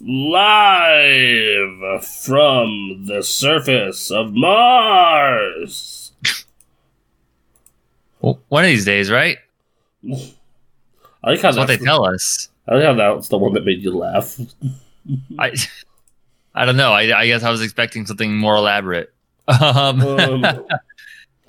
[0.00, 6.12] live from the surface of Mars.
[8.20, 9.38] Well, one of these days, right?
[11.24, 12.48] I like how That's what they tell us.
[12.66, 14.38] I like how that's the one that made you laugh.
[15.38, 15.52] I,
[16.54, 16.92] I don't know.
[16.92, 19.12] I, I guess I was expecting something more elaborate.
[19.48, 20.44] Um, Um,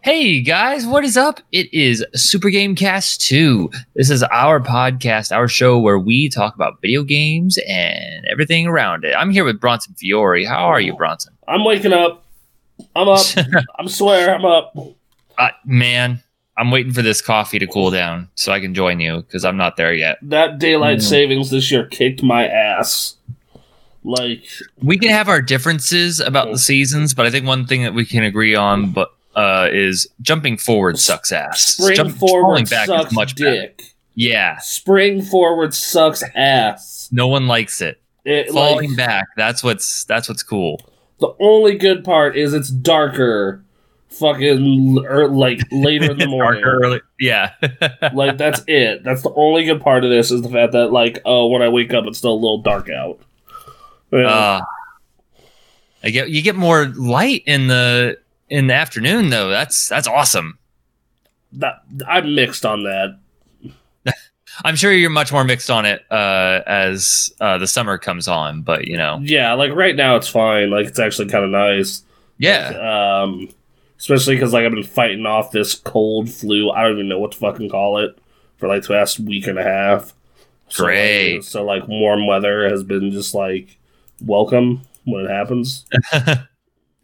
[0.02, 1.41] hey guys, what is up?
[1.52, 3.70] It is Super Game Cast 2.
[3.95, 9.04] This is our podcast, our show where we talk about video games and everything around
[9.04, 9.13] it.
[9.13, 10.45] I'm here with Bronson Fiore.
[10.45, 11.34] How are you, Bronson?
[11.48, 12.23] I'm waking up.
[12.95, 13.25] I'm up.
[13.77, 14.73] I'm swear I'm up.
[15.38, 16.23] Uh, man,
[16.58, 19.58] I'm waiting for this coffee to cool down so I can join you because I'm
[19.58, 20.17] not there yet.
[20.22, 21.03] That daylight Mm.
[21.03, 23.16] savings this year kicked my ass.
[24.05, 24.44] Like
[24.81, 28.05] We can have our differences about the seasons, but I think one thing that we
[28.05, 31.61] can agree on, but uh, is jumping forward sucks ass.
[31.61, 33.52] spring Jump- forward sucks is much better.
[33.61, 33.83] dick.
[34.15, 37.07] Yeah, Spring forward sucks ass.
[37.11, 38.02] no one likes it.
[38.25, 40.81] It, Falling like, back, that's what's that's what's cool.
[41.19, 43.63] the only good part is it's darker.
[44.09, 46.61] Fucking or like later in the morning.
[46.64, 47.53] Darker early- yeah.
[48.14, 49.03] like that's it.
[49.03, 51.69] That's the only good part of this is the fact that like oh when I
[51.69, 53.19] wake up it's still a little dark out.
[54.11, 54.27] Yeah.
[54.27, 54.61] uh,
[56.03, 58.17] I get you get more light in the
[58.50, 59.50] in the afternoon though.
[59.50, 60.58] That's that's awesome.
[61.53, 63.19] that, I'm mixed on that.
[64.66, 68.61] I'm sure you're much more mixed on it uh, as uh, the summer comes on,
[68.61, 70.70] but you know, Yeah, like right now it's fine.
[70.70, 72.03] Like it's actually kind of nice.
[72.38, 73.22] yeah.
[73.23, 73.50] Um,
[74.00, 76.72] especially because like I've been fighting off this cold flu.
[76.72, 78.17] I don't even know what to fucking call it
[78.58, 80.14] for like the past week and a half.
[80.70, 81.44] So, like, Great.
[81.45, 83.77] so like warm weather has been just like
[84.22, 85.86] welcome when it happens.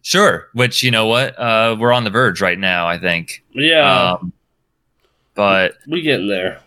[0.06, 0.50] Sure.
[0.54, 2.88] Which you know what, uh, we're on the verge right now.
[2.88, 4.34] I think, Yeah, um,
[5.34, 6.60] but we getting there.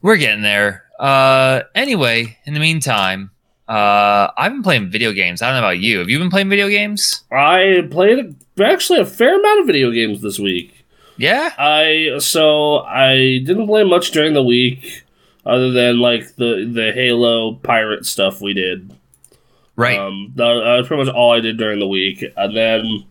[0.00, 0.84] we're getting there.
[1.00, 3.32] Uh, anyway, in the meantime,
[3.68, 5.42] uh, I've been playing video games.
[5.42, 5.98] I don't know about you.
[5.98, 7.24] Have you been playing video games?
[7.32, 10.84] I played actually a fair amount of video games this week.
[11.16, 11.50] Yeah.
[11.58, 15.02] I so I didn't play much during the week,
[15.44, 18.96] other than like the the Halo pirate stuff we did.
[19.76, 19.98] Right.
[19.98, 23.04] Um, that, that was pretty much all I did during the week, and then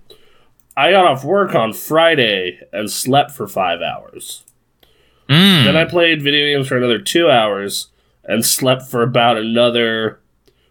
[0.78, 4.44] I got off work on Friday and slept for five hours.
[5.30, 5.66] Mm.
[5.66, 7.88] Then I played video games for another two hours
[8.24, 10.20] and slept for about another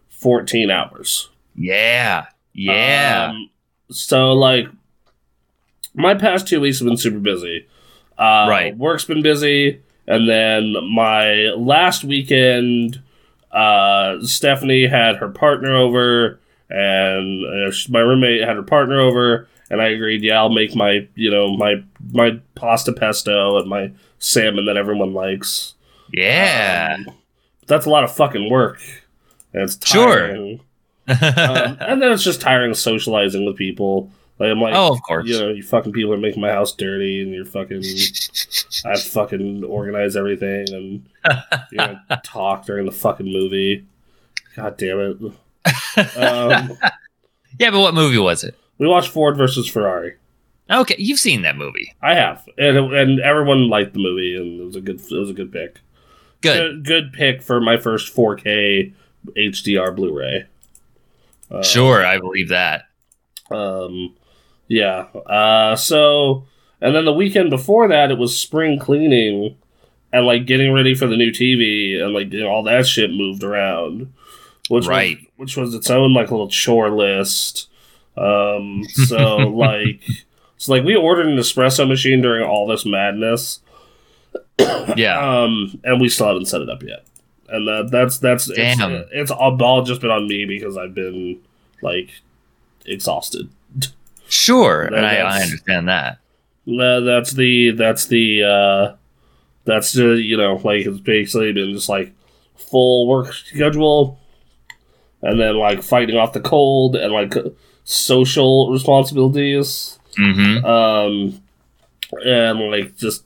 [0.08, 1.28] fourteen hours.
[1.54, 2.26] yeah.
[2.54, 3.28] Yeah.
[3.30, 3.50] Um,
[3.90, 4.66] so like,
[5.94, 7.66] my past two weeks have been super busy.
[8.18, 8.76] Uh, Right.
[8.76, 13.02] Work's been busy, and then my last weekend,
[13.52, 16.40] uh, Stephanie had her partner over,
[16.70, 20.74] and uh, sh- my roommate had her partner over, and I agreed, yeah, I'll make
[20.74, 21.82] my, you know, my
[22.12, 25.74] my pasta pesto and my salmon that everyone likes.
[26.12, 26.96] yeah.
[27.06, 27.14] Um,
[27.66, 28.80] that's a lot of fucking work.
[29.52, 30.16] And it's Sure.
[30.26, 30.60] tiring.
[31.08, 34.10] um, and then it's just tiring socializing with people.
[34.42, 35.28] Like I'm like, oh, of course.
[35.28, 37.80] you know, you fucking people are making my house dirty, and you're fucking,
[38.84, 41.06] I fucking organize everything and
[41.70, 43.86] you know, talk during the fucking movie.
[44.56, 45.16] God damn it!
[46.16, 46.76] Um,
[47.60, 48.56] yeah, but what movie was it?
[48.78, 50.14] we watched Ford versus Ferrari.
[50.68, 51.94] Okay, you've seen that movie.
[52.02, 55.30] I have, and and everyone liked the movie, and it was a good, it was
[55.30, 55.78] a good pick.
[56.40, 56.82] Good.
[56.82, 58.92] good, good pick for my first 4K
[59.36, 60.46] HDR Blu-ray.
[61.48, 62.86] Uh, Sure, I believe that.
[63.52, 64.16] Um,
[64.72, 65.00] yeah.
[65.26, 66.44] Uh, so,
[66.80, 69.56] and then the weekend before that, it was spring cleaning
[70.12, 73.10] and like getting ready for the new TV and like you know, all that shit
[73.10, 74.12] moved around,
[74.68, 75.18] which Right.
[75.18, 77.68] was, which was its own like little chore list.
[78.16, 80.00] Um, so like,
[80.56, 83.60] so like we ordered an espresso machine during all this madness.
[84.96, 85.18] Yeah.
[85.44, 87.04] Um, and we still haven't set it up yet.
[87.48, 88.92] And that that's that's Damn.
[88.92, 91.40] it's, it's all, all just been on me because I've been
[91.82, 92.10] like
[92.86, 93.48] exhausted.
[94.32, 96.18] Sure, that- I, I understand that.
[96.66, 98.94] That's the that's the uh
[99.64, 102.12] that's the you know like it's basically been just like
[102.56, 104.18] full work schedule
[105.22, 107.34] and then like fighting off the cold and like
[107.84, 110.64] social responsibilities Mm-hmm.
[110.66, 111.42] um
[112.24, 113.24] and like just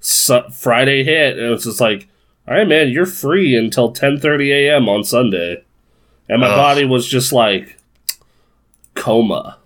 [0.00, 2.08] su- friday hit and it's just like
[2.48, 4.88] all right man you're free until 10:30 a.m.
[4.88, 5.62] on sunday
[6.28, 6.56] and my Ugh.
[6.56, 7.78] body was just like
[8.94, 9.58] coma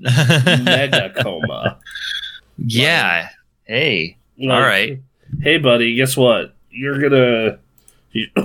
[0.00, 1.78] mega coma
[2.58, 3.28] yeah.
[3.64, 4.16] Hey.
[4.38, 5.00] Like, All right.
[5.42, 6.54] Hey, buddy, guess what?
[6.70, 7.58] You're gonna.
[8.12, 8.26] You,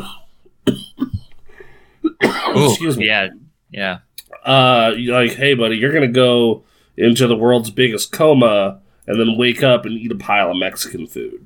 [2.56, 3.08] Ooh, excuse me.
[3.08, 3.30] Yeah.
[3.72, 4.00] Yeah.
[4.46, 6.64] Uh, like, hey, buddy, you're gonna go
[6.98, 11.08] into the world's biggest coma and then wake up and eat a pile of Mexican
[11.08, 11.46] food.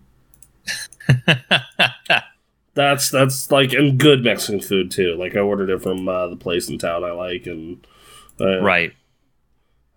[1.08, 1.40] That's
[2.76, 5.16] That's that's like and good Mexican food too.
[5.16, 7.86] Like I ordered it from uh, the place in town I like, and
[8.40, 8.94] uh, right.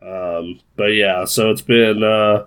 [0.05, 2.45] Um, but yeah, so it's been uh,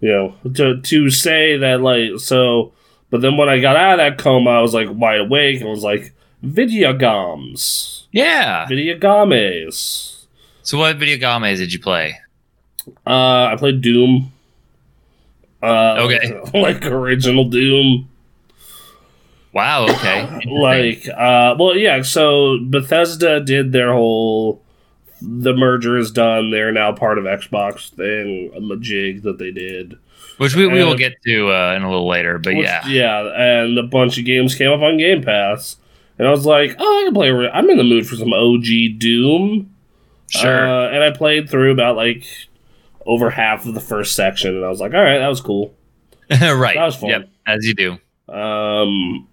[0.00, 2.72] you know to to say that like so.
[3.10, 5.68] But then when I got out of that coma, I was like wide awake and
[5.70, 6.12] was like
[6.42, 8.66] video games, Yeah.
[8.66, 10.26] video games.
[10.62, 12.18] So what video games did you play?
[13.06, 14.32] Uh, I played Doom.
[15.62, 16.40] Uh, Okay.
[16.60, 18.08] like original Doom.
[19.52, 19.84] Wow.
[19.90, 20.28] Okay.
[20.50, 24.60] like uh well yeah so bethesda did their whole
[25.26, 29.94] the merger is done they're now part of xbox thing a jig that they did
[30.38, 32.84] which we, we will get to uh, in a little later, but Which- yeah.
[32.86, 35.76] yeah and a bunch of games came up on game pass
[36.18, 38.64] and i was like oh i can play i'm in the mood for some og
[38.98, 39.70] doom
[40.28, 40.66] Sure.
[40.68, 42.24] uh, and i played through about like
[43.06, 45.74] over half of the first section and i was like all right that was cool
[46.30, 46.74] right.
[46.74, 47.10] that was fun.
[47.10, 47.28] Yep.
[47.46, 47.98] As you do.
[48.32, 49.28] um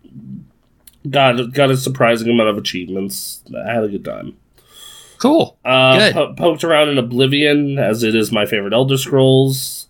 [1.10, 4.36] got got a surprising amount of achievements i had a good time
[5.22, 5.58] Cool.
[5.64, 6.14] Uh, Good.
[6.14, 9.88] po- poked around in Oblivion, as it is my favorite Elder Scrolls.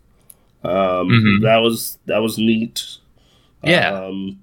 [0.63, 0.71] Um,
[1.09, 1.41] Mhm.
[1.43, 2.83] That was that was neat.
[3.63, 3.93] Yeah.
[3.93, 4.39] Um,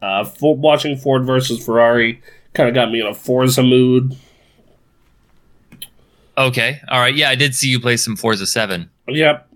[0.00, 2.20] uh, for, watching Ford versus Ferrari
[2.54, 4.16] kind of got me in a Forza mood.
[6.38, 6.80] Okay.
[6.88, 7.14] All right.
[7.14, 8.88] Yeah, I did see you play some Forza 7.
[9.08, 9.48] Yep,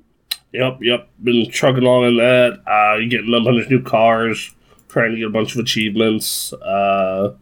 [0.53, 1.09] yep, yep.
[1.23, 2.61] Been chugging along in that.
[2.67, 4.55] Uh, getting a bunch of new cars,
[4.89, 6.53] trying to get a bunch of achievements.
[6.53, 7.33] Uh,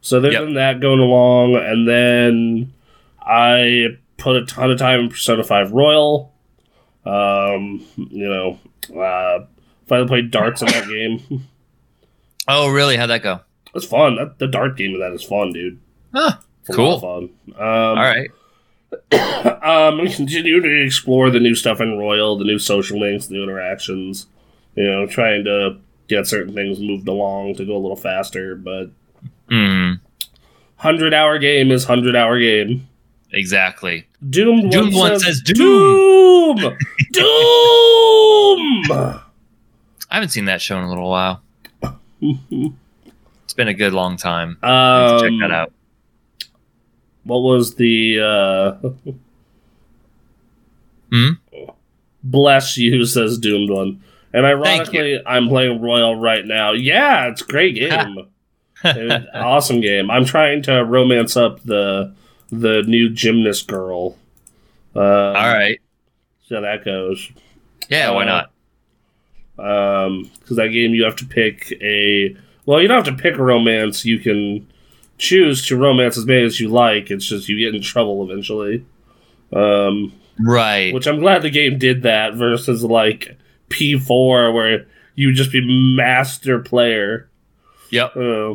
[0.00, 0.44] so there's Yep.
[0.44, 2.72] been that going along, and then
[3.20, 6.32] I put a ton of time in Persona Five Royal.
[7.04, 8.58] Um, you know,
[9.00, 9.44] uh,
[9.86, 11.44] finally played darts in that game.
[12.48, 12.96] Oh, really?
[12.96, 13.40] How'd that go?
[13.74, 14.16] It's fun.
[14.16, 15.78] That, the dart game of that is fun, dude.
[16.12, 16.32] Huh.
[16.66, 16.98] It's Cool.
[17.00, 17.30] fun.
[17.56, 18.28] Um, All right.
[19.62, 23.34] um, we continue to explore the new stuff in Royal, the new social links, the
[23.34, 24.26] new interactions.
[24.74, 28.54] You know, trying to get certain things moved along to go a little faster.
[28.56, 28.90] But
[29.50, 29.92] Hmm.
[30.76, 32.86] hundred hour game is hundred hour game.
[33.32, 34.06] Exactly.
[34.28, 34.68] Doom.
[34.70, 36.56] Doom one one says, says Doom.
[37.12, 37.22] Doom.
[38.92, 39.20] I
[40.10, 41.42] haven't seen that show in a little while.
[42.20, 44.58] It's been a good long time.
[44.62, 45.72] um, Check that out.
[47.24, 48.20] What was the?
[48.20, 48.88] uh
[51.12, 51.30] Hmm?
[52.22, 54.02] Bless you, says Doomed one.
[54.32, 56.72] And ironically, I'm playing Royal right now.
[56.72, 58.28] Yeah, it's a great game.
[58.84, 60.10] Awesome game.
[60.10, 62.14] I'm trying to romance up the
[62.50, 64.16] the new gymnast girl.
[64.94, 65.78] Uh, All right.
[66.48, 67.30] See how that goes.
[67.88, 68.46] Yeah, why uh,
[69.58, 70.06] not?
[70.06, 72.36] Um, because that game you have to pick a.
[72.66, 74.04] Well, you don't have to pick a romance.
[74.04, 74.66] You can
[75.18, 77.10] choose to romance as many as you like.
[77.10, 78.84] It's just you get in trouble eventually.
[79.52, 80.12] Um,
[80.42, 80.94] Right.
[80.94, 83.36] which I'm glad the game did that versus like
[83.68, 85.60] P4 where you would just be
[85.94, 87.28] master player
[87.90, 88.16] Yep.
[88.16, 88.54] uh,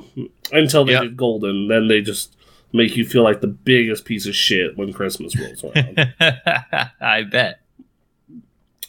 [0.52, 1.02] until they Yep.
[1.04, 1.68] did golden.
[1.68, 2.36] Then they just
[2.74, 6.14] make you feel like the biggest piece of shit when Christmas rolls around.
[7.02, 7.60] I bet.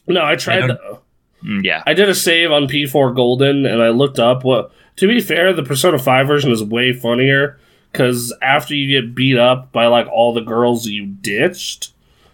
[0.07, 0.63] no, I tried.
[0.63, 0.99] I The,
[1.45, 1.83] Mm, Yeah.
[1.87, 4.73] I did a save on P4 golden and I looked up what.
[4.97, 7.59] To be fair, the Persona 5 version is way funnier
[7.93, 11.93] because after you get beat up by like all the girls you ditched,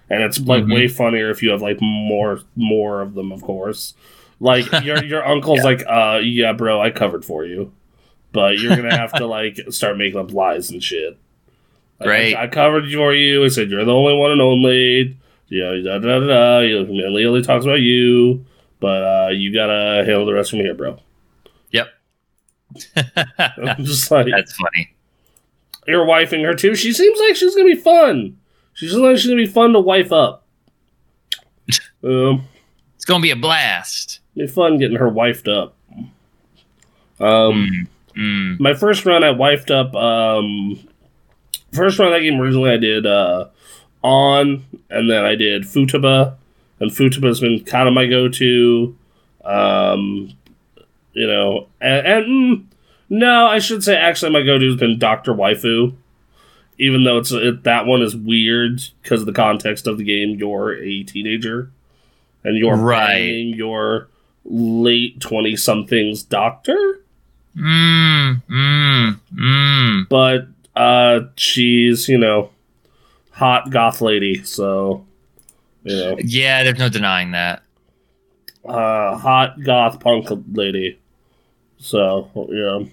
[0.09, 0.75] and it's like Mhm.
[0.75, 3.95] way funnier if you have like more more of them, of course.
[4.39, 7.73] Like your your uncle's like, uh, yeah, bro, I covered for you,
[8.33, 11.19] but you're gonna have to like start making up lies and shit.
[12.01, 12.35] Like, Great.
[12.35, 13.45] I, I covered for you.
[13.45, 15.17] I said you're the only one and only.
[15.49, 16.59] Yeah, da da da da.
[16.61, 18.45] You know, only talks about you,
[18.81, 20.99] but uh, you gotta handle the rest from here, bro.
[21.71, 21.89] Yep.
[23.37, 24.95] I'm just like That's funny.
[25.87, 26.75] you're wifing her too.
[26.75, 28.39] She seems like she's gonna be fun.
[28.73, 30.47] She seems like she's gonna be fun to wife up.
[32.05, 32.49] Um,
[32.97, 34.19] It's gonna be a blast.
[34.35, 35.77] be fun getting her wifed up.
[37.21, 37.87] Um, Mm,
[38.17, 38.59] mm.
[38.61, 39.95] my first run, I wifed up.
[39.95, 40.79] Um,
[41.73, 43.49] first run of that game originally, I did uh,
[44.03, 46.35] on, and then I did Futaba,
[46.81, 48.97] and Futaba's been kind of my go-to.
[49.45, 50.33] Um,
[51.13, 52.65] you know, and, and mm,
[53.09, 55.95] no, I should say actually my go-to has been Doctor Waifu.
[56.79, 60.39] Even though it's it, that one is weird because of the context of the game,
[60.39, 61.71] you're a teenager,
[62.43, 63.07] and you're Right.
[63.07, 64.09] playing your
[64.45, 67.02] late twenty somethings doctor
[67.57, 70.09] Mm, mm, mm.
[70.09, 72.51] but uh she's you know
[73.31, 75.05] hot goth lady so
[75.85, 77.63] you know Yeah, there's no denying that.
[78.65, 80.99] uh hot goth punk lady
[81.79, 82.87] so yeah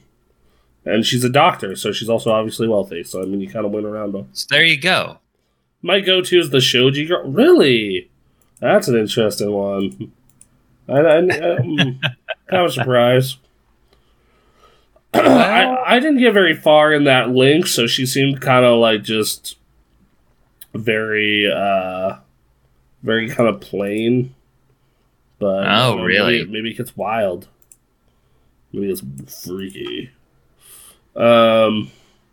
[0.92, 3.72] and she's a doctor so she's also obviously wealthy so i mean you kind of
[3.72, 4.28] went around them.
[4.34, 5.20] So there you go.
[5.82, 8.10] my go-to is the shogi girl really
[8.60, 10.12] that's an interesting one
[10.90, 11.78] i, I, I'm
[12.50, 13.38] kind of surprised
[15.14, 19.02] I, I didn't get very far in that link, so she seemed kind of like
[19.04, 19.58] just
[20.74, 22.18] very, uh,
[23.04, 24.36] very kind of plain.
[25.40, 26.38] But Oh, you know, really?
[26.40, 27.48] Maybe, maybe it gets wild.
[28.72, 30.12] Maybe it's freaky.
[31.16, 31.92] Um,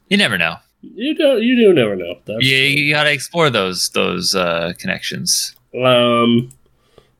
[0.08, 0.56] You never know.
[0.82, 2.16] you don't, you do never know.
[2.26, 2.82] That's You, true.
[2.82, 5.54] you gotta explore those those uh, connections.
[5.82, 6.50] Um,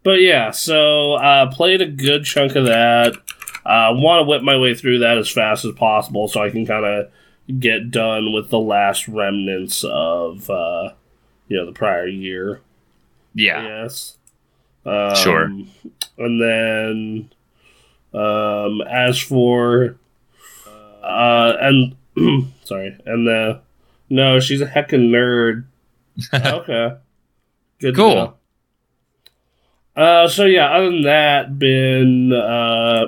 [0.03, 3.15] but yeah, so uh, played a good chunk of that.
[3.67, 6.65] Uh, Want to whip my way through that as fast as possible so I can
[6.65, 7.11] kind of
[7.61, 10.91] get done with the last remnants of uh,
[11.49, 12.61] you know the prior year.
[13.35, 13.63] Yeah.
[13.85, 14.17] Yes.
[14.85, 15.51] Um, Sure.
[16.19, 17.31] And then,
[18.15, 19.97] um, as for,
[21.03, 21.97] uh, and
[22.65, 23.61] sorry, and the
[24.09, 25.65] no, she's a heckin' nerd.
[26.33, 26.97] okay,
[27.81, 27.95] good.
[27.97, 28.39] Cool.
[29.95, 33.07] Uh, so yeah, other than that, been uh,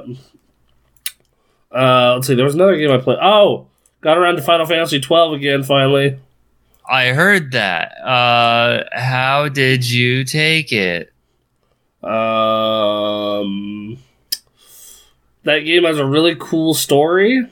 [1.74, 3.18] uh, let's see, there was another game I played.
[3.20, 3.66] Oh,
[4.00, 6.18] got around to Final Fantasy twelve again finally.
[6.90, 7.92] I heard that.
[8.02, 11.12] Uh, how did you take it?
[12.02, 13.98] Um,
[15.44, 17.46] that game has a really cool story.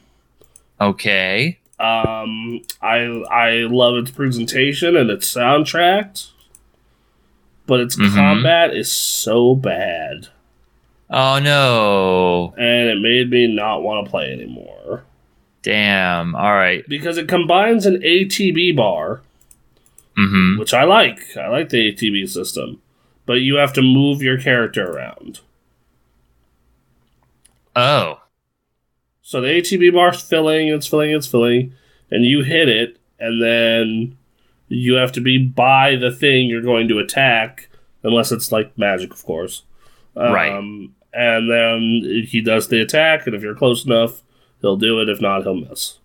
[0.80, 1.58] Okay.
[1.78, 2.98] Um, I
[3.30, 6.28] I love its presentation and its soundtrack,
[7.66, 8.14] but its Mhm.
[8.14, 10.28] combat is so bad,
[11.10, 12.54] Oh no.
[12.58, 15.04] and it made me not want to play anymore
[15.62, 16.34] Damn.
[16.36, 16.84] All right.
[16.88, 19.22] because it combines an ATB bar,
[20.16, 20.58] Mm-hmm.
[20.58, 21.36] which I like.
[21.36, 22.80] I like the ATB system,
[23.26, 25.40] but you have to move your character around.
[27.74, 28.20] Oh.
[29.22, 31.74] So the ATB bar's filling, it's filling, it's filling,
[32.10, 34.16] and you hit it, and then
[34.68, 37.68] you have to be by the thing you're going to attack,
[38.02, 39.62] unless it's like magic, of course.
[40.14, 40.52] Right.
[41.16, 44.22] And then he does the attack, and if you're close enough,
[44.60, 45.08] he'll do it.
[45.08, 45.98] If not, he'll miss.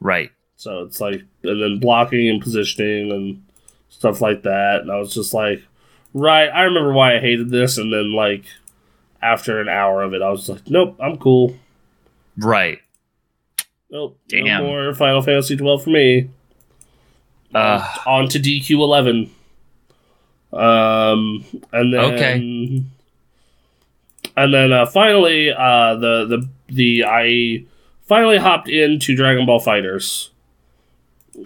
[0.00, 0.30] Right.
[0.56, 3.42] So it's like, and then blocking and positioning and
[3.88, 4.80] stuff like that.
[4.82, 5.62] And I was just like,
[6.12, 7.78] right, I remember why I hated this.
[7.78, 8.44] And then, like,
[9.22, 11.56] after an hour of it, I was like, nope, I'm cool.
[12.36, 12.80] Right.
[13.90, 14.18] Nope.
[14.28, 14.44] Damn.
[14.44, 16.28] No more Final Fantasy 12 for me.
[17.54, 17.86] Uh.
[18.06, 19.30] on to DQ 11.
[20.52, 22.82] Um, and then Okay.
[24.42, 27.64] And then uh, finally, uh, the the the I
[28.06, 30.28] finally hopped into Dragon Ball FighterZ.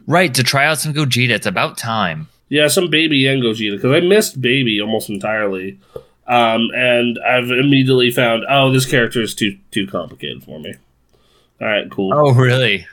[0.06, 0.32] Right.
[0.34, 1.30] To try out some Gogeta.
[1.30, 2.28] It's about time.
[2.48, 5.78] Yeah, some Baby and Gogeta because I missed Baby almost entirely.
[6.26, 10.74] Um, and I've immediately found, oh, this character is too too complicated for me.
[11.60, 12.12] All right, cool.
[12.14, 12.86] Oh, really?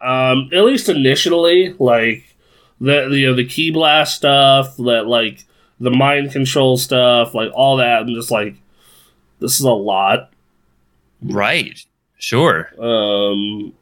[0.00, 2.36] um at least initially like
[2.80, 5.46] the, you know the ki blast stuff that like
[5.80, 8.56] the mind control stuff like all that i'm just like
[9.40, 10.30] this is a lot
[11.22, 11.84] Right.
[12.18, 12.70] Sure.
[12.78, 13.72] um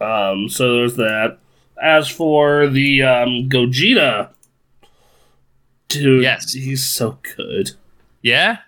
[0.00, 1.38] um so there's that
[1.82, 4.30] as for the um gogeta
[5.88, 6.52] dude Yes.
[6.52, 7.72] he's so good
[8.22, 8.58] Yeah.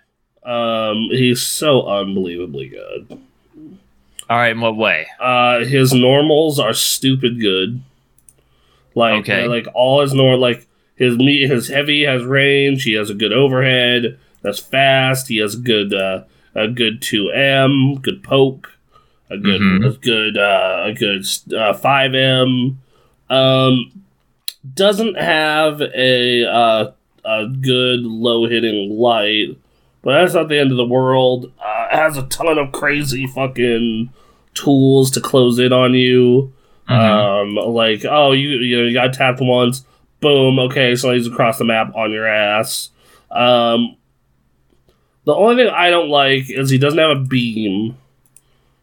[0.45, 3.19] um he's so unbelievably good
[4.29, 4.51] All right.
[4.53, 5.07] In what way?
[5.21, 7.81] Uh, his normals are stupid good.
[8.97, 9.47] Like, Okay.
[9.47, 10.67] like all his normal, like
[10.97, 12.83] his meat, his heavy has range.
[12.83, 14.19] He has a good overhead.
[14.47, 15.27] That's fast.
[15.27, 16.23] He has a good, uh,
[16.55, 18.71] a good two M, good poke,
[19.29, 19.85] a good, Mhm.
[19.87, 22.79] a good, uh, a good uh, five M.
[23.29, 23.91] Um,
[24.75, 26.91] doesn't have a uh,
[27.25, 29.57] a good low hitting light,
[30.03, 31.51] but that's not the end of the world.
[31.61, 34.11] Uh, has a ton of crazy fucking
[34.55, 36.53] tools to close in on you.
[36.89, 36.95] Mhm.
[36.95, 39.85] Um, like oh, you you, know, you got tapped once,
[40.21, 40.61] boom.
[40.61, 42.91] Okay, so he's across the map on your ass.
[43.33, 43.96] Um,
[45.27, 47.99] the only thing I don't like is he doesn't have a beam,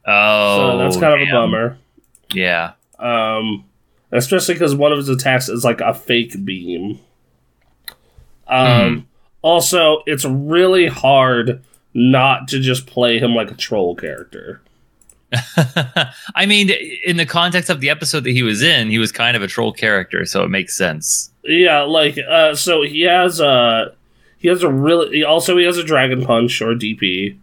[0.06, 0.58] oh.
[0.58, 1.78] so that's kind of a bummer.
[2.34, 2.74] Yeah.
[3.00, 3.66] Um,
[4.12, 7.00] especially because one of his attacks is like a fake beam.
[8.48, 9.08] Um,
[9.42, 14.62] also, it's really hard not to just play him like a troll character.
[16.36, 16.70] I mean,
[17.06, 19.48] in the context of the episode that he was in, he was kind of a
[19.48, 21.32] troll character, so it makes sense.
[21.44, 23.96] Yeah, like uh, so he has a
[24.44, 27.38] he has a really he also he has a dragon punch or DP.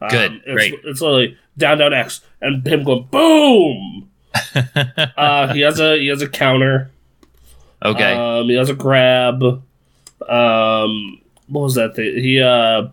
[0.00, 0.74] Um, Good, it's, great.
[0.84, 4.10] It's literally down down X and him going boom.
[5.16, 6.90] uh, he has a he has a counter.
[7.84, 8.14] okay.
[8.14, 9.42] Um, he has a grab.
[10.26, 12.14] Um, what was that thing?
[12.16, 12.88] He uh,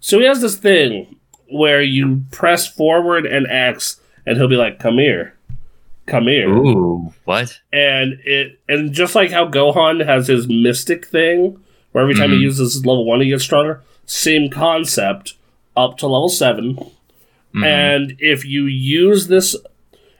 [0.00, 1.16] so he has this thing
[1.50, 5.34] where you press forward and X, and he'll be like, "Come here,
[6.06, 7.14] come here," Ooh.
[7.24, 7.60] What?
[7.72, 11.58] and it and just like how Gohan has his mystic thing,
[11.94, 12.42] where every time he Mhm.
[12.42, 13.80] uses his level one, he gets stronger.
[14.04, 15.34] Same concept
[15.76, 16.76] up to level seven,
[17.54, 17.64] Mhm.
[17.64, 19.54] And if you use this,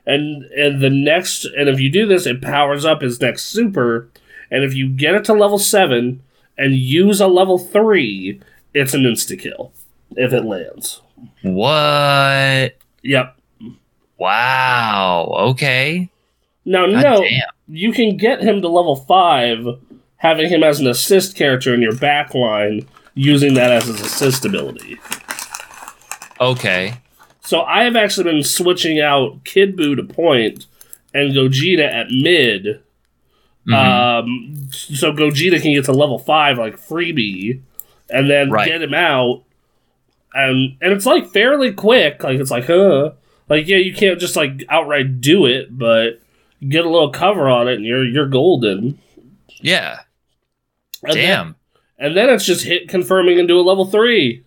[0.05, 4.07] and and the next, and if you do this, it powers up his next super.
[4.49, 6.21] And if you get it to level seven
[6.57, 8.39] and use a level three,
[8.73, 9.73] it's an insta kill
[10.15, 11.01] if it lands.
[11.41, 12.75] what?
[13.03, 13.35] Yep.
[14.17, 15.27] Wow.
[15.51, 16.09] Okay.
[16.63, 17.41] Now, God no, damn.
[17.67, 19.65] you can get him to level five,
[20.25, 24.43] having him as an assist character in your back line, using that as his assist
[24.45, 24.97] ability.
[26.41, 26.95] Okay.
[27.41, 30.65] So I have actually been switching out Kid Buu to point
[31.13, 32.81] and Gogeta at mid.
[33.67, 33.73] Mhm.
[33.73, 37.61] Um, so Gogeta can get to level five like freebie,
[38.09, 38.67] and then Right.
[38.67, 39.43] get him out,
[40.33, 42.23] and and it's like fairly quick.
[42.23, 43.11] Like it's like, huh,
[43.49, 46.19] like yeah, you can't just like outright do it, but
[46.67, 48.99] get a little cover on it, and you're you're golden.
[49.61, 49.99] yeah.
[51.03, 51.55] And then- Damn.
[51.99, 54.43] and then it's just hit confirming into a level three.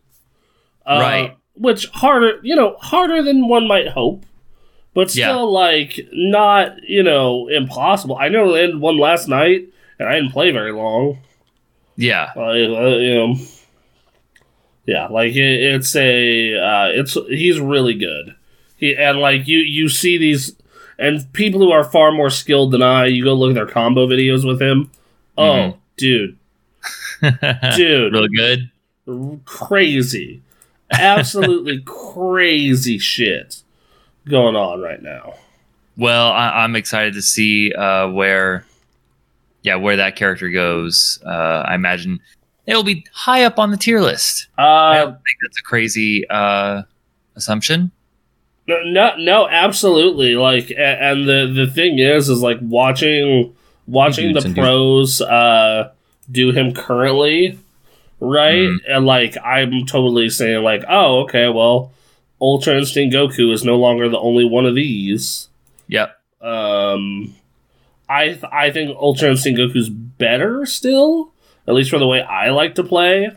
[0.86, 1.34] Uh, Right.
[1.54, 4.24] Which harder, you know, harder than one might hope,
[4.94, 5.26] but Yeah.
[5.28, 8.16] still like not, you know, impossible.
[8.18, 9.64] I know I ended one last night,
[9.98, 11.18] and I didn't play very long.
[11.96, 12.30] yeah.
[12.36, 13.34] Like, uh, you know,
[14.86, 15.42] yeah, like it,
[15.74, 18.34] it's a, uh, it's he's really good.
[18.76, 20.54] He and like you, you see these,
[20.98, 24.06] and people who are far more skilled than I, you go look at their combo
[24.06, 24.90] videos with him.
[25.36, 25.76] Oh, Mhm.
[25.96, 26.37] dude,
[27.76, 28.70] dude, Real good.
[29.44, 30.42] crazy,
[30.90, 33.62] absolutely crazy shit
[34.28, 35.34] going on right now.
[35.96, 38.64] Well, I, I'm excited to see uh, where,
[39.62, 41.18] yeah, where that character goes.
[41.26, 42.20] Uh, I imagine
[42.66, 44.46] it'll be high up on the tier list.
[44.56, 46.82] I Uh, don't think that's a crazy uh,
[47.34, 47.90] assumption.
[48.68, 50.36] no, no, no, absolutely.
[50.36, 53.54] Like, and the the thing is, is like watching
[53.88, 55.90] watching the pros uh
[56.30, 57.58] do him currently,
[58.20, 58.58] right?
[58.68, 58.78] Mhm.
[58.88, 61.92] And like, I'm totally saying like, oh, okay, well,
[62.40, 65.48] Ultra Instinct Goku is no longer the only one of these.
[65.88, 66.16] Yep.
[66.40, 67.34] Um,
[68.08, 71.32] I th- I think Ultra Instinct Goku's better still,
[71.66, 73.30] at least for the way I like to play.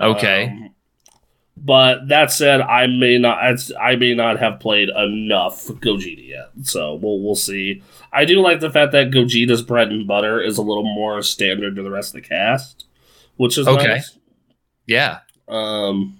[0.00, 0.44] Okay.
[0.46, 0.70] Um,
[1.56, 6.50] but that said, I may not I- I may not have played enough Gogeta yet,
[6.62, 7.82] so we'll we'll see.
[8.12, 11.76] I do like the fact that Gogeta's bread and butter is a little more standard
[11.76, 12.84] to the rest of the cast,
[13.36, 13.86] which is Okay.
[13.86, 14.16] nice.
[14.86, 15.18] yeah.
[15.48, 16.18] Um,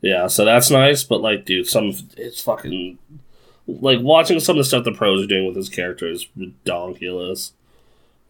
[0.00, 1.02] yeah, so that's nice.
[1.04, 2.98] But like, dude, some it's fucking
[3.66, 7.52] like watching some of the stuff the pros are doing with his character is ridiculous.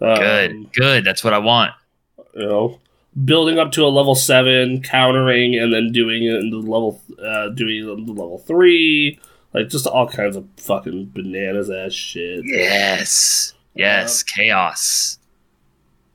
[0.01, 0.73] Um, Good.
[0.73, 1.05] Good.
[1.05, 1.73] That's what I want.
[2.35, 2.81] you know,
[3.23, 7.77] building up to a level seven, countering, and then doing it into level, uh, doing
[7.87, 9.19] it into level three,
[9.53, 12.43] like just all kinds of fucking bananas ass shit.
[12.45, 13.55] Yes.
[13.75, 14.23] Yes.
[14.23, 15.19] Chaos.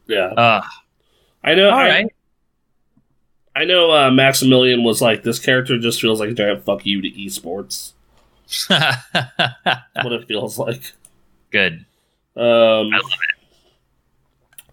[0.07, 0.61] Yeah, Uh,
[1.43, 1.69] I know.
[1.69, 2.13] all I, right.
[3.55, 3.91] I know.
[3.91, 7.91] Uh, Maximilian was like, this character just feels like a giant fuck you to esports.
[8.69, 10.93] What it feels like.
[11.51, 11.85] Good.
[12.35, 12.89] Um,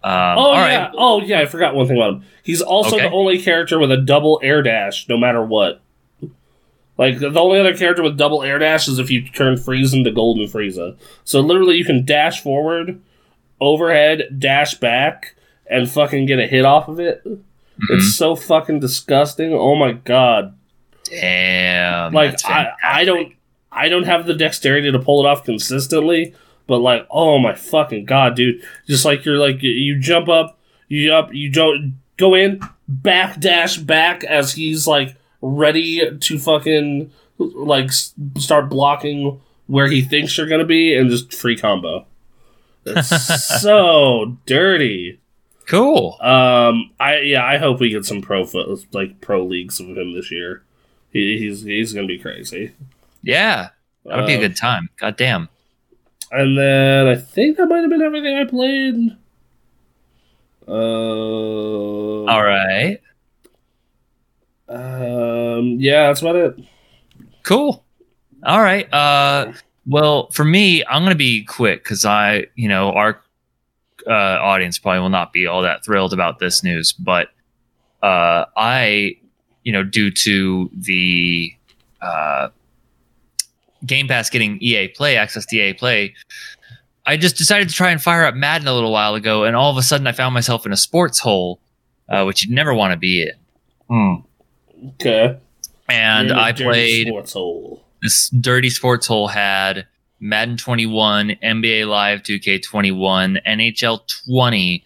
[0.03, 0.83] Um, oh all yeah.
[0.85, 0.91] right.
[0.97, 1.39] Oh yeah.
[1.41, 2.23] I forgot one thing about him.
[2.43, 3.07] He's also Okay.
[3.09, 5.81] the only character with a double air dash, no matter what.
[6.97, 10.11] Like the only other character with double air dash is if you turn Frieza into
[10.11, 10.95] Golden Frieza.
[11.25, 12.99] So literally, you can dash forward,
[13.61, 15.35] overhead, dash back,
[15.69, 17.23] and fucking get a hit off of it.
[17.25, 17.41] Mhm.
[17.89, 19.53] It's so fucking disgusting.
[19.53, 20.55] Oh my god!
[21.03, 22.13] Damn.
[22.13, 23.33] Like I, I don't,
[23.71, 26.33] I don't have the dexterity to pull it off consistently.
[26.67, 28.61] But like, oh my fucking god, dude!
[28.87, 33.77] Just like you're like you jump up, you up, you don't go in, back dash
[33.77, 37.91] back as he's like ready to fucking like
[38.37, 42.05] start blocking where he thinks you're gonna be, and just free combo.
[42.85, 45.19] It's so dirty.
[45.67, 46.17] Cool.
[46.21, 50.13] Um, I yeah, I hope we get some pro fo- like pro leagues of him
[50.13, 50.63] this year.
[51.11, 52.73] He, he's he's gonna be crazy.
[53.23, 53.69] Yeah.
[54.05, 54.89] That would be a Um, good time.
[54.99, 55.49] God damn.
[56.31, 59.17] And then I think that might have been everything I played.
[60.67, 62.99] Uh, All right.
[64.67, 66.59] Um, yeah, that's about it.
[67.43, 67.83] Cool.
[68.43, 68.91] All right.
[68.93, 69.53] Uh,
[69.85, 73.21] well, for me, I'm going to be quick because I, you know, our
[74.05, 77.29] uh, audience probably will not be all that thrilled about this news, but
[78.03, 79.17] uh, I,
[79.63, 81.53] you know, due to the
[82.01, 82.49] uh,
[83.87, 86.13] Game Pass getting EA Play access to EA Play,
[87.05, 89.71] I just decided to try and fire up Madden a little while ago, and all
[89.71, 91.59] of a sudden I found myself in a sports hole,
[92.09, 93.23] uh, which you'd never want to be
[93.89, 94.23] in.
[95.01, 95.37] Okay.
[95.89, 97.83] And You're in a I dirty played sports hole.
[98.01, 99.87] this dirty sports hole had
[100.19, 104.83] Madden 21, NBA Live 2K21, NHL 20,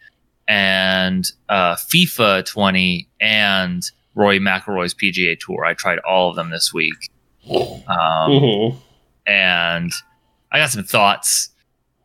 [0.47, 3.83] and uh, FIFA 20, and
[4.13, 5.65] Rory McIlroy's PGA Tour.
[5.65, 7.09] I tried all of them this week,
[7.49, 8.77] Um, Mhm.
[9.31, 9.93] And
[10.51, 11.49] I got some thoughts.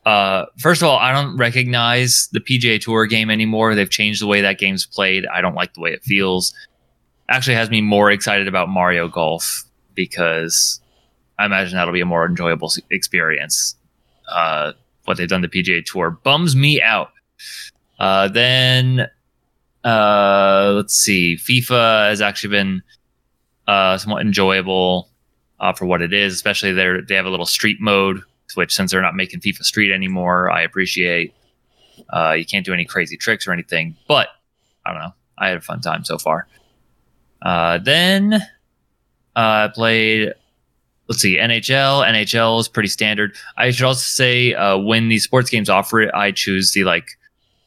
[0.05, 3.75] Uh, first of all, I don't recognize the PGA Tour game anymore.
[3.75, 5.27] They've changed the way that game's played.
[5.27, 6.55] I don't like the way it feels.
[7.29, 10.81] Actually, has me more excited about Mario Golf because
[11.37, 13.75] I imagine that'll be a more enjoyable experience.
[14.31, 14.73] Uh,
[15.07, 17.11] what they've done to PGA Tour bums me out.
[17.99, 19.09] Uh, then,
[19.83, 21.37] uh, let's see.
[21.37, 22.83] FIFA has actually been
[23.67, 25.09] uh, somewhat enjoyable
[25.61, 26.35] uh, for what it is.
[26.35, 28.21] Especially they they have a little street mode,
[28.55, 31.35] which since they're not making FIFA Street anymore, I appreciate.
[32.11, 34.29] Uh, you can't do any crazy tricks or anything, but
[34.85, 35.14] I don't know.
[35.38, 36.47] I had a fun time so far.
[37.42, 38.38] Uh, then uh,
[39.37, 40.33] I played.
[41.09, 42.05] Let's see, NHL.
[42.05, 43.37] NHL is pretty standard.
[43.57, 47.11] I should also say uh, when these sports games offer it, I choose the like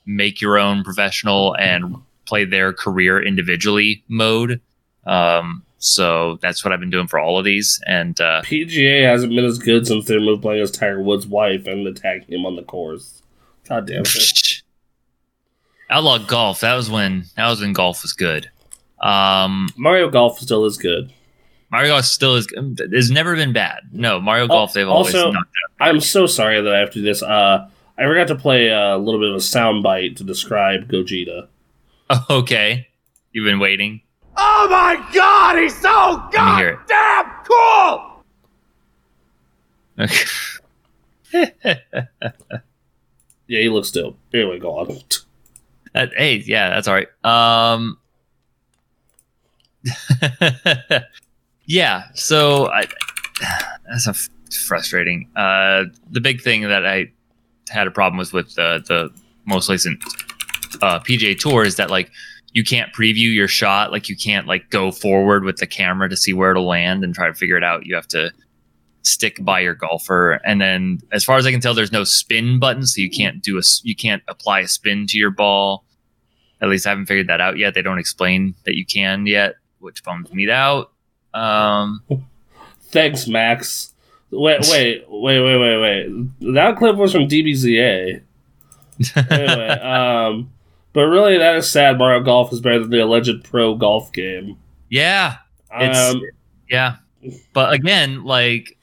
[0.06, 4.60] make your own professional and play their career individually mode.
[5.06, 7.82] Um, so that's what I've been doing for all of these.
[7.88, 11.65] And uh, PGA hasn't been as good since they moved playing as Tiger Woods' wife
[11.68, 13.22] and attacking him on the course.
[13.68, 14.62] God damn it.
[15.89, 16.60] Outlaw Golf.
[16.60, 18.50] That was when that was when golf was good.
[19.00, 21.12] Um, Mario Golf still is good.
[21.72, 22.48] Mario Golf still is
[22.94, 23.82] has never been bad.
[23.92, 25.38] No, Mario Golf they've always also-
[25.80, 27.24] I'm so sorry that I have to do this.
[27.24, 31.48] Uh, I forgot to play a little bit of a sound bite to describe Gogeta.
[32.30, 32.88] Okay,
[33.32, 34.02] you've been waiting.
[34.41, 36.80] Oh my god, he's so Let me hear it.
[36.88, 38.23] goddamn cool!
[43.47, 44.15] Yeah, he looks dope.
[44.32, 44.99] Anyway, go on.
[45.93, 47.08] That- hey, yeah, that's all right.
[47.25, 47.97] Um,
[51.65, 52.86] yeah, so I,
[53.89, 54.30] that's a f-
[54.67, 55.30] frustrating.
[55.36, 57.12] Uh, the big thing that I
[57.69, 59.10] had a problem with with the the
[59.45, 59.99] most recent
[60.84, 62.12] uh, PGA Tour is that like
[62.54, 66.18] you can't preview your shot, like you can't like go forward with the camera to
[66.18, 67.86] see where it'll land and try to figure it out.
[67.86, 68.32] You have to
[69.04, 72.60] stick by your golfer and then as far as i can tell there's no spin
[72.60, 75.86] button so you can't do a you can't apply a spin to your ball
[76.60, 79.56] at least i haven't figured that out yet they don't explain that you can yet
[79.80, 80.92] which bums me out
[81.34, 82.04] um
[82.92, 83.94] Thanks, Max.
[84.32, 86.54] Wait, wait, wait, wait, wait, wait.
[86.54, 88.22] That clip was from DBZA.
[89.16, 90.52] Anyway, um,
[90.93, 91.97] but really, that is sad.
[91.97, 94.58] Mario Golf is better than the alleged pro golf game.
[94.89, 95.38] yeah
[95.80, 96.21] It's- Um,
[96.69, 96.95] yeah
[97.54, 98.78] but again like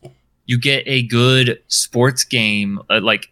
[0.45, 3.29] you get a good sports game uh, like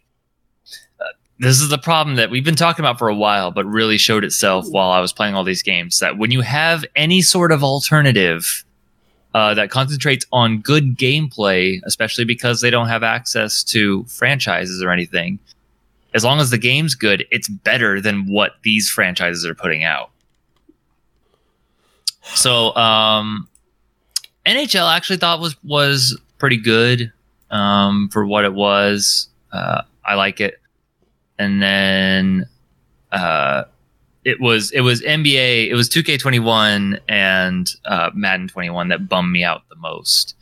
[1.00, 1.04] uh,
[1.40, 4.24] this is the problem that we've been talking about for a while but really showed
[4.24, 7.62] itself while i was playing all these games that when you have any sort of
[7.62, 8.64] alternative
[9.34, 14.90] uh, that concentrates on good gameplay especially because they don't have access to franchises or
[14.90, 15.38] anything
[16.14, 20.10] as long as the game's good it's better than what these franchises are putting out
[22.34, 23.48] so um
[24.46, 27.12] NHL I actually thought was was pretty good
[27.50, 29.28] um, for what it was.
[29.52, 30.60] Uh, I like it,
[31.38, 32.46] and then
[33.12, 33.64] uh,
[34.24, 35.68] it was it was NBA.
[35.68, 40.34] It was 2K21 and uh, Madden 21 that bummed me out the most.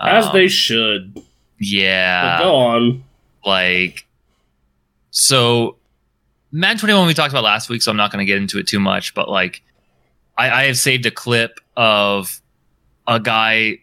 [0.00, 1.14] as Um, they should.
[1.14, 1.24] But
[1.58, 3.04] yeah, go on.
[3.44, 4.05] like
[5.18, 5.76] so
[6.52, 8.66] Madden 21 we talked about last week, so I'm not going to get into it
[8.66, 9.62] too much, but like
[10.36, 12.42] I, I have saved a clip of
[13.08, 13.78] a guy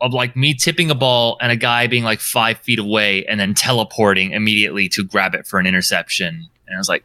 [0.00, 3.38] of like me tipping a ball and a guy being like five feet away and
[3.38, 6.48] then teleporting immediately to grab it for an interception.
[6.66, 7.04] And I was like,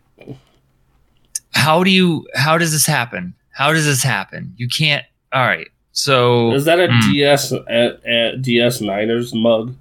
[1.52, 3.34] how do you, how does this happen?
[3.52, 4.54] How does this happen?
[4.58, 5.68] You can't, all right.
[5.92, 7.12] So Is that a Hmm.
[7.12, 9.76] DS at, at DS Niners mug?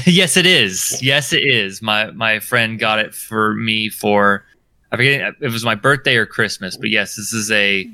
[0.06, 1.02] yes, it is.
[1.02, 1.82] Yes, it is.
[1.82, 4.44] My my friend got it for me for
[4.92, 7.90] I forget if it was my birthday or Christmas, but yes, this is a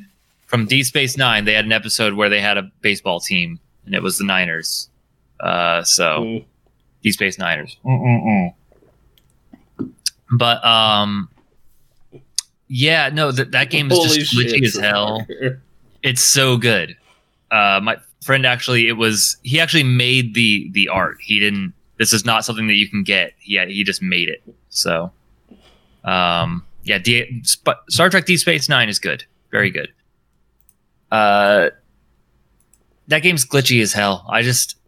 [0.47, 1.45] from Deep Space Nine.
[1.45, 4.89] They had an episode where they had a baseball team, and it was the Niners.
[5.41, 6.45] Uh, so Mm.
[7.03, 7.77] Deep Space Niners.
[10.31, 11.29] But um,
[12.69, 15.27] yeah, no, that that game is Holy just glitchy as hell.
[16.03, 16.97] It's so good.
[17.51, 21.19] Uh, my friend actually, it was he actually made the the art.
[21.21, 21.75] He didn't.
[22.01, 23.35] This is not something that you can get.
[23.39, 24.43] He he just made it.
[24.71, 25.13] So,
[26.03, 29.23] um, yeah, D, Sp- Star Trek: Deep Space Nine is good.
[29.51, 29.93] Very good.
[31.13, 31.69] Uh,
[33.09, 34.25] that game's glitchy as hell.
[34.31, 34.79] I just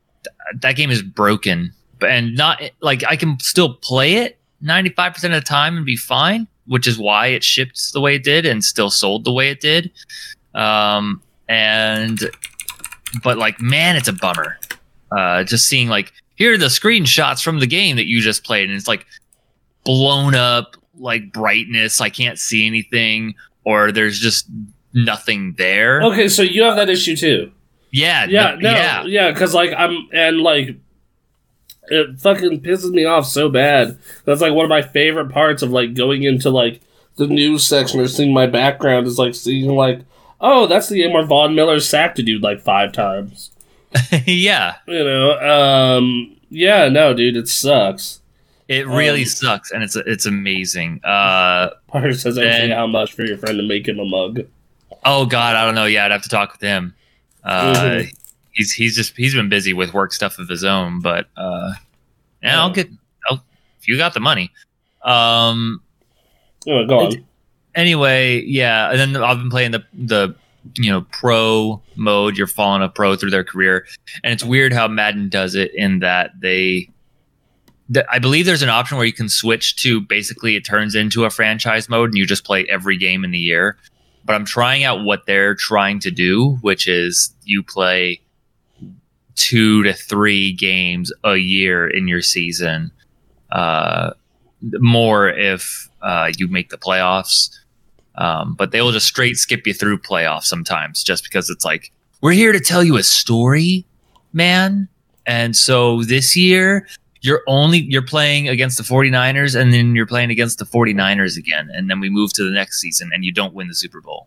[0.63, 5.35] that game is broken, and not like I can still play it ninety five percent
[5.35, 8.47] of the time and be fine, which is why it shipped the way it did
[8.47, 9.91] and still sold the way it did.
[10.55, 12.21] Um, and
[13.23, 14.59] but like, man, it's a bummer.
[15.15, 18.69] Uh, just seeing like here are the screenshots from the game that you just played,
[18.69, 19.07] and it's like
[19.85, 22.01] blown up like brightness.
[22.01, 24.47] I can't see anything, or there's just
[24.93, 26.03] nothing there.
[26.03, 27.53] Okay, so you have that issue too.
[27.91, 29.05] Yeah, Yeah, no, yeah.
[29.05, 30.77] yeah, because like I'm and like
[31.89, 33.99] it fucking pisses me off so bad.
[34.25, 36.81] That's like one of my favorite parts of like going into like
[37.17, 40.01] the news section or seeing my background is like seeing like,
[40.41, 43.51] oh, that's the game where Von Miller sacked a dude like five times.
[44.27, 44.77] yeah.
[44.87, 48.21] You know, um, yeah, no, dude, it sucks.
[48.69, 51.01] It really Um, sucks, and it's it's amazing.
[51.05, 54.41] Uh, Parker says, "I And- how much for your friend to make him a mug."
[55.05, 55.85] oh God, I don't know.
[55.87, 56.95] Yeah, I'd have to talk with him.
[57.45, 58.17] Uh, Mhm.
[58.53, 61.73] He's he's just he's been busy with work stuff of his own, but uh,
[62.43, 62.89] yeah, I'll get.
[63.29, 63.43] I'll,
[63.81, 64.51] if you got the money.
[65.05, 65.81] Um.
[66.69, 67.25] Oh, go on.
[67.75, 70.35] Anyway, yeah, and then I've been playing the the
[70.77, 72.37] you know pro mode.
[72.37, 73.87] You're following a pro through their career,
[74.23, 76.89] and it's weird how Madden does it in that they.
[77.93, 81.25] th- I believe there's an option where you can switch to basically it turns into
[81.25, 83.77] a franchise mode and you just play every game in the year.
[84.25, 88.21] But I'm trying out what they're trying to do, which is you play
[89.35, 92.93] two to three games a year in your season.
[93.51, 94.13] Uh,
[94.79, 97.51] more if uh, you make the playoffs.
[98.17, 101.93] Um, but they will just straight skip you through playoffs sometimes just because it's like,
[102.21, 103.87] we're here to tell you a story,
[104.33, 104.89] man.
[105.27, 106.87] And so this year,
[107.23, 111.71] you're only you're playing against the 49ers and then you're playing against the 49ers again
[111.73, 114.27] and then we move to the next season and you don't win the Super Bowl.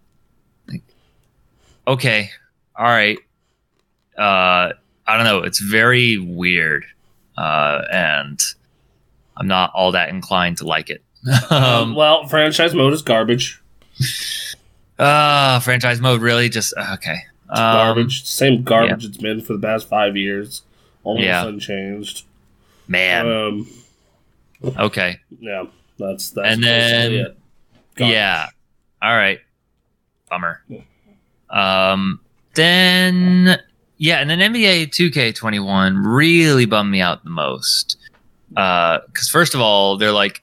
[1.88, 2.32] Okay.
[2.76, 3.18] All right.
[4.18, 4.74] Uh
[5.08, 6.86] I don't know, it's very weird.
[7.38, 8.40] Uh and
[9.38, 11.04] I'm not all that inclined to like it.
[11.52, 13.62] Um well, franchise mode is garbage.
[15.00, 17.18] Ah, franchise mode really just okay.
[17.50, 18.26] Um, garbage.
[18.26, 20.64] Same garbage it's been for the past five years.
[21.04, 21.46] Almost Yeah.
[21.46, 22.24] unchanged.
[22.88, 23.28] Man.
[23.32, 23.68] Um,
[24.78, 25.20] okay.
[25.40, 25.66] yeah,
[26.00, 27.38] that's that's And then- it.
[27.98, 28.48] Yeah.
[29.02, 29.40] All right.
[30.30, 30.62] Bummer.
[31.50, 32.20] Um
[32.56, 33.58] then
[33.98, 37.98] yeah, and then NBA 2K21 really bummed me out the most.
[38.58, 40.42] Uh cuz first of all, they're like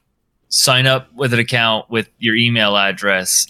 [0.54, 3.46] sign up with an account with your email address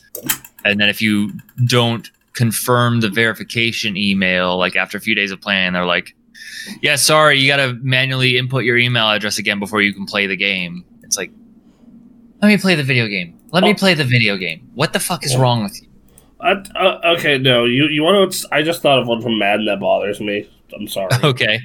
[0.65, 1.33] and then if you
[1.67, 6.15] don't confirm the verification email like after a few days of playing, they're like
[6.81, 10.29] yeah, sorry, you got to manually input your email address again before you can play
[10.29, 10.85] the game.
[11.03, 11.33] It's like
[12.41, 13.37] let me play the video game.
[13.51, 13.75] Let me Oh.
[13.75, 14.71] play the video game.
[14.75, 15.89] What the fuck is wrong with you?
[16.41, 18.49] I, uh, okay, no, you you want to?
[18.55, 20.49] I just thought of one from Madden that bothers me.
[20.75, 21.11] I'm sorry.
[21.25, 21.59] Okay.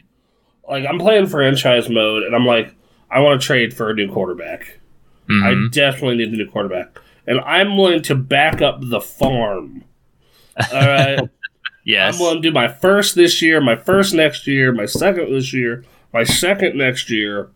[0.67, 2.73] like I'm playing franchise mode, and I'm like,
[3.11, 4.79] I want to trade for a new quarterback.
[5.29, 5.71] I Mhm.
[5.71, 9.83] definitely need a new quarterback, and I'm willing to back up the farm.
[10.73, 11.19] All right.
[11.85, 12.15] yes.
[12.15, 15.53] I'm willing to do my first this year, my first next year, my second this
[15.53, 17.49] year, my second next year,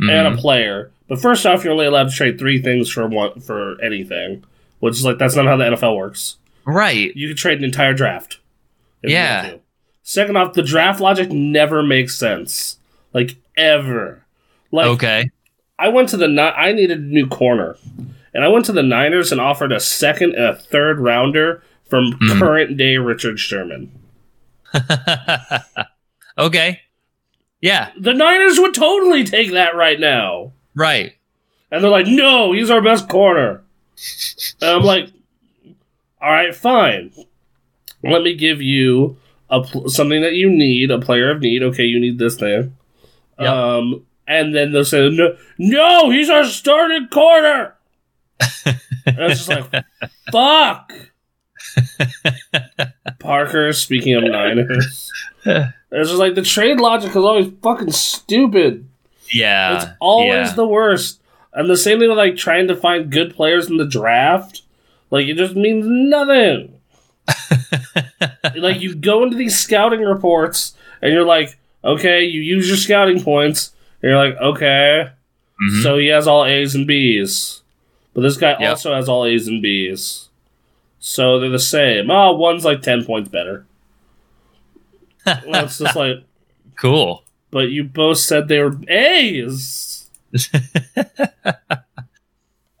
[0.00, 0.34] and Mhm.
[0.34, 0.90] a player.
[1.08, 4.44] But first off, you're only allowed to trade three things for one for anything,
[4.80, 6.36] which is like that's not how the NFL works.
[6.66, 7.14] right.
[7.16, 8.38] You can trade an entire draft.
[9.02, 9.52] if Yeah.
[10.02, 12.78] Second off, the draft logic never makes sense,
[13.14, 14.24] like ever.
[14.72, 15.30] Like okay.
[15.80, 17.76] I went to the I needed a new corner,
[18.34, 22.12] and I went to the Niners and offered a second and a third rounder from
[22.12, 22.38] Mhm.
[22.38, 23.90] current day Richard Sherman.
[26.38, 26.80] okay.
[27.60, 27.90] Yeah.
[27.98, 30.52] The Niners would totally take that right now.
[30.74, 31.14] Right.
[31.70, 33.62] And they're like, no, he's our best corner.
[34.60, 35.08] And I'm like,
[36.20, 37.12] all right, fine.
[38.02, 39.18] Let me give you
[39.50, 41.62] a pl- something that you need, a player of need.
[41.62, 42.76] Okay, you need this thing.
[43.38, 43.48] Yep.
[43.52, 47.74] Um, and then they'll say, no, no, he's our starting corner.
[48.64, 49.84] and it's just like,
[50.30, 50.92] fuck.
[53.18, 55.10] Parker, speaking of Niners,
[55.44, 58.88] it's just like the trade logic is always fucking stupid.
[59.32, 59.76] Yeah.
[59.76, 60.54] It's always yeah.
[60.54, 61.20] the worst.
[61.52, 64.62] And the same thing with like trying to find good players in the draft.
[65.10, 66.78] Like it just means nothing.
[68.54, 73.20] like you go into these scouting reports and you're like, okay, you use your scouting
[73.24, 73.72] points.
[74.02, 75.10] And you're like, okay,
[75.70, 75.82] Mhm.
[75.82, 77.62] so he has all A's and B's.
[78.14, 78.70] But this guy Yep.
[78.70, 80.28] also has all A's and B's.
[80.98, 82.10] So they're the same.
[82.10, 83.66] Oh, one's like 10 points better.
[85.26, 86.24] well, it's just like,
[86.80, 87.24] cool.
[87.50, 90.08] but you both said they were A's.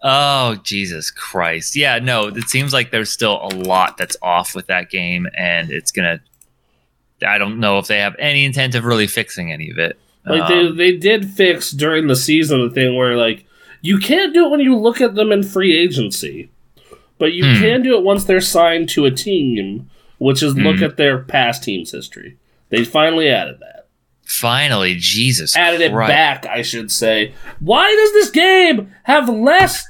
[0.02, 1.76] Oh Jesus Christ!
[1.76, 5.70] Yeah, no, it seems like there's still a lot that's off with that game, and
[5.70, 6.20] it's gonna.
[7.26, 9.98] I don't know if they have any intent of really fixing any of it.
[10.26, 13.44] Like Um, they they did fix during the season the thing where like
[13.82, 16.50] you can't do it when you look at them in free agency,
[17.18, 17.60] but you Hmm.
[17.60, 20.84] can do it once they're signed to a team, which is look Hmm.
[20.84, 22.36] at their past team's history.
[22.68, 23.86] They finally added that.
[24.24, 26.08] finally, Jesus, Added it Christ.
[26.08, 27.32] back, I should say.
[27.58, 29.84] Why does this game have less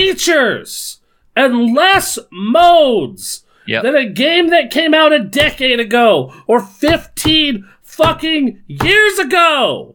[0.00, 1.00] features
[1.36, 3.44] and less modes?
[3.66, 3.82] Yep.
[3.84, 7.68] than a game that came out a decade ago or 15
[8.02, 9.94] fucking years ago.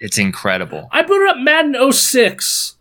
[0.00, 0.88] It's incredible.
[0.92, 2.76] I booted up Madden 06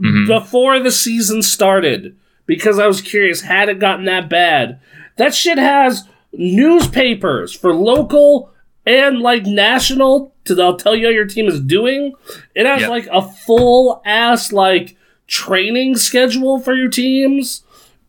[0.00, 0.26] Mhm.
[0.26, 2.16] before the season started
[2.46, 4.78] because I was curious had it gotten that bad.
[5.16, 8.50] That shit has newspapers for local
[8.86, 12.12] and like national to they'll tell you how your team is doing.
[12.54, 12.90] It has Yep.
[12.90, 17.62] like a full ass like training schedule for your teams.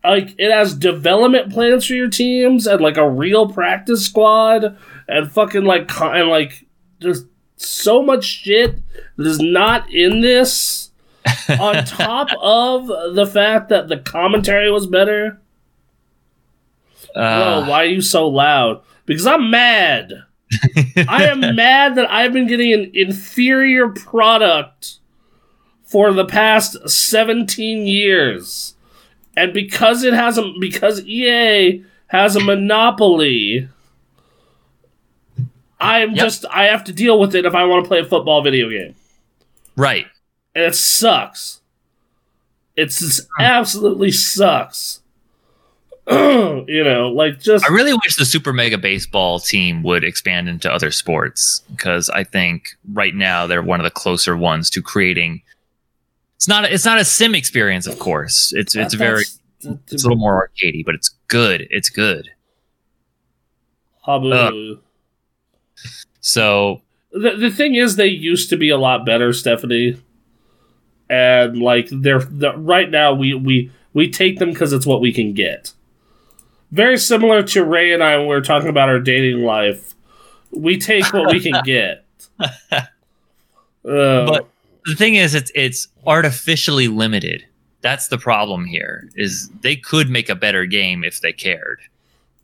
[0.04, 5.32] Like it has development plans for your teams and like a real practice squad and
[5.32, 6.66] fucking like and like
[7.00, 7.26] just
[7.58, 8.80] so much shit
[9.18, 10.92] that is not in this
[11.60, 15.42] on top of the fact that the commentary was better.
[17.16, 18.82] Uh, why are you so loud?
[19.06, 20.14] Because I'm mad.
[21.08, 25.00] I am mad that I've been getting an inferior product
[25.84, 28.76] for the past 17 years.
[29.36, 33.70] And because it has a because EA has a monopoly,
[35.80, 36.18] I am Yep.
[36.18, 38.70] just I have to deal with it if I want to play a football video
[38.70, 38.96] game.
[39.76, 40.08] right.
[40.56, 41.62] And it sucks.
[42.76, 43.44] It's just hmm.
[43.44, 45.02] absolutely sucks.
[46.10, 50.72] you know, like just I really wish the Super Mega Baseball team would expand into
[50.72, 55.42] other sports because I think right now they're one of the closer ones to creating.
[56.38, 56.72] It's not.
[56.72, 58.54] It's not a sim experience, of course.
[58.56, 59.24] It's it's very.
[59.60, 61.68] It's a little more arcadey, but it's good.
[61.72, 62.30] It's good.
[64.04, 64.32] Habu.
[64.32, 64.76] Uh,
[66.22, 70.02] So the, the thing is they used to be a lot better stephanie
[71.10, 75.14] and like they're the, right now we we we take them because it's what we
[75.14, 75.72] can get
[76.72, 79.96] very similar to ray and i when we were talking about our dating life
[80.52, 82.06] we take what we can get
[82.40, 82.82] uh,
[83.84, 84.50] But-
[84.88, 87.46] the thing is, it's it's artificially limited.
[87.82, 89.10] That's the problem here.
[89.16, 91.82] Is they could make a better game if they cared.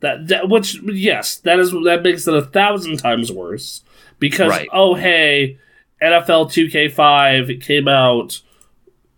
[0.04, 3.82] That, that which yes that is that makes it a thousand times worse
[4.18, 4.68] because Right.
[4.72, 5.58] oh hey
[6.02, 8.40] nfl 2k5 came out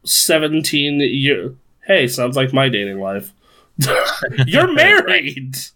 [0.05, 1.55] 17 year
[1.87, 3.33] hey sounds like my dating life.
[4.47, 5.57] You're married!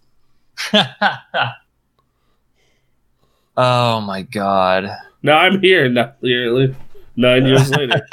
[3.57, 4.89] Oh my god.
[5.21, 6.73] now i'm here not clearly
[7.17, 8.01] nine years later.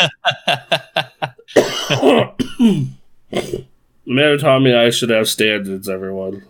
[4.06, 6.42] Man taught me i should have standards everyone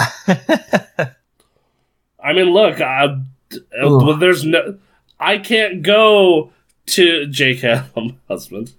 [2.22, 3.18] i mean look I, uh,
[3.82, 4.78] well, there's no
[5.18, 6.52] i can't go
[6.86, 8.72] to jake Ham, husband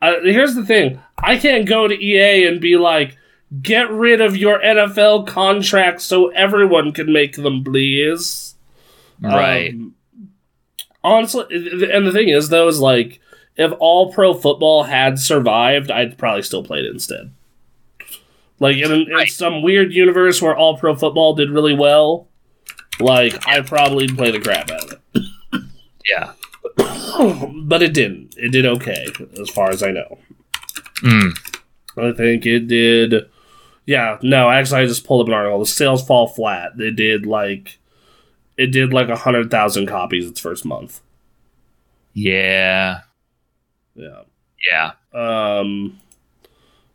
[0.00, 3.16] uh, here's the thing i can't go to ea and be like
[3.62, 8.54] get rid of your nfl contracts so everyone can make them please
[9.20, 9.72] right.
[9.72, 9.94] um,
[11.02, 13.20] honestly, and the thing is, though, is like
[13.56, 17.32] if all pro football had survived, I'd probably still play it instead.
[18.60, 19.28] Like in, in Right.
[19.30, 22.28] some weird universe where all pro football did really well,
[23.00, 25.62] like I probably play the crap out of it.
[26.10, 26.32] yeah.
[27.64, 28.34] but it didn't.
[28.36, 29.06] It did okay,
[29.40, 30.18] as far as I know.
[31.02, 31.38] Mm.
[31.96, 33.28] I think it did.
[33.86, 35.60] Yeah, no, actually, I just pulled up an article.
[35.60, 36.72] The sales fall flat.
[36.78, 37.78] It did like,
[38.56, 41.00] it did like a hundred thousand copies its first month.
[42.12, 43.00] Yeah.
[43.94, 44.22] Yeah.
[44.70, 44.90] Yeah.
[45.14, 45.98] um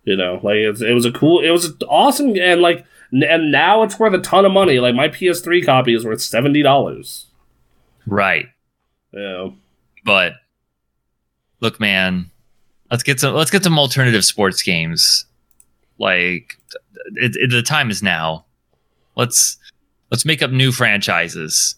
[0.03, 3.83] you know like it's, it was a cool it was awesome and like and now
[3.83, 7.25] it's worth a ton of money like my ps3 copy is worth $70
[8.05, 8.47] Right.
[9.13, 9.49] yeah
[10.03, 10.33] But
[11.61, 12.29] look, man,
[12.91, 15.25] let's get some let's get some alternative sports games.
[15.97, 16.57] Like
[17.15, 18.43] it, it, the time is now.
[19.15, 19.57] Let's
[20.11, 21.75] let's make up new franchises.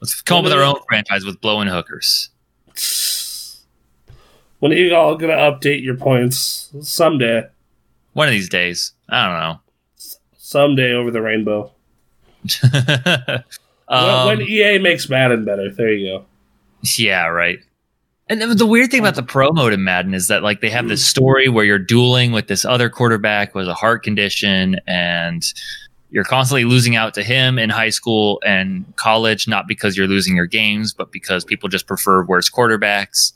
[0.00, 2.30] Let's come up with our own franchise with blowing hookers.
[4.62, 7.42] when are you all gonna update your points someday
[8.12, 8.92] One of these days.
[9.08, 9.60] I don't know.
[10.36, 11.72] someday over the rainbow
[12.62, 13.42] When-
[13.88, 16.24] Um, when ea makes madden better there you go
[16.96, 17.58] Yeah, right.
[18.28, 20.88] And the weird thing about the pro mode in Madden is that like they have
[20.88, 25.42] this story where you're dueling with this other quarterback with a heart condition and
[26.10, 30.34] you're constantly losing out to him in high school and college, not because you're losing
[30.36, 33.32] your games, but because people just prefer worse quarterbacks.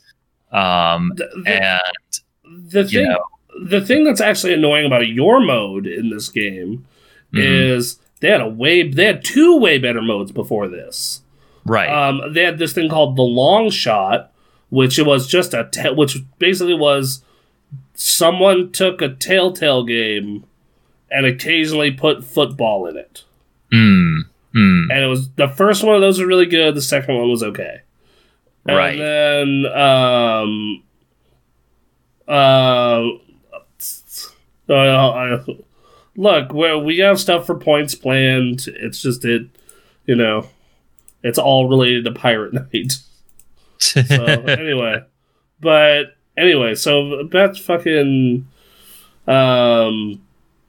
[0.51, 3.23] Um, the, and the thing know,
[3.65, 6.85] the thing that's actually annoying about your mode in this game
[7.33, 11.21] mhm, is they had a way they had two way better modes before this
[11.65, 11.89] right.
[11.89, 14.31] Um, they had this thing called the long shot,
[14.69, 17.23] which it was just a te- which basically was
[17.93, 20.45] someone took a Telltale game
[21.11, 23.23] and occasionally put football in it,
[23.71, 24.19] mm,
[24.53, 26.75] mm, and it was the first one of those was really good.
[26.75, 27.81] The second one was okay.
[28.67, 28.97] And Right.
[28.97, 30.83] then um,
[32.27, 33.07] uh,
[34.69, 35.39] uh, I,
[36.15, 38.67] look, we we have stuff for points planned.
[38.67, 39.47] It's just it,
[40.05, 40.47] you know,
[41.23, 42.93] it's all related to Pirate Night.
[43.79, 43.95] So
[44.47, 45.03] anyway,
[45.59, 48.47] but anyway, so that's fucking
[49.27, 50.21] um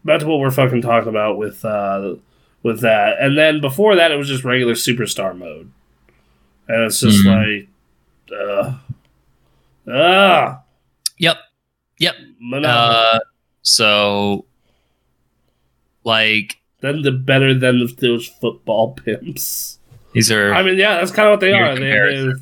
[0.07, 2.15] to what we're fucking talking about with uh
[2.63, 3.17] with that.
[3.21, 5.71] And then before that it was just regular superstar mode.
[6.69, 7.59] And it's just Mhm.
[7.59, 7.69] like
[8.33, 8.75] uh
[9.91, 10.63] ah
[11.19, 11.37] yep.
[11.99, 12.15] Yep.
[12.65, 13.19] Uh,
[13.63, 14.45] so,
[16.05, 19.79] like, then the better than those football pimps.
[20.13, 21.75] these are I mean, yeah, that's kind of what they are.
[21.77, 22.33] They,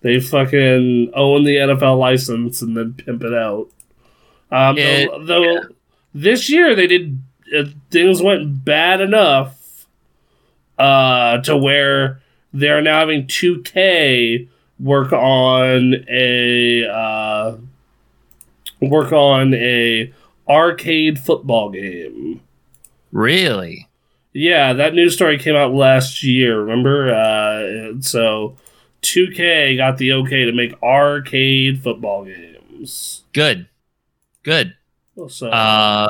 [0.00, 3.68] they fucking own the NFL license and then pimp it out.
[4.52, 5.60] Um, It- though, though
[6.14, 7.20] this year they did
[7.56, 9.86] uh, things went bad enough
[10.78, 12.20] uh, to where
[12.52, 14.48] they're now having 2K
[14.78, 17.56] work on a uh,
[18.80, 20.12] work on a
[20.48, 22.40] arcade football game.
[23.12, 23.88] Really?
[24.32, 26.60] Yeah, that news story came out last year.
[26.60, 27.14] Remember?
[27.14, 28.56] Uh, so
[29.02, 33.22] 2K got the okay to make arcade football games.
[33.32, 33.68] Good.
[34.42, 34.74] Good.
[35.28, 36.08] So Uh,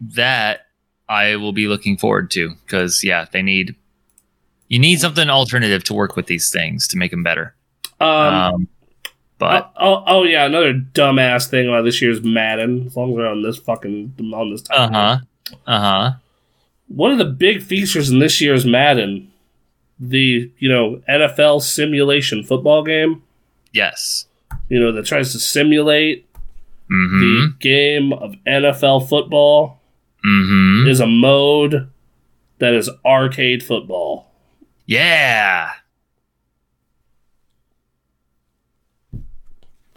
[0.00, 0.66] that
[1.08, 3.76] I will be looking forward to because yeah, they need
[4.72, 7.54] you need something alternative to work with these things to make them better.
[8.00, 8.68] um, Um,
[9.38, 12.86] but oh, oh, oh, yeah, another dumbass thing about this year's Madden.
[12.86, 15.18] As long as we're on this fucking on this Uh huh.
[15.66, 16.10] uh huh.
[16.88, 19.30] One of the big features in this year's Madden,
[19.98, 23.22] the you know NFL simulation football game.
[23.72, 24.26] Yes.
[24.68, 26.26] You know that tries to simulate
[26.90, 27.20] Mm-hmm.
[27.20, 29.80] the game of NFL football.
[30.24, 30.88] Mm-hmm.
[30.88, 31.88] is a mode
[32.58, 34.30] that is arcade football.
[34.92, 35.70] Yeah.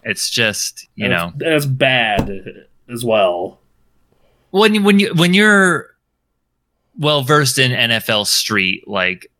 [0.02, 3.58] It's just you know it's bad as well.
[4.52, 5.94] when when you when you're
[6.98, 9.30] well versed in NFL Street, like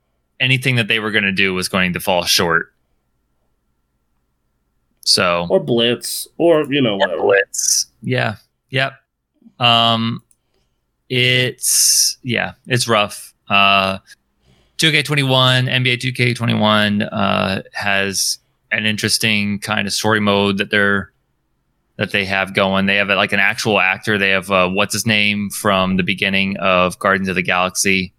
[0.41, 2.75] anything that they were going to do was going to fall short.
[5.05, 7.23] So Or Blitz, or you know or.
[7.23, 8.37] Blitz, yeah,
[8.69, 8.95] yep.
[9.59, 10.23] Um,
[11.09, 13.33] it's yeah, it's rough.
[13.49, 13.99] Uh,
[14.79, 18.39] 2K21, NBA 2K21 uh, has
[18.71, 21.13] an interesting kind of story mode that they're
[21.97, 22.85] that they have going.
[22.85, 24.19] They have like an actual actor.
[24.19, 28.13] They have uh, what's his name from the beginning of Guardians of the Galaxy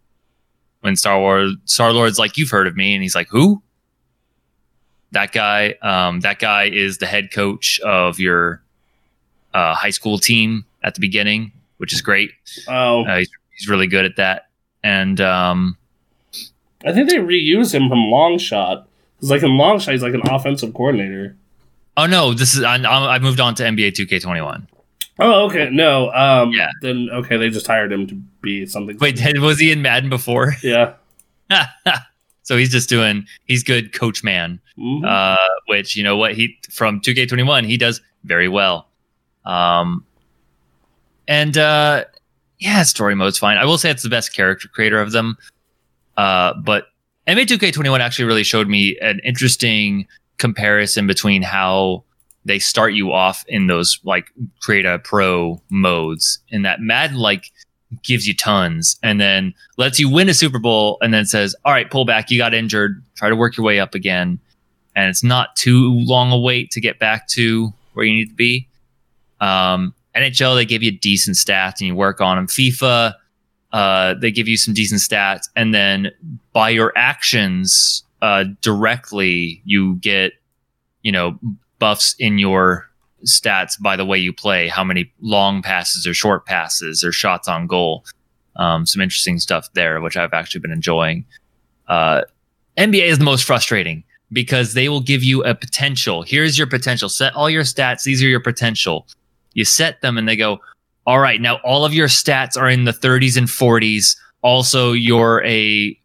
[0.81, 3.61] when Star Wars Star Lord's like, "You've heard of me," and he's like, "Who?"
[5.11, 5.75] That guy.
[5.83, 8.63] Um, that guy is the head coach of your
[9.53, 12.31] uh, high school team at the beginning, which is great.
[12.67, 14.49] Oh, Uh, he's, he's really good at that.
[14.83, 15.77] And um,
[16.85, 18.87] I think they reuse him from Long Shot.
[19.15, 21.35] Because like in Long Shot, he's like an offensive coordinator.
[21.97, 24.67] oh no, this is I, I moved on to NBA 2K21.
[25.19, 25.69] Oh, okay.
[25.71, 26.11] No.
[26.13, 26.51] Um.
[26.51, 26.69] Yeah.
[26.81, 28.97] Then okay, they just hired him to be something.
[28.99, 30.53] Wait, was he in Madden before?
[30.63, 30.93] Yeah.
[32.43, 34.59] so he's just doing he's good coach man.
[34.77, 35.03] Mhm.
[35.07, 38.87] uh, which you know what he from 2K21 he does very well.
[39.45, 40.05] Um,
[41.27, 42.03] and uh,
[42.59, 43.57] yeah, story mode's fine.
[43.57, 45.35] I will say it's the best character creator of them.
[46.17, 46.87] Uh, but
[47.27, 50.07] NBA 2K21 actually really showed me an interesting
[50.37, 52.03] comparison between how
[52.45, 57.51] they start you off in those like create a pro modes in that Madden like
[58.03, 61.73] gives you tons and then lets you win a Super Bowl and then says, all
[61.73, 62.29] right, pull back.
[62.29, 63.03] You got injured.
[63.15, 64.39] Try to work your way up again
[64.97, 68.35] and it's not too long a wait to get back to where you need to
[68.35, 68.67] be.
[69.39, 72.47] Um, NHL, they give you decent stats and you work on them.
[72.47, 73.13] FIFA,
[73.73, 76.11] uh, they give you some decent stats, and then
[76.53, 80.33] by your actions uh, directly, you get
[81.01, 81.39] you know
[81.79, 82.89] buffs in your
[83.25, 87.47] stats by the way you play, how many long passes or short passes or shots
[87.47, 88.05] on goal.
[88.55, 91.25] Um, some interesting stuff there, which I've actually been enjoying.
[91.87, 92.21] Uh,
[92.77, 96.23] NBA is the most frustrating because they will give you a potential.
[96.23, 97.09] Here's your potential.
[97.09, 98.03] Set all your stats.
[98.03, 99.07] These are your potential.
[99.53, 100.59] You set them and they go,
[101.07, 104.17] all right, now all of your stats are in the 30s and 40s.
[104.41, 105.97] Also, you're a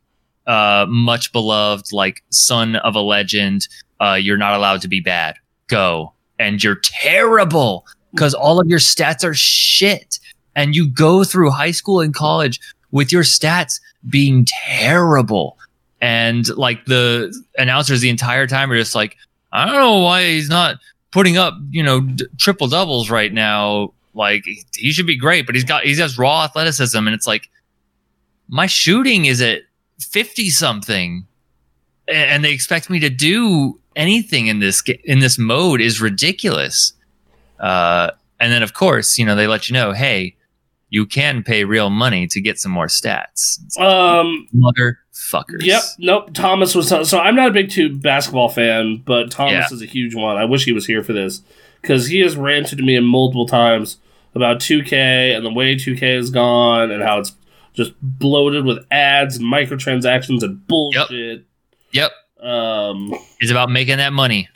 [0.46, 3.66] uh, much beloved, like son of a legend.
[4.00, 5.34] Uh, you're not allowed to be bad.
[5.66, 6.12] Go.
[6.38, 10.20] And you're terrible because all of your stats are shit.
[10.54, 12.60] And you go through high school and college
[12.92, 15.58] with your stats being terrible
[16.00, 19.16] and like the announcers the entire time are just like
[19.52, 20.76] i don't know why he's not
[21.12, 24.44] putting up you know d- triple doubles right now like
[24.74, 27.48] he- should be great but he's got he has raw athleticism and it's like
[28.48, 29.62] my shooting is at
[30.00, 31.26] 50 something
[32.08, 36.92] and they expect me to do anything in this in this mode is ridiculous
[37.60, 38.10] uh
[38.40, 40.34] and then of course you know they let you know hey
[40.90, 43.56] you can pay real money to get some more stats.
[43.80, 45.62] Um, Motherfuckers.
[45.64, 45.82] Yep.
[45.98, 46.34] Nope.
[46.34, 49.74] Thomas was so I'm not a big two basketball fan, but Thomas Yeah.
[49.74, 50.36] is a huge one.
[50.36, 51.40] I wish he was here for this
[51.82, 53.98] because he has ranted to me multiple times
[54.34, 57.32] about 2K and the way 2K is gone and how it's
[57.74, 61.44] just bloated with ads and microtransactions and bullshit.
[61.92, 62.12] Yep.
[62.40, 64.48] Um, It's about making that money.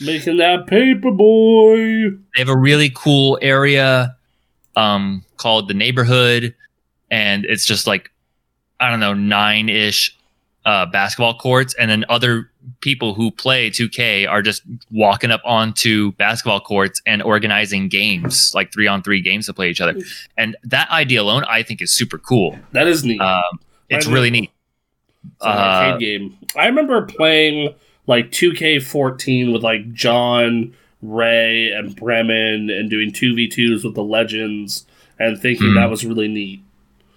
[0.00, 2.10] making that paper boy.
[2.10, 4.16] They have a really cool area
[4.76, 6.54] um, called the neighborhood,
[7.10, 8.10] and it's just like
[8.80, 10.16] I don't know nine ish
[10.64, 12.50] uh, basketball courts, and then other
[12.80, 18.72] people who play 2K are just walking up onto basketball courts and organizing games, like
[18.72, 19.94] three on three games to play each other.
[20.36, 22.58] And that idea alone, I think, is super cool.
[22.72, 23.20] That is neat.
[23.20, 23.60] Um,
[23.90, 24.50] it's I really neat.
[25.36, 26.38] It's an Uh, arcade game.
[26.56, 27.74] I remember playing
[28.06, 34.86] like 2K14 with like John, Ray, and Bremen and doing 2v2s with the Legends
[35.18, 35.74] and thinking Hmm.
[35.76, 36.60] that was really neat.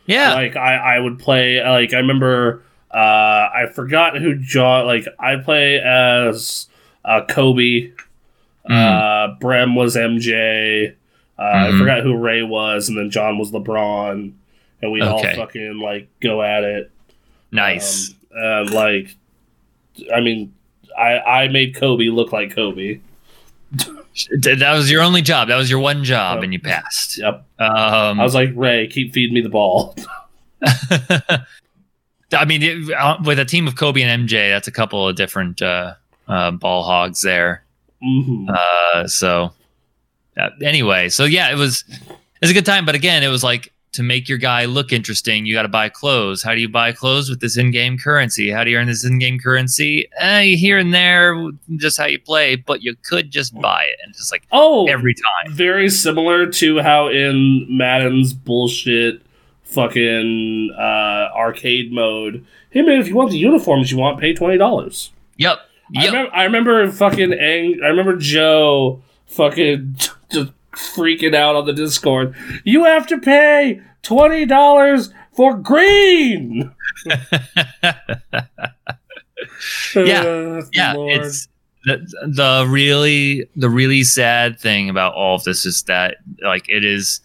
[0.05, 0.33] Yeah.
[0.35, 5.35] Like I, I would play like I remember uh I forgot who John like I
[5.38, 6.67] play as
[7.05, 7.91] uh Kobe.
[8.65, 8.71] Hmm.
[8.73, 10.93] Uh Brem was MJ.
[11.39, 11.77] Uh, I Mhm.
[11.79, 14.31] forgot who Ray was, and then John was LeBron,
[14.81, 16.91] and we'd all fucking like go at it.
[17.51, 18.09] nice.
[18.09, 19.15] Um, and like,
[20.13, 20.53] I mean,
[20.97, 22.99] I I made Kobe look like Kobe.
[24.41, 25.49] That was your only job.
[25.49, 26.43] That was your one job, Yep.
[26.45, 27.19] and you passed.
[27.19, 27.45] Yep.
[27.59, 29.95] Um, I was like, Ray, keep feeding me the ball.
[32.34, 35.15] I mean, it- uh, with a team of Kobe and MJ, that's a couple of
[35.15, 35.93] different uh,
[36.28, 37.63] uh, ball hogs there.
[38.01, 39.53] hmm Uh, so,
[40.38, 42.86] uh, anyway, so yeah, it was it was a good time.
[42.86, 45.89] But again, it was like to make your guy look interesting, you got to buy
[45.89, 46.43] clothes.
[46.43, 48.51] How do you buy clothes with this in-game currency?
[48.51, 50.07] How do you earn this in-game currency?
[50.19, 51.34] Eh, here and there,
[51.78, 52.57] just how you play.
[52.57, 55.53] But you could just buy it, and just like Oh, every time.
[55.55, 59.21] very similar to how in Madden's bullshit
[59.68, 62.45] fucking uh, arcade mode.
[62.70, 65.11] Hey man, if you want the uniforms you want, pay twenty dollars.
[65.38, 65.57] Yep.
[65.95, 66.05] I, Yep.
[66.13, 69.95] remember, I remember fucking ang- I remember Joe fucking
[70.32, 72.36] just freaking out on the Discord.
[72.63, 76.74] You have to pay twenty dollars for green.
[79.95, 81.13] Yeah, Uh, yeah Lord.
[81.22, 81.47] it's
[81.86, 81.97] the,
[82.28, 87.22] the really the really sad thing about all of this is that like it is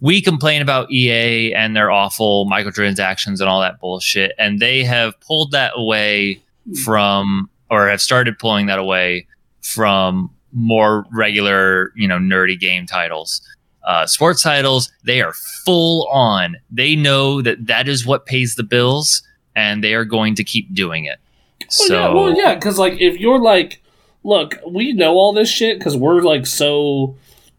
[0.00, 5.18] we complain about EA and their awful microtransactions and all that bullshit and they have
[5.20, 6.40] pulled that away
[6.84, 9.26] from or have started pulling that away
[9.62, 13.40] from more regular you know nerdy game titles.
[13.84, 15.32] Uh, sports titles they are
[15.64, 16.56] full on.
[16.70, 19.22] They know that that is what pays the bills
[19.56, 21.18] and they are going to keep doing it.
[21.60, 23.82] Well, so yeah, well, yeah, because like if you're like,
[24.24, 27.16] look, we know all this shit because we're like so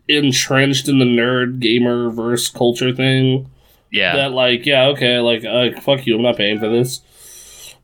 [0.07, 3.49] entrenched in the nerd gamer verse culture thing
[3.93, 4.15] yeah.
[4.15, 7.01] that like, yeah, okay, like, uh, fuck you, I'm not paying for this.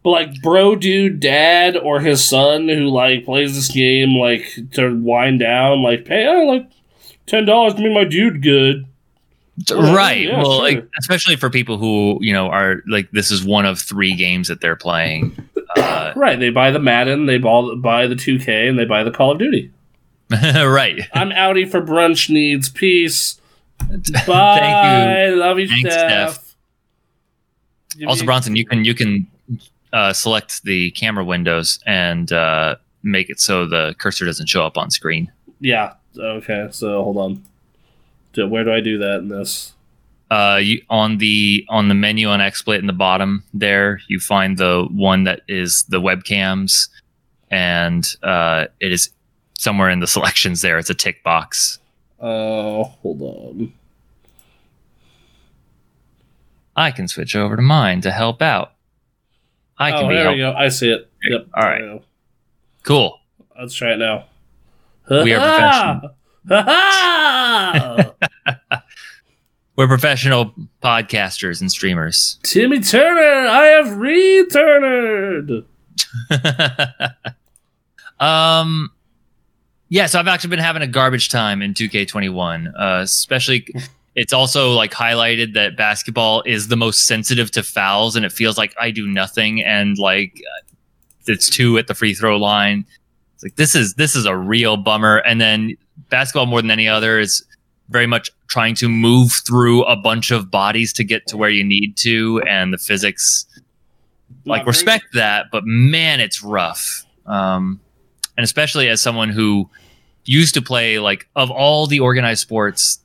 [0.03, 4.95] But like, bro, dude, dad, or his son who like plays this game like to
[5.01, 6.69] wind down, like, pay oh, like
[7.25, 8.85] ten dollars to make my dude good.
[9.69, 10.21] Right.
[10.21, 10.61] yeah, well, sure.
[10.61, 14.47] like, especially for people who you know are like this is one of three games
[14.47, 15.35] that they're playing.
[15.75, 16.39] Uh, Right?
[16.39, 19.37] They buy the Madden, they buy buy the 2K, and they buy the Call of
[19.37, 19.71] Duty.
[20.31, 21.07] right.
[21.13, 22.69] I'm outie for brunch needs.
[22.69, 23.39] Peace.
[23.79, 23.95] Bye.
[23.97, 24.31] Thank you.
[24.31, 26.33] I love you, Thanks, Steph.
[26.33, 26.55] Steph.
[28.07, 29.27] Also, Bronson, you can you can
[29.91, 34.77] uh, select the camera windows and uh, make it so the cursor doesn't show up
[34.77, 35.31] on screen.
[35.59, 35.93] Yeah.
[36.17, 36.67] Okay.
[36.71, 37.43] So hold on.
[38.35, 39.73] Where do I do that in this?
[40.31, 44.57] Uh, you on the on the menu on XSplit in the bottom there, you find
[44.57, 46.87] the one that is the webcams,
[47.49, 49.09] and uh, it is
[49.59, 50.77] somewhere in the selections there.
[50.77, 51.79] It's a tick box.
[52.19, 53.73] Oh, hold on.
[56.75, 58.73] I can switch over to mine to help out.
[59.77, 60.53] I can oh, be there help- we go.
[60.53, 61.09] I see it.
[61.23, 61.47] Yep.
[61.53, 61.79] All right.
[61.79, 62.05] There we go.
[62.83, 63.19] cool.
[63.59, 64.25] Let's try it now.
[65.09, 66.01] We are!
[66.47, 68.13] Ha-ha!
[69.75, 70.53] We're professional
[70.83, 72.37] podcasters and streamers.
[72.43, 75.65] Timmy Turner, I have returned.
[78.19, 78.91] um,
[79.89, 82.73] yeah, so I've actually been having a garbage time in 2K21.
[82.77, 83.67] Uh, especially,
[84.15, 88.57] it's also like highlighted that basketball is the most sensitive to fouls, and it feels
[88.57, 90.41] like I do nothing, and like
[91.27, 92.85] it's two at the free throw line.
[93.35, 95.17] It's like this is this is a real bummer.
[95.17, 95.75] And then
[96.09, 97.43] basketball, more than any other, is
[97.89, 101.63] very much trying to move through a bunch of bodies to get to where you
[101.63, 103.45] need to, and the physics
[104.45, 107.05] like respect that, but man, it's rough.
[107.25, 107.79] Um,
[108.39, 109.69] and especially as someone who
[110.23, 112.99] used to play like of all the organized sports,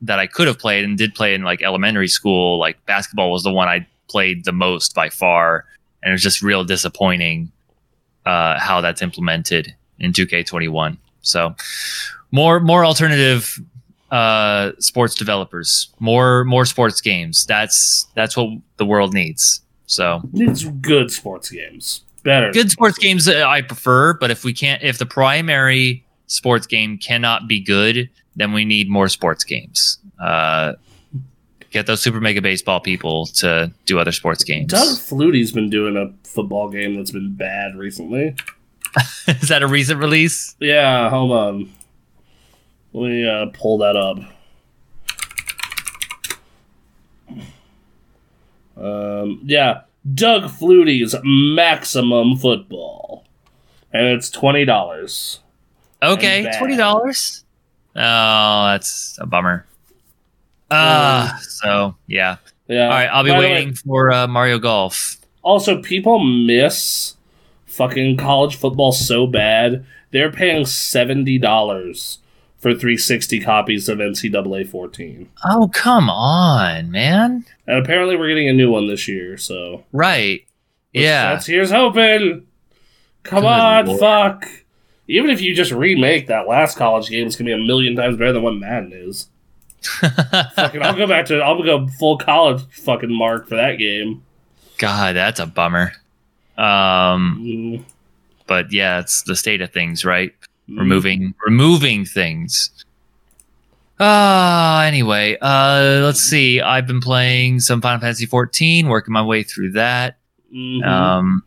[0.00, 2.58] that I could have played and did play in like elementary school.
[2.58, 5.66] Like basketball was the one I played the most by far,
[6.02, 7.52] and it was just real disappointing
[8.24, 10.96] uh, how that's implemented in 2K21.
[11.20, 11.54] So
[12.30, 13.60] more more alternative
[14.10, 17.44] uh, sports developers, more more sports games.
[17.44, 19.60] That's that's what the world needs.
[19.84, 22.04] So It's good sports games.
[22.28, 22.52] Better.
[22.52, 26.98] good sports games uh, I prefer, but if we can't, if the primary sports game
[26.98, 29.98] cannot be good, then we need more sports games.
[30.22, 30.74] Uh,
[31.70, 34.70] get those super mega baseball people to do other sports games.
[34.70, 38.36] Doug Flutie's been doing a football game that's been bad recently.
[39.28, 40.54] Is that a recent release?
[40.60, 41.72] Yeah, hold on.
[42.92, 44.18] Let me uh, pull that up.
[48.76, 49.82] Um, yeah,
[50.14, 53.24] Doug Flutie's Maximum Football,
[53.92, 55.40] and it's twenty dollars.
[56.02, 57.44] Okay, twenty dollars.
[57.96, 59.66] Oh, that's a bummer.
[60.70, 62.36] Uh, so yeah.
[62.68, 62.84] Yeah.
[62.84, 65.16] All right, I'll be By the way, waiting for uh, Mario Golf.
[65.42, 67.16] Also, people miss
[67.66, 69.84] fucking college football so bad.
[70.10, 72.18] They're paying seventy dollars
[72.58, 77.44] for 360 copies of NCAA 14, Oh, come on, man.
[77.68, 79.36] And apparently we're getting a new one this year.
[79.36, 80.44] So Right.
[80.94, 81.30] let's- Yeah.
[81.32, 82.42] let's here's hoping.
[83.22, 84.00] Come Good on, lord.
[84.00, 84.48] fuck.
[85.06, 88.16] Even if you just remake that last college game, it's gonna be a million times
[88.16, 89.28] better than what Madden is.
[90.56, 94.22] Fucking, I'll go back to I'll go full college fucking mark for that game.
[94.78, 95.92] God, that's a bummer.
[96.56, 97.84] Um, Mm,
[98.46, 100.32] but yeah, it's the state of things, right?
[100.68, 100.78] mm.
[100.78, 102.70] Removing removing things.
[103.98, 106.60] Uh anyway, uh let's see.
[106.60, 110.18] I've been playing some Final Fantasy 14, working my way through that.
[110.54, 110.84] Mhm.
[110.86, 111.42] Um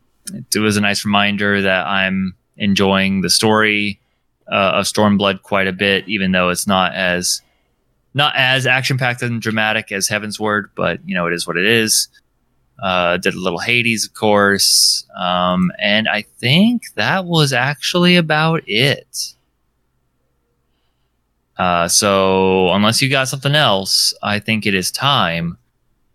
[0.54, 4.00] it was a nice reminder that I'm enjoying the story
[4.52, 7.42] uh, of Stormblood quite a bit, even though it's not as
[8.14, 11.66] not as action packed and dramatic as Heavensward, but you know it is what it
[11.66, 12.10] is.
[12.82, 18.64] Uh, did a little Hades, of course, um, and I think that was actually about
[18.66, 19.36] it.
[21.62, 25.60] Uh, so unless you got something else, I think it is time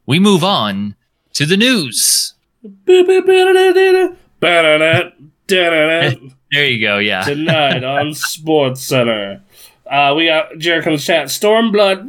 [0.05, 0.97] we move on
[1.35, 2.35] to the news.
[6.53, 6.99] There you go.
[6.99, 7.23] Yeah.
[7.23, 9.41] Tonight on Sports Center.
[9.89, 11.27] Uh, we got Jericho's chat.
[11.27, 12.09] Stormblood.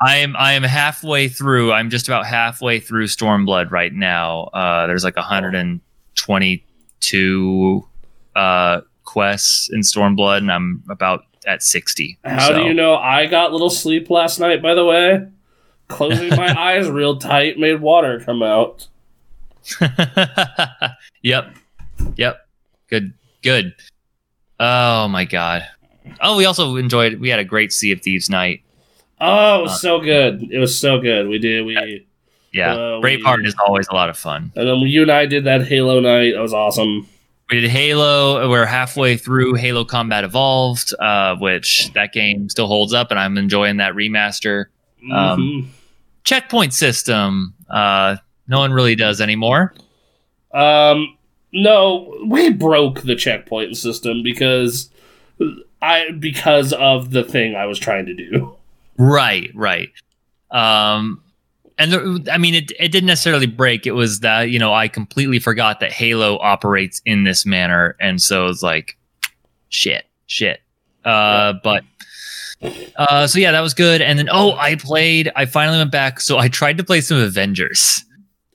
[0.00, 1.72] I am I am halfway through.
[1.72, 4.44] I'm just about halfway through Stormblood right now.
[4.54, 7.88] Uh, there's like 122
[8.36, 12.18] uh, quests in Stormblood, and I'm about at 60.
[12.24, 15.26] How So- do you know I got little sleep last night, by the way?
[15.88, 18.88] Closing my eyes real tight made water come out.
[21.22, 21.54] yep.
[22.16, 22.46] Yep.
[22.88, 23.12] Good.
[23.42, 23.74] Good.
[24.60, 25.66] Oh my god.
[26.20, 27.20] Oh, we also enjoyed.
[27.20, 28.62] We had a great Sea of Thieves night.
[29.20, 30.42] Oh, it was so good.
[30.50, 31.28] It was so good.
[31.28, 31.64] We did.
[31.64, 32.06] We
[32.52, 34.52] Yeah, Uh, we- Braveheart is always a lot of fun.
[34.56, 36.32] and then you and I did that Halo night.
[36.34, 37.08] That was awesome.
[37.52, 38.48] We did Halo.
[38.48, 43.36] We're halfway through Halo Combat Evolved, uh, which that game still holds up, and I'm
[43.36, 44.66] enjoying that remaster.
[45.12, 45.66] Um, Mhm.
[46.24, 47.52] Checkpoint system.
[47.68, 48.16] Uh,
[48.48, 49.74] no one really does anymore.
[50.54, 51.18] Um,
[51.52, 54.88] no, we broke the checkpoint system because
[55.82, 58.54] I because of the thing I was trying to do.
[58.96, 59.90] Right, right.
[60.50, 61.21] Um,
[61.78, 63.86] and the, I mean, it it didn't necessarily break.
[63.86, 68.20] It was that you know I completely forgot that Halo operates in this manner, and
[68.20, 68.96] so it's like,
[69.68, 70.60] shit, shit.
[71.04, 71.84] Uh, but.
[72.94, 74.00] Uh, so yeah, that was good.
[74.00, 75.32] And then, oh, I played.
[75.34, 76.20] I finally went back.
[76.20, 78.04] So I tried to play some Avengers.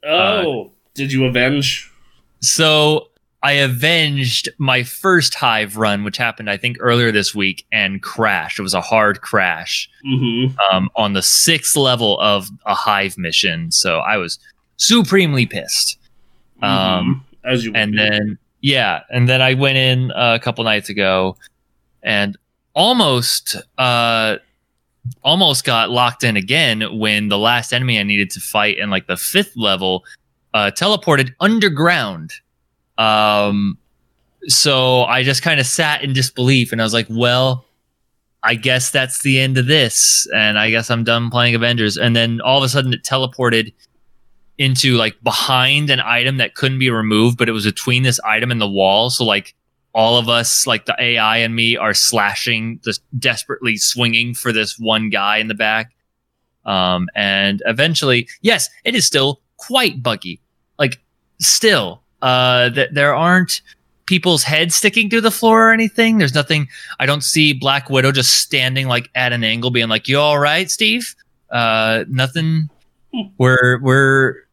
[0.06, 1.92] Oh, did you avenge?
[2.40, 3.10] So
[3.48, 8.60] I avenged my first Hive run, which happened, I think, earlier this week, and crashed.
[8.60, 10.60] It was a hard crash Mm-hmm.
[10.60, 13.72] um, on the sixth level of a Hive mission.
[13.72, 14.38] So I was
[14.76, 15.98] supremely pissed.
[16.62, 17.98] Um, As you would and be.
[18.00, 21.38] then, yeah, and then I went in uh, a couple nights ago
[22.04, 22.38] and
[22.74, 24.38] almost, uh,
[25.24, 29.08] almost got locked in again when the last enemy I needed to fight in like
[29.08, 30.04] the fifth level
[30.54, 32.34] uh, teleported underground.
[32.98, 33.78] Um,
[34.48, 37.66] so I just kind of sat in disbelief and I was like, well,
[38.44, 40.28] I guess that's the end of this.
[40.34, 41.98] And I guess I'm done playing Avengers.
[41.98, 43.74] And then all of a sudden it teleported
[44.58, 48.52] into like behind an item that couldn't be removed, but it was between this item
[48.52, 49.10] and the wall.
[49.10, 49.54] So like
[49.94, 54.78] all of us, like the AI and me, are slashing, just desperately swinging for this
[54.80, 55.92] one guy in the back.
[56.66, 60.40] Um, and eventually, yes, it is still quite buggy.
[60.78, 61.02] Like
[61.40, 63.62] still, uh, th- there aren't
[64.06, 66.18] people's heads sticking through the floor or anything.
[66.18, 66.68] There's nothing.
[67.00, 70.40] I don't see Black Widow just standing like at an angle, being like, "You all
[70.40, 71.16] right, Steve?"
[71.52, 72.70] Uh, nothing.
[73.38, 74.48] We're we're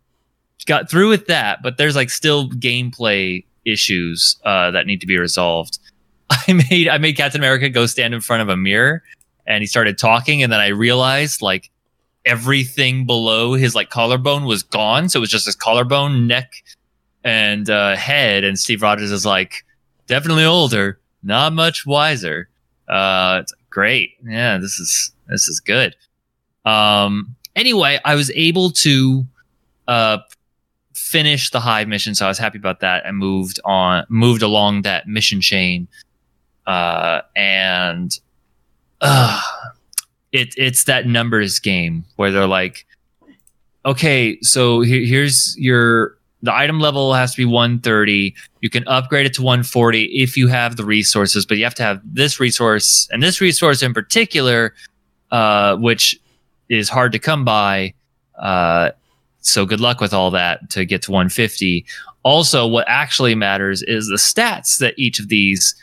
[0.66, 5.18] got through with that, but there's like still gameplay issues uh, that need to be
[5.18, 5.78] resolved.
[6.30, 9.02] I made I made Captain America go stand in front of a mirror,
[9.46, 11.70] and he started talking, and then I realized like
[12.24, 16.52] everything below his like collarbone was gone, so it was just his collarbone, neck,
[17.24, 18.44] and uh, head.
[18.44, 19.64] And Steve Rogers is like,
[20.06, 22.48] definitely older, not much wiser.
[22.88, 24.58] Uh, it's great, yeah.
[24.58, 25.96] This is this is good.
[26.64, 27.34] Um.
[27.56, 29.24] Anyway, I was able to
[29.88, 30.18] uh
[30.92, 33.06] finish the hive mission, so I was happy about that.
[33.06, 35.88] I moved on, moved along that mission chain,
[36.66, 38.18] uh, and
[39.00, 39.40] uh,
[40.32, 42.86] it it's that numbers game where they're like,
[43.86, 48.34] okay, so here, here's your the item level has to be 130.
[48.60, 51.82] You can upgrade it to 140 if you have the resources, but you have to
[51.82, 54.74] have this resource and this resource in particular,
[55.30, 56.20] uh, which
[56.68, 57.94] is hard to come by.
[58.38, 58.90] Uh,
[59.40, 61.86] so good luck with all that to get to 150.
[62.24, 65.74] Also, what actually matters is the stats that each of these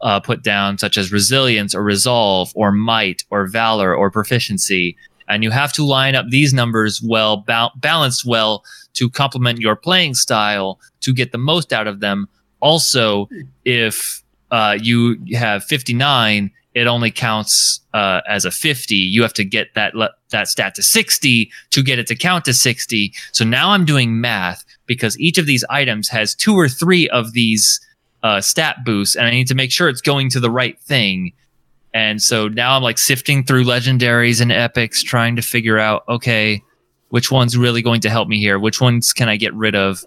[0.00, 4.96] uh, put down, such as resilience or resolve or might or valor or proficiency.
[5.28, 8.64] And you have to line up these numbers well, ba- balanced well
[8.94, 12.28] to complement your playing style to get the most out of them.
[12.60, 13.28] Also,
[13.64, 18.94] if uh, you have 59, it only counts uh, as a 50.
[18.94, 22.44] You have to get that le- that stat to 60 to get it to count
[22.44, 23.12] to 60.
[23.32, 27.32] So now I'm doing math because each of these items has two or three of
[27.32, 27.80] these
[28.22, 31.32] uh, stat boosts, and I need to make sure it's going to the right thing.
[31.94, 36.62] And so now I'm like sifting through legendaries and epics, trying to figure out okay,
[37.08, 38.58] which one's really going to help me here?
[38.58, 40.04] Which ones can I get rid of?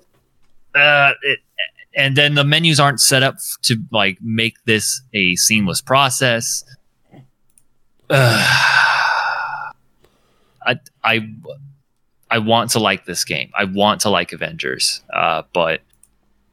[0.76, 1.40] Uh, it,
[1.96, 6.64] and then the menus aren't set up to like make this a seamless process.
[8.10, 8.48] Uh,
[10.64, 11.28] I I
[12.30, 13.52] I want to like this game.
[13.58, 15.82] I want to like Avengers, uh, but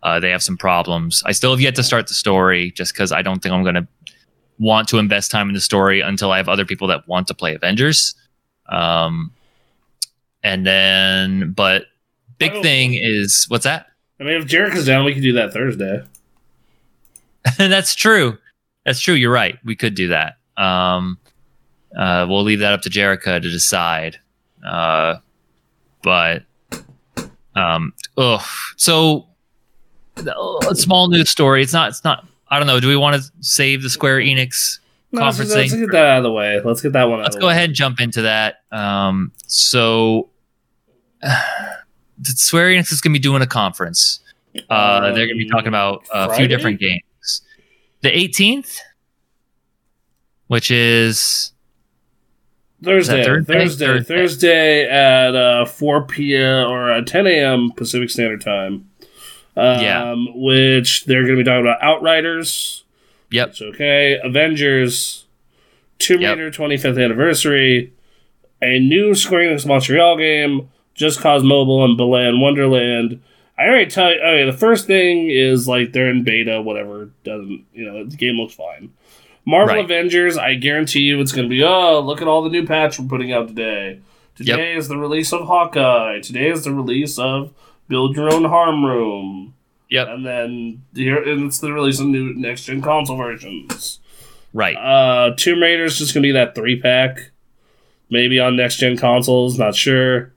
[0.02, 1.22] uh, they have some problems.
[1.26, 3.74] I still have yet to start the story, just because I don't think I'm going
[3.74, 3.86] to
[4.58, 7.34] want to invest time in the story until I have other people that want to
[7.34, 8.14] play Avengers.
[8.68, 9.32] Um,
[10.42, 11.84] and then, but
[12.38, 12.62] big Oh.
[12.62, 13.86] thing is what's that?
[14.20, 16.02] I mean, if Jericho's down, we can do that Thursday.
[17.58, 18.38] That's true.
[18.84, 19.14] That's true.
[19.14, 19.58] You're right.
[19.64, 20.38] We could do that.
[20.56, 21.18] Um,
[21.96, 24.18] uh, we'll leave that up to Jericho to decide.
[24.66, 25.16] Uh,
[26.02, 26.44] but,
[27.54, 28.42] um, ugh.
[28.76, 29.26] So,
[30.16, 31.62] a small news story.
[31.62, 31.90] It's not.
[31.90, 32.26] It's not.
[32.50, 32.80] I don't know.
[32.80, 34.78] Do we want to save the Square Enix
[35.12, 35.54] No, let's, conferencing?
[35.56, 36.60] let's get that out of the way.
[36.64, 37.52] Let's get that one out Let's of go way.
[37.54, 38.56] ahead and jump into that.
[38.72, 40.30] Um, so,
[42.22, 44.20] Square Enix is going to be doing a conference.
[44.70, 46.36] Uh, they're going to be talking about a Friday?
[46.38, 47.42] few different games.
[48.00, 48.78] The 18th,
[50.48, 51.52] which is
[52.82, 53.52] Thursday, Thursday?
[53.52, 54.14] Thursday, Thursday.
[54.14, 56.70] Thursday, at uh, 4 p.m.
[56.70, 57.70] or uh, 10 a.m.
[57.76, 58.88] Pacific Standard Time.
[59.58, 60.14] Um, Yeah.
[60.34, 62.84] Which they're going to be talking about Outriders.
[63.30, 63.48] Yep.
[63.50, 64.18] It's okay.
[64.22, 65.26] Avengers,
[65.98, 66.36] Tomb Yep.
[66.38, 67.92] Raider 25th Anniversary,
[68.62, 73.20] a new Square Enix Montreal game, Just Cause Mobile, and Balan Wonderland.
[73.58, 74.20] I already tell you.
[74.20, 77.10] Okay, the first thing is like they're in beta, whatever.
[77.24, 78.92] Doesn't you know the game looks fine.
[79.44, 79.84] Marvel Right.
[79.84, 82.98] Avengers, I guarantee you, it's going to be oh look at all the new patch
[83.00, 84.00] we're putting out today.
[84.36, 86.20] Today is the release of Hawkeye.
[86.20, 87.52] Today is the release of
[87.88, 89.54] Build Your Own Harm Room.
[89.90, 90.08] Yep.
[90.08, 94.00] And then here and it's the release of new next gen console versions.
[94.52, 94.76] right.
[94.76, 97.30] Uh Tomb Raider's just gonna be that three pack.
[98.10, 100.32] Maybe on next gen consoles, not sure.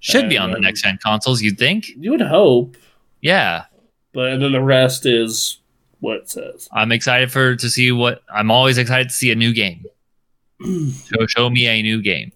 [0.00, 1.88] Should be on the next gen consoles, you'd think.
[1.96, 2.76] You would hope.
[3.20, 3.64] Yeah.
[4.12, 5.58] But and then the rest is
[6.00, 6.68] what it says.
[6.72, 9.84] I'm excited for to see what I'm always excited to see a new game.
[10.62, 12.32] so show me a new game.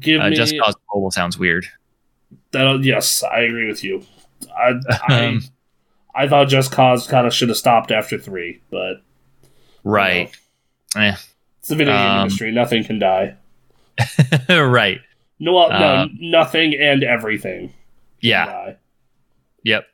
[0.00, 1.66] Give Uh, me Just Cause Mobile sounds weird.
[2.56, 4.04] That yes, I agree with you.
[4.56, 4.72] I
[5.08, 5.42] I, Um,
[6.14, 9.02] I thought Just Cause kinda should have stopped after three, but
[9.84, 10.34] Right.
[10.96, 11.14] Eh.
[11.60, 12.50] it's the video game Um, industry.
[12.52, 13.34] Nothing can die.
[14.48, 15.00] right.
[15.38, 17.68] No, well, no, uh, nothing and everything.
[17.68, 17.74] can
[18.20, 18.46] Yeah.
[18.46, 18.76] die.
[19.64, 19.86] Yep.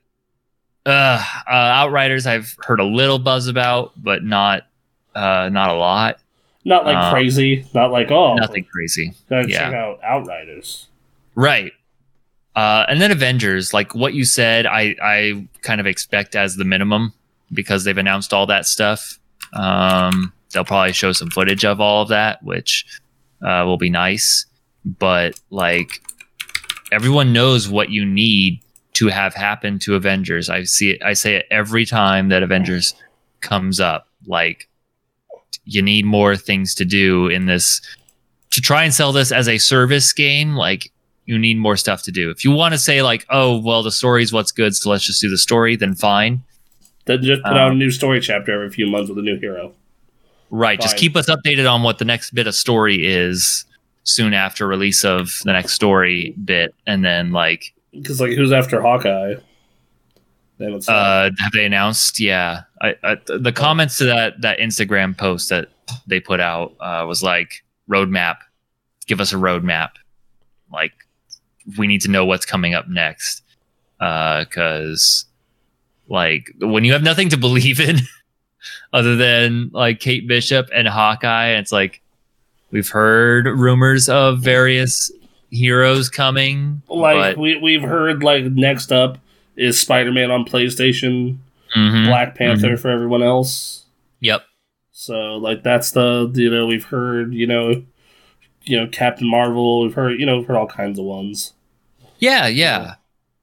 [0.86, 4.62] Uh, uh, Outriders, I've heard a little buzz about, but not,
[5.14, 6.18] uh, not a lot.
[6.64, 7.64] Not like Uh, crazy.
[7.74, 9.12] Not like oh, Nothing crazy.
[9.28, 9.58] Gotta yeah.
[9.58, 10.86] check out Outriders.
[11.34, 11.72] Right.
[12.54, 16.64] Uh, and then Avengers, like what you said, I, I kind of expect as the
[16.64, 17.14] minimum
[17.52, 19.18] because they've announced all that stuff.
[19.54, 22.86] Um, they'll probably show some footage of all of that, which
[23.42, 24.46] uh, will be nice.
[24.84, 26.02] But like
[26.92, 28.60] everyone knows what you need
[28.94, 30.50] to have happen to Avengers.
[30.50, 31.02] I see it.
[31.02, 32.94] I say it every time that Avengers
[33.40, 34.06] comes up.
[34.26, 34.68] Like,
[35.64, 37.80] you need more things to do in this
[38.50, 40.54] to try and sell this as a service game.
[40.54, 40.92] Like,
[41.32, 42.30] you need more stuff to do.
[42.30, 45.20] If you want to say like, oh well, the story's what's good, so let's just
[45.20, 46.42] do the story, then fine.
[47.06, 49.38] Then just put Um, out a new story chapter every few months with a new
[49.38, 49.72] hero.
[50.50, 50.78] Right.
[50.80, 53.64] Just keep us updated on what the next bit of story is
[54.04, 58.82] soon after release of the next story bit, and then like Because like, who's after
[58.82, 59.34] Hawkeye?
[60.60, 65.70] Uh have they announced yeah I, I the comments to that that instagram post that
[66.06, 68.36] they put out uh was like roadmap
[69.08, 69.90] give us a roadmap
[70.72, 70.92] like
[71.78, 73.42] we need to know what's coming up next
[74.00, 75.26] uh because
[76.08, 77.98] like when you have nothing to believe in
[78.92, 82.00] other than like kate bishop and hawkeye and it's like
[82.70, 85.10] we've heard rumors of various
[85.50, 89.18] heroes coming like but, we we've heard like next up
[89.54, 91.36] is Spider Man on PlayStation,
[91.76, 93.84] Mhm, Black Panther for everyone else.
[94.20, 94.44] yep.
[94.92, 97.82] So like that's the you know we've heard you know
[98.64, 101.52] you know Captain Marvel we've heard you know we've heard all kinds of ones.
[102.18, 102.94] Yeah, yeah.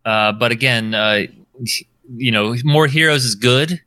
[0.06, 1.24] Uh, but again, uh,
[2.16, 3.82] you know, more heroes is good.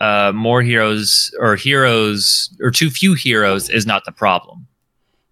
[0.00, 4.66] Uh, more heroes or heroes or too few heroes is not the problem.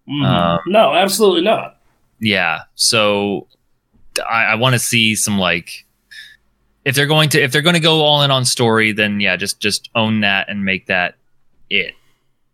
[0.07, 0.25] Mhm.
[0.25, 1.81] Um, no, absolutely not.
[2.19, 2.61] Yeah.
[2.75, 3.47] So
[4.29, 5.85] I, I want to see some like
[6.85, 9.35] if they're going to if they're going to go all in on story, then yeah,
[9.35, 11.15] just just own that and make that
[11.69, 11.95] it.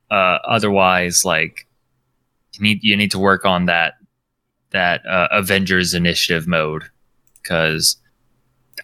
[0.09, 1.66] Uh, otherwise, like
[2.57, 3.95] you need you need to work on that
[4.71, 6.83] that uh, Avengers initiative mode
[7.41, 7.97] because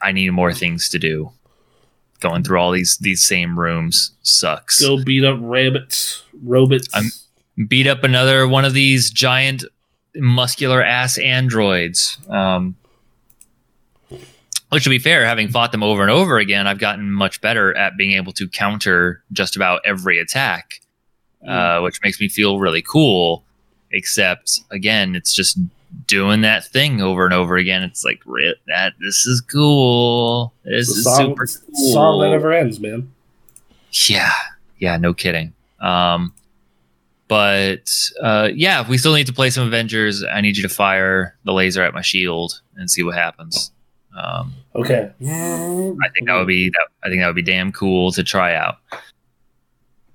[0.01, 1.32] I need more things to do.
[2.19, 4.82] Going through all these these same rooms sucks.
[4.82, 6.88] Go beat up rabbits, robots.
[6.93, 7.11] I'm-
[7.67, 9.63] beat up another one of these giant
[10.15, 12.17] muscular ass androids.
[12.30, 12.76] Um,
[14.69, 17.76] which, to be fair, having fought them over and over again, I've gotten much better
[17.78, 20.82] at being able to counter just about every attack,
[21.47, 23.43] uh, which makes me feel really cool.
[23.94, 25.58] Except, again, it's just
[26.08, 27.84] doing that thing over and over again.
[27.84, 28.22] It's like
[28.68, 28.94] that.
[29.00, 30.54] This is cool.
[30.66, 31.94] This is song, super cool.
[31.94, 33.12] song that never ends, man.
[34.08, 34.32] Yeah,
[34.80, 35.54] yeah, no kidding.
[35.80, 36.34] Um,
[37.28, 37.91] but
[38.22, 40.24] uh, yeah, we still need to play some Avengers.
[40.24, 43.72] I need you to fire the laser at my shield and see what happens.
[44.18, 45.12] Um, Okay.
[45.22, 46.88] I think that would be that.
[47.04, 48.78] I think that would be damn cool to try out.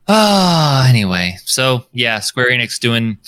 [0.09, 3.19] Ah, anyway, so yeah, Square Enix doing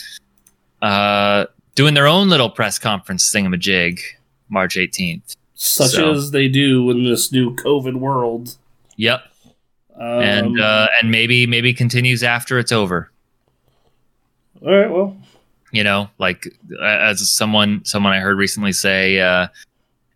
[0.82, 4.00] uh doing their own little press conference thingamajig,
[4.48, 5.36] March eighteenth.
[5.54, 8.56] such So- as they do in this new COVID world.
[8.96, 9.22] Yep,
[9.98, 13.10] Um, and uh, and maybe maybe continues after it's over.
[14.62, 15.16] all right, well,
[15.72, 16.48] you know like
[16.82, 19.46] as someone someone i heard recently say uh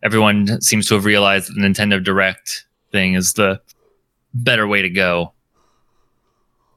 [0.03, 3.61] everyone seems to have realized that the nintendo direct thing is the
[4.35, 5.33] better way to go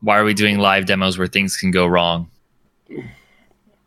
[0.02, 2.30] why are we doing live demos where things can go wrong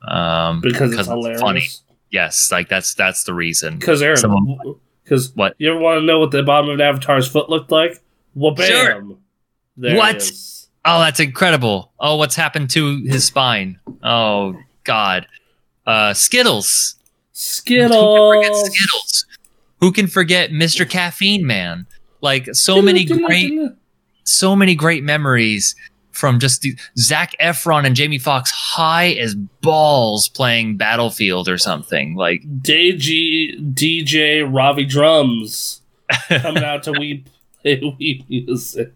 [0.06, 1.82] um because it's funny hilarious.
[2.10, 5.54] yes like that's that's the reason Because Aaron, Someone- because What?
[5.58, 8.00] you ever want to know what the bottom of an Avatar's foot looked like?
[8.34, 9.02] Well, bam, Sure.
[9.76, 10.16] There it What?
[10.16, 10.68] is.
[10.84, 15.26] oh that's incredible oh what's happened to his spine oh god
[15.86, 18.66] uh skittles Who Skittles.
[18.74, 19.26] Skittles?
[19.80, 20.88] Who can forget Mr.
[20.88, 21.86] Caffeine Man?
[22.20, 23.50] Like so many great,
[24.24, 25.74] so many great memories
[26.12, 32.14] from just the, Zac Efron and Jamie Foxx high as balls playing Battlefield or something.
[32.14, 35.82] Like, DJ DJ Ravi drums
[36.28, 37.28] coming out to weep
[37.62, 38.92] play we music.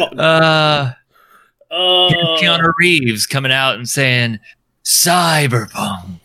[0.18, 0.92] uh,
[1.76, 4.38] Oh, Keanu Reeves coming out and saying
[4.84, 6.20] Cyberpunk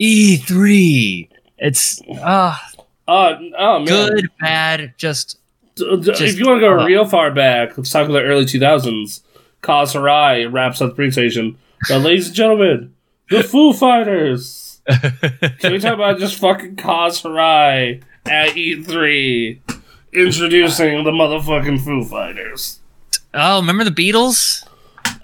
[0.00, 1.28] E3.
[1.58, 2.70] It's ah
[3.06, 3.86] oh, oh man.
[3.86, 5.38] good, bad, just
[6.00, 8.44] Just- if you want to go uh, real far back, let's talk about the early
[8.44, 9.22] 2000s.
[9.62, 11.58] Kaz Hirai wraps up the presentation.
[11.88, 12.94] But ladies and gentlemen,
[13.28, 14.80] the Foo Fighters.
[15.58, 17.24] Can we talk about just fucking Kaz
[18.26, 19.58] at E3
[20.12, 22.80] introducing the motherfucking Foo Fighters?
[23.34, 24.66] oh, remember the Beatles?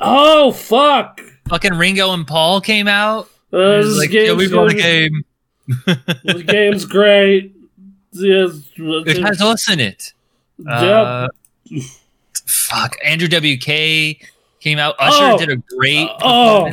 [0.01, 1.21] Oh fuck!
[1.49, 3.29] Fucking Ringo and Paul came out.
[3.53, 5.25] Uh, this like, game's yeah, we bought a game.
[6.25, 7.57] The game's great.
[8.13, 10.13] Yes, It has us in it.
[10.59, 10.71] Yep.
[10.71, 11.29] Uh,
[12.47, 12.97] fuck.
[13.05, 13.67] Andrew WK
[14.61, 14.95] came out.
[14.99, 15.39] Usher Oh.
[15.39, 16.09] did a great.
[16.23, 16.73] oh,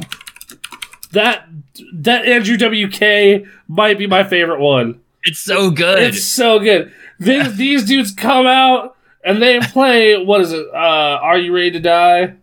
[1.11, 1.47] that
[1.93, 4.99] that Andrew WK might be my favorite one.
[5.23, 5.99] It's so good.
[6.01, 6.91] It's so good.
[7.19, 10.65] These, these dudes come out and they play what is it?
[10.73, 10.77] Uh,
[11.21, 12.35] Are you ready to die?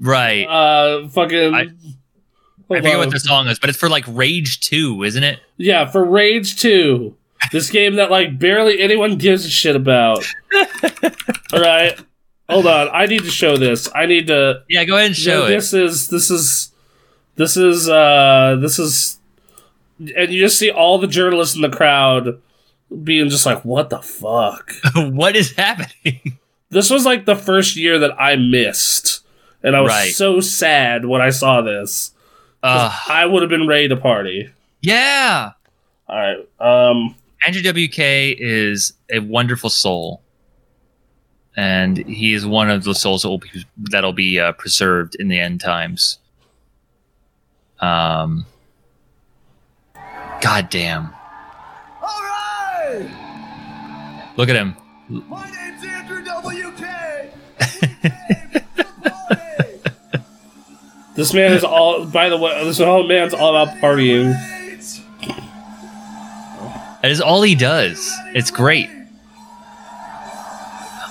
[0.00, 0.44] right.
[0.46, 1.54] Uh, fucking.
[1.54, 1.68] I-
[2.70, 5.40] I forget what the song is, but it's for like Rage 2, isn't it?
[5.56, 7.16] Yeah, for Rage Two.
[7.52, 10.24] This game that like barely anyone gives a shit about.
[11.52, 11.98] All right,
[12.48, 12.88] hold on.
[12.92, 13.88] I need to show this.
[13.94, 15.48] I need to Yeah, go ahead and show it.
[15.48, 16.72] this is this is
[17.36, 19.18] this is uh this is
[20.16, 22.40] and you just see all the journalists in the crowd
[23.02, 26.38] being just like what the fuck what is happening?
[26.70, 29.24] this was like the first year that i missed
[29.62, 30.12] and i was Right.
[30.12, 32.12] so sad when i saw this.
[32.62, 35.50] Uh, i would have been ready to party yeah.
[36.08, 37.14] all right um
[37.46, 40.22] Andrew WK is a wonderful soul,
[41.56, 45.28] and he is one of the souls that will be, that'll be uh, preserved in
[45.28, 46.18] the end times.
[47.80, 48.44] Um,
[50.40, 51.12] God damn!
[52.02, 53.08] All right!
[54.36, 54.76] Look at him.
[55.08, 56.84] My name's Andrew WK.
[61.14, 64.36] This man is all by the way this whole man's all about partying
[67.02, 68.12] That is all he does.
[68.34, 68.90] It's great.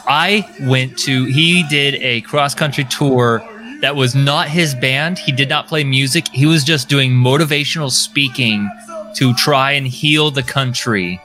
[0.09, 3.39] I went to, he did a cross country tour
[3.81, 5.19] that was not his band.
[5.19, 6.27] He did not play music.
[6.29, 8.69] He was just doing motivational speaking
[9.15, 11.21] to try and heal the country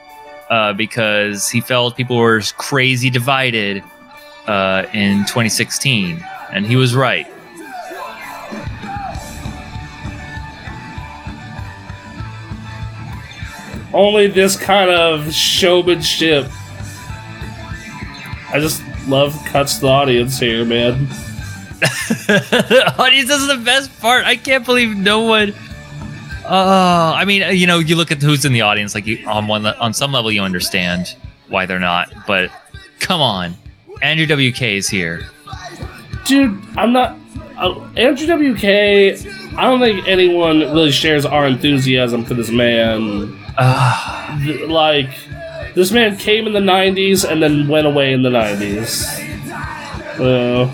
[0.50, 3.82] uh, because he felt people were crazy divided
[4.46, 6.24] uh, in 2016.
[6.52, 7.26] And he was right.
[13.94, 16.46] Only this kind of showmanship
[18.52, 21.08] i just love cuts the audience here man
[21.80, 24.24] the audience is the best part.
[24.24, 25.52] I can't believe no one.
[26.44, 28.94] Uh, I mean, you know, you look at who's in the audience.
[28.94, 31.16] Like you, on one, on some level, you understand
[31.48, 32.12] why they're not.
[32.24, 32.52] But
[33.00, 33.54] come on,
[34.00, 35.26] Andrew WK is here.
[36.24, 37.16] dude i'm not
[37.58, 44.38] uh, andrew wk i don't think anyone really shares our enthusiasm for this man Uh,
[44.44, 45.10] Th- like
[45.74, 49.04] this man came in the 90s and then went away in the 90s
[50.20, 50.66] uh,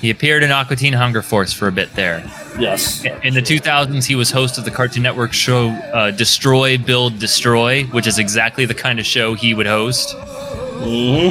[0.00, 2.22] he appeared in Aqua Teen Hunger Force for a bit there.
[2.58, 3.04] yes.
[3.24, 7.84] In the 2000s, he was host of the Cartoon Network show uh, Destroy, Build, Destroy,
[7.86, 10.14] which is exactly the kind of show he would host.
[10.16, 11.30] hmm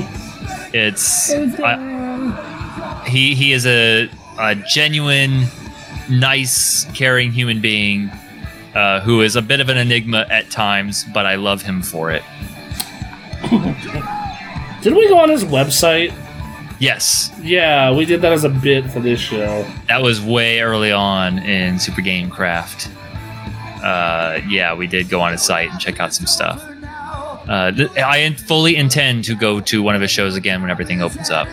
[0.74, 4.10] It's I, he he is a,
[4.40, 5.46] a genuine,
[6.10, 8.10] nice, caring human being
[8.76, 12.12] uh, who is a bit of an enigma at times, but I love him for
[12.12, 12.24] it.
[14.82, 16.14] did we go on his website
[16.80, 20.92] Yes, yeah we did that as a bit for this show that was way early
[20.92, 22.90] on in Super Game Craft.
[23.82, 26.62] Uh, yeah, we did go on his site and check out some stuff.
[27.48, 31.04] Uh, th- I fully intend to go to one of his shows again when everything
[31.04, 31.48] opens up.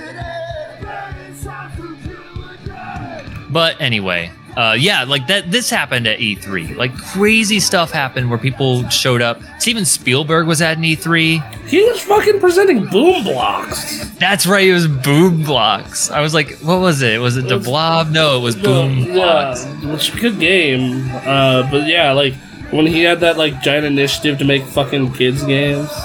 [3.50, 5.50] But anyway, uh, yeah, like that.
[5.50, 6.76] This happened at E3.
[6.76, 9.40] Like crazy stuff happened where people showed up.
[9.58, 11.66] Steven Spielberg was at an E3.
[11.68, 14.66] he was fucking presenting Boom Blox That's right.
[14.66, 16.10] It was Boom Blox.
[16.10, 17.18] I was like, what was it?
[17.20, 18.10] Was it the Blob?
[18.10, 19.64] No, it was Boom Blox.
[19.82, 21.08] Yeah, which good game.
[21.12, 22.34] Uh, but yeah, like
[22.70, 25.88] when he had that like giant initiative to make fucking kids games.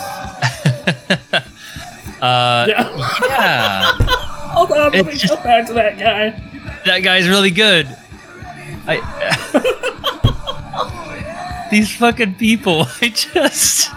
[2.19, 3.27] Uh, Yeah.
[3.29, 3.91] yeah,
[4.57, 6.31] Hold on, let me go back to that guy.
[6.85, 7.87] that guy's really good.
[8.87, 9.01] I.
[11.71, 12.87] These fucking people.
[13.01, 13.89] I just.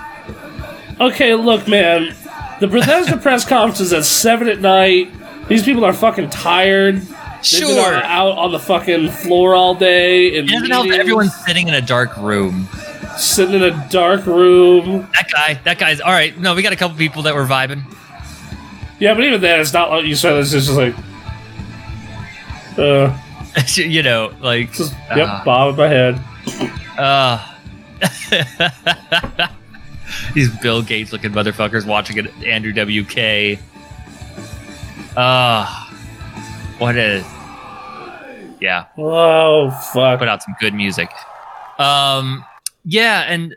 [1.01, 2.14] Okay, look, man.
[2.61, 5.11] The Bethesda press conference is at seven at night.
[5.49, 6.97] These people are fucking tired.
[6.97, 7.95] They've been Sure.
[8.03, 11.80] out on the fucking floor all day and It doesn't help everyone's sitting in a
[11.80, 12.68] dark room.
[13.16, 15.09] sitting in a dark room.
[15.14, 16.36] That guy, that guy's all right.
[16.38, 17.82] No, we got a couple people that were vibing.
[18.99, 20.34] Yeah, but even then, it's not like you said.
[20.38, 20.95] It's just like,
[22.76, 23.16] uh,
[23.76, 25.42] you know, like, just yep, Ah.
[25.44, 26.20] bob my head.
[26.98, 27.46] uh,
[30.34, 32.32] these Bill Gates looking motherfuckers watching it.
[32.44, 33.58] Andrew WK.
[35.16, 35.92] Ah,
[36.78, 37.24] what a
[38.61, 38.86] yeah.
[38.96, 40.18] Oh fuck!
[40.18, 41.11] Put out some good music.
[41.78, 42.44] Um,
[42.84, 43.56] yeah, and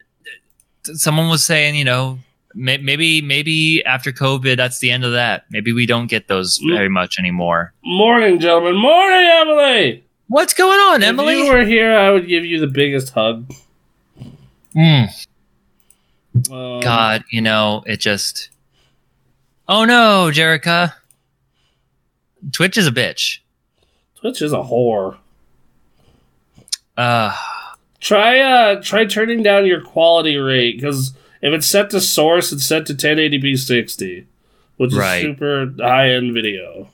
[0.84, 2.20] someone was saying, you know,
[2.56, 5.46] maybe maybe after COVID, that's the end of that.
[5.50, 6.74] Maybe we don't get those Mm.
[6.76, 7.74] very much anymore.
[7.84, 8.76] Morning, gentlemen.
[8.76, 10.04] Morning, Emily.
[10.28, 11.38] What's going on, If Emily?
[11.38, 13.52] you were here, I would give you the biggest hug.
[14.76, 15.10] Mm.
[16.52, 18.50] Um, God, you know, it just.
[19.68, 20.94] Oh no, Jerica.
[22.52, 23.40] Twitch is a bitch.
[24.20, 25.18] Twitch is a whore.
[26.98, 27.36] Uh,
[28.00, 31.14] Try uh try turning down your quality rate because
[31.44, 34.26] if it's set to source, it's set to 1080p 60,
[34.78, 36.90] which is super high end video.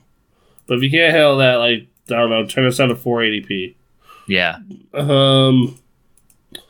[0.66, 3.74] But if you can't handle that, like I don't know, turn this down to 480p.
[4.28, 4.58] yeah.
[4.92, 5.78] Um,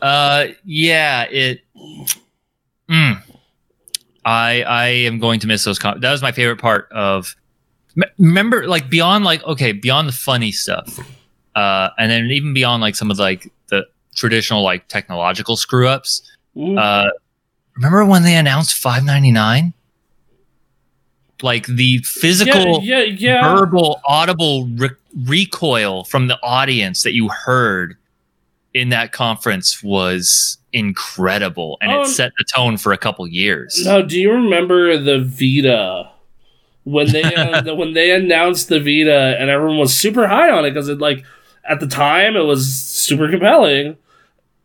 [0.03, 1.61] Uh, yeah, it.
[2.91, 3.23] Mm.
[4.25, 5.79] I I am going to miss those.
[5.79, 7.35] Com- that was my favorite part of.
[7.97, 10.99] M- remember, like beyond like okay, beyond the funny stuff,
[11.57, 16.23] uh, and then even beyond like some of like the traditional like technological screw ups.
[16.57, 16.79] Mm.
[16.79, 17.11] Uh,
[17.81, 19.73] remember when they announced five ninety nine?
[21.43, 23.55] Like the physical, yeah, yeah, yeah.
[23.55, 24.91] verbal, audible re-
[25.25, 27.97] recoil from the audience that you heard
[28.75, 33.83] in that conference was incredible, and Um, it set the tone for a couple years.
[33.87, 36.11] Now, do you remember the Vita
[36.85, 40.73] when they uh, when they announced the Vita and everyone was super high on it
[40.73, 41.25] because it like
[41.65, 43.97] at the time it was super compelling,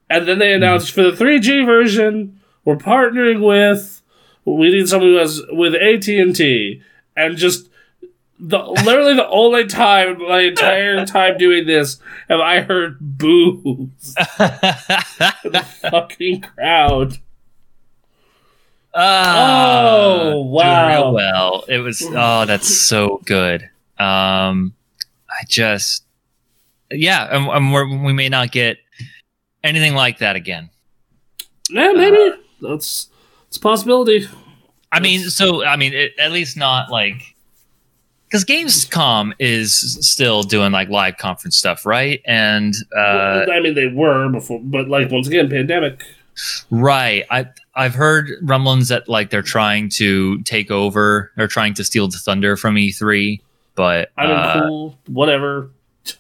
[0.10, 4.02] and then they announced for the 3G version we're partnering with
[4.44, 6.82] we need someone who has with AT and T
[7.16, 7.70] and just.
[8.38, 13.92] The literally the only time my entire time doing this have I heard boos in
[14.38, 17.18] the fucking crowd.
[18.94, 20.88] Ah, Oh, wow.
[20.90, 21.66] real well.
[21.70, 23.64] It was oh, that's so good.
[23.98, 24.74] Um,
[25.30, 26.04] I just
[26.92, 28.78] yeah, and, we may not get
[29.64, 30.70] anything like that again.
[31.70, 33.10] Yeah, maybe that's
[33.48, 34.28] it's a possibility.
[34.92, 37.36] I mean, so I mean, it, at least not like
[38.28, 42.22] because Gamescom is still doing like live conference stuff, right?
[42.26, 46.04] And uh, I mean, they were before, but like once again, pandemic.
[46.70, 47.46] right, I
[47.76, 52.18] I've heard rumblings that like they're trying to take over, they're trying to steal the
[52.18, 53.42] thunder from E3,
[53.76, 55.72] but I mean, uh, cool, whatever.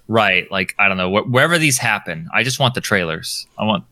[0.07, 3.47] right, like I don't know wh- wherever these happen, I just want the trailers.
[3.57, 3.83] I want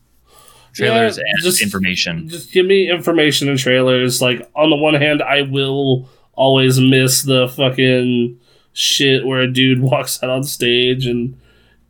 [0.74, 2.28] trailers Yeah, and just- information.
[2.28, 4.20] Just give me information and trailers.
[4.20, 8.38] Like on the one hand, I will always miss the fucking
[8.72, 11.38] shit where a dude walks out on stage and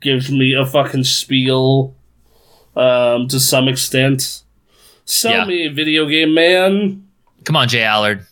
[0.01, 1.95] gives me a fucking spiel.
[2.77, 4.43] Um, to some extent,
[5.05, 5.45] sell Yeah.
[5.45, 7.07] me, video game man.
[7.45, 8.27] Come on, J Allard,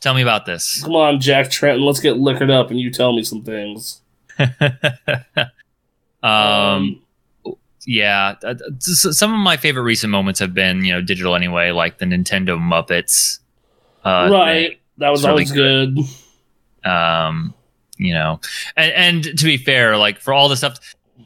[0.00, 0.82] tell me about this.
[0.84, 1.84] Come on, Jack Tretton.
[1.84, 4.00] Let's get liquored up, and you tell me some things.
[6.22, 7.00] um
[7.86, 11.98] yeah uh, some of my favorite recent moments have been you know digital anyway like
[11.98, 13.38] the nintendo muppets
[14.04, 14.80] uh right.
[14.98, 15.98] That was It's really always good.
[16.84, 17.54] um
[17.98, 18.40] you know
[18.76, 18.92] and
[19.24, 20.78] and to be fair like for all the stuff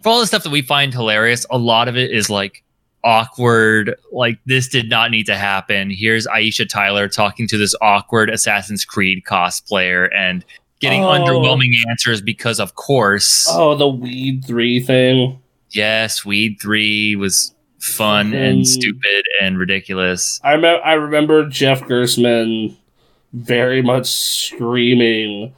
[0.02, 2.62] for all the stuff that we find hilarious a lot of it is like
[3.04, 8.30] awkward like this did not need to happen here's aisha tyler talking to this awkward
[8.30, 10.44] assassin's creed cosplayer and
[10.80, 11.08] getting Oh.
[11.10, 15.38] underwhelming answers because of course Oh, the Weed 3 thing.
[15.72, 18.48] Yes, Weed Three was fun Mm.
[18.50, 20.40] and stupid and ridiculous.
[20.44, 22.76] I, rem- I remember Jeff Gerstmann
[23.32, 25.54] very much screaming,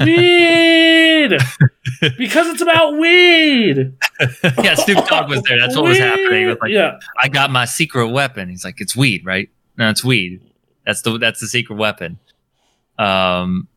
[0.00, 1.30] Weed!
[2.18, 3.92] because it's about weed!
[4.62, 5.58] yeah, Snoop Dogg was there.
[5.60, 6.46] That's what was happening.
[6.46, 6.98] Was like, yeah.
[7.20, 8.48] I got my secret weapon.
[8.48, 9.48] He's like, it's weed, right?
[9.76, 10.40] No, it's weed.
[10.86, 12.18] That's the that's the secret weapon.
[12.98, 13.68] Um.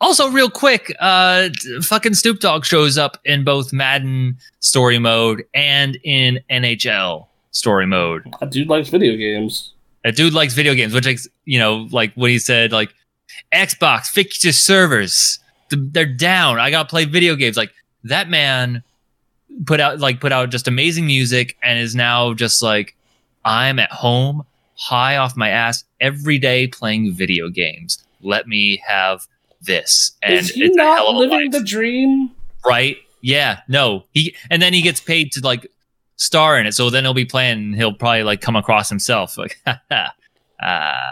[0.00, 1.48] Also, real quick, uh,
[1.82, 8.22] fucking Snoop Dogg shows up in both Madden story mode and in NHL story mode.
[8.40, 9.72] That dude likes video games.
[10.04, 11.08] A dude likes video games, which
[11.46, 12.94] you know, like when he said like
[13.52, 15.38] Xbox fix your servers,
[15.70, 16.60] they're down.
[16.60, 17.56] I gotta play video games.
[17.56, 17.72] Like
[18.04, 18.82] that man
[19.64, 22.94] put out like put out just amazing music and is now just like
[23.44, 24.44] I'm at home,
[24.76, 28.04] high off my ass every day playing video games.
[28.20, 29.26] Let me have
[29.62, 32.30] this, and Is he it's a hell not living the dream?
[32.64, 32.96] right?
[33.22, 35.66] Yeah, no, he and then he gets paid to like
[36.16, 36.72] star in it.
[36.72, 37.58] So then he'll be playing.
[37.58, 39.60] and He'll probably like come across himself like,
[40.62, 41.10] ah,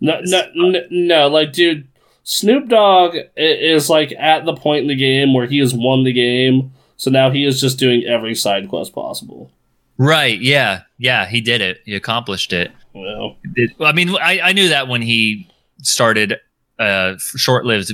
[0.00, 1.86] No, no, no, no, like, dude,
[2.24, 6.12] Snoop Dogg is like at the point in the game where he has won the
[6.12, 9.50] game, so now he is just doing every side quest possible.
[9.98, 10.38] right?
[10.40, 11.80] Yeah, yeah, he did it.
[11.84, 12.70] He accomplished it.
[12.92, 13.36] Well.
[13.56, 15.48] It- I mean, I, I knew that when he
[15.82, 16.38] started
[16.80, 17.92] a short-lived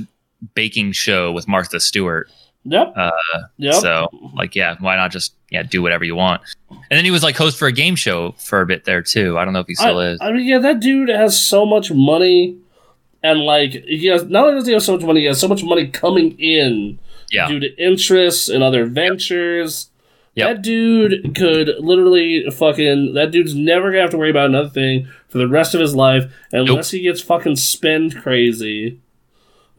[0.55, 2.31] baking show with Martha Stewart.
[2.63, 2.93] Yep.
[2.95, 3.11] Uh,
[3.57, 3.75] yep.
[3.75, 6.41] So, like, yeah, why not just yeah do whatever you want?
[6.69, 9.37] And then he was like host for a game show for a bit there too.
[9.37, 10.19] I don't know if he still I, is.
[10.21, 12.57] I mean, yeah, that dude has so much money,
[13.23, 15.47] and like he has not only does he have so much money, he has so
[15.47, 16.99] much money coming in
[17.31, 19.89] Yeah, due to interests and other ventures.
[20.37, 20.47] Yep.
[20.57, 23.15] That dude could literally fucking.
[23.15, 25.95] That dude's never gonna have to worry about another thing for the rest of his
[25.95, 29.01] life unless he gets fucking spend crazy.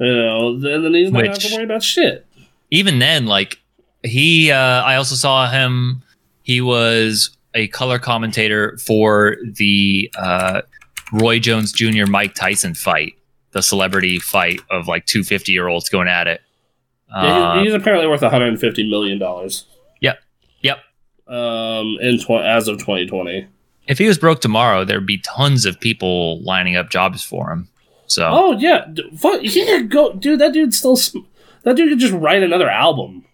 [0.00, 2.26] You know, then then he's not gonna have to worry about shit.
[2.72, 3.60] even then, like
[4.02, 6.02] he, uh, I also saw him.
[6.42, 10.62] He was a color commentator for the uh,
[11.12, 12.06] Roy Jones Jr.
[12.06, 13.14] Mike Tyson fight,
[13.52, 16.40] the celebrity fight of like two 50 year olds going at it.
[17.14, 19.66] Uh, he's, he's apparently worth 150 million dollars.
[21.28, 23.46] Um, in tw- as of 2020.
[23.86, 27.68] If he was broke tomorrow, there'd be tons of people lining up jobs for him.
[28.06, 28.86] So Oh yeah,
[29.42, 30.38] he could go, dude.
[30.40, 30.96] That dude still,
[31.64, 33.24] that dude could just write another album.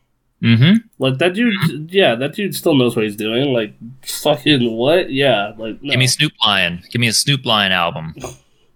[0.42, 0.86] Mm-hmm.
[0.98, 3.52] Like that dude, yeah, that dude still knows what he's doing.
[3.52, 5.10] Like fucking what?
[5.10, 6.82] Yeah, like no, give me Snoop Lion.
[6.90, 8.14] Give me a Snoop Lion album.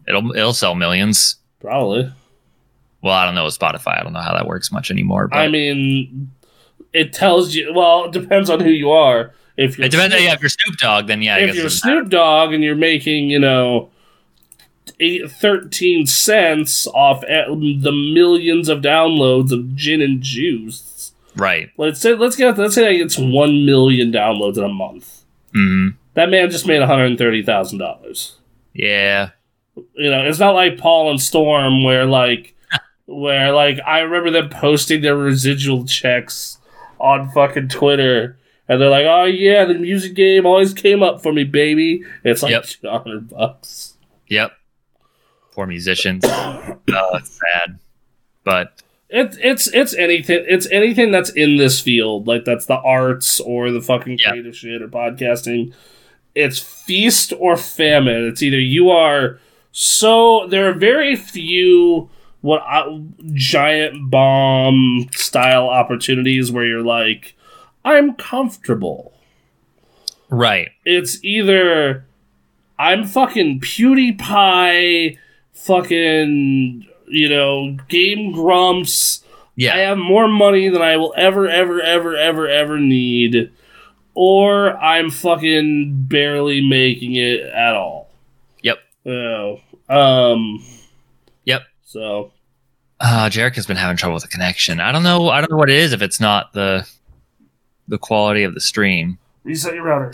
[0.06, 1.36] It'll it'll sell millions.
[1.60, 2.10] probably.
[3.02, 4.00] Well, I don't know with Spotify.
[4.00, 5.28] I don't know how that works much anymore.
[5.28, 6.30] But I mean,
[6.92, 7.72] it tells you.
[7.74, 9.32] Well, it depends on who you are.
[9.56, 10.14] If you're it depends.
[10.14, 11.68] Snoop- Yeah, if you're Snoop Dogg, then yeah, I if you're.
[11.68, 13.90] Snoop Dogg and you're making, you know,
[15.00, 21.12] eight, 13 cents off the millions of downloads of gin and juice.
[21.36, 21.70] right.
[21.76, 25.22] Let's say let's get let's say that gets one million downloads in a month.
[25.52, 28.36] hmm That man just made one hundred thirty thousand dollars.
[28.74, 29.30] Yeah.
[29.94, 32.54] You know, it's not like Paul and Storm where like
[33.06, 36.57] where like I remember them posting their residual checks
[37.00, 38.36] on fucking Twitter.
[38.68, 42.42] And they're like, "Oh yeah, the music game always came up for me, baby." It's
[42.42, 42.64] like Yep.
[42.66, 43.94] two hundred bucks.
[44.28, 44.52] Yep.
[45.52, 46.24] Poor musicians.
[46.28, 47.78] oh, it's sad.
[48.44, 53.40] But It, it's it's anything it's anything that's in this field like that's the arts
[53.40, 54.30] or the fucking Yeah.
[54.32, 55.72] creative shit or podcasting.
[56.34, 58.26] It's feast or famine.
[58.28, 59.40] It's either you are
[59.72, 62.10] so there are very few
[62.48, 63.02] what I,
[63.34, 67.36] giant bomb style opportunities where you're like
[67.84, 69.12] I'm comfortable.
[70.30, 70.70] right.
[70.86, 72.06] It's either
[72.78, 75.18] I'm fucking PewDiePie,
[75.52, 79.22] fucking you know Game Grumps.
[79.54, 79.74] Yeah.
[79.74, 83.50] I have more money than I will ever, ever, ever, ever, ever need,
[84.14, 88.08] or I'm fucking barely making it at all.
[88.62, 88.78] Yep.
[89.04, 89.60] Oh,
[89.90, 90.64] um.
[91.44, 91.62] Yep.
[91.84, 92.32] So
[93.00, 94.80] Uh, has been having trouble with the connection.
[94.80, 95.28] I don't know.
[95.28, 95.92] I don't know what it is.
[95.92, 96.88] If it's not the
[97.86, 99.18] the quality of the stream.
[99.44, 100.12] reset your router.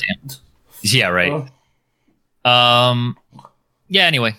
[0.83, 1.09] Yeah.
[1.09, 1.49] Right.
[2.45, 2.51] Oh.
[2.51, 3.17] Um.
[3.89, 4.05] Yeah.
[4.07, 4.37] Anyway,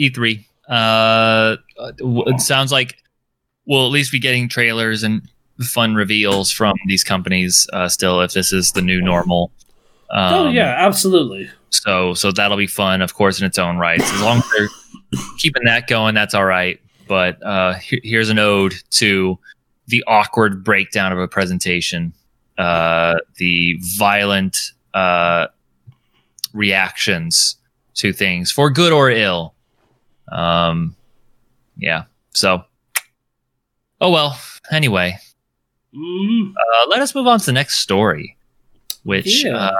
[0.00, 0.44] E3.
[0.68, 2.96] Uh, it sounds like
[3.66, 5.28] we'll at least be getting trailers and
[5.60, 7.68] fun reveals from these companies.
[7.72, 9.52] Uh, still, if this is the new normal.
[10.10, 11.50] Um, oh yeah, absolutely.
[11.70, 14.10] So so that'll be fun, of course, in its own rights.
[14.10, 16.80] As long as they're keeping that going, that's all right.
[17.08, 19.38] But uh, he- here's an ode to
[19.86, 22.12] the awkward breakdown of a presentation,
[22.58, 25.48] uh, the violent uh,
[26.52, 27.56] reactions
[27.94, 29.54] to things, for good or ill.
[30.32, 30.96] Um,
[31.76, 32.04] yeah.
[32.30, 32.64] So,
[34.00, 34.38] oh well.
[34.70, 35.18] Anyway,
[35.94, 38.36] Mm, uh, let us move on to the next story,
[39.04, 39.70] which Yeah.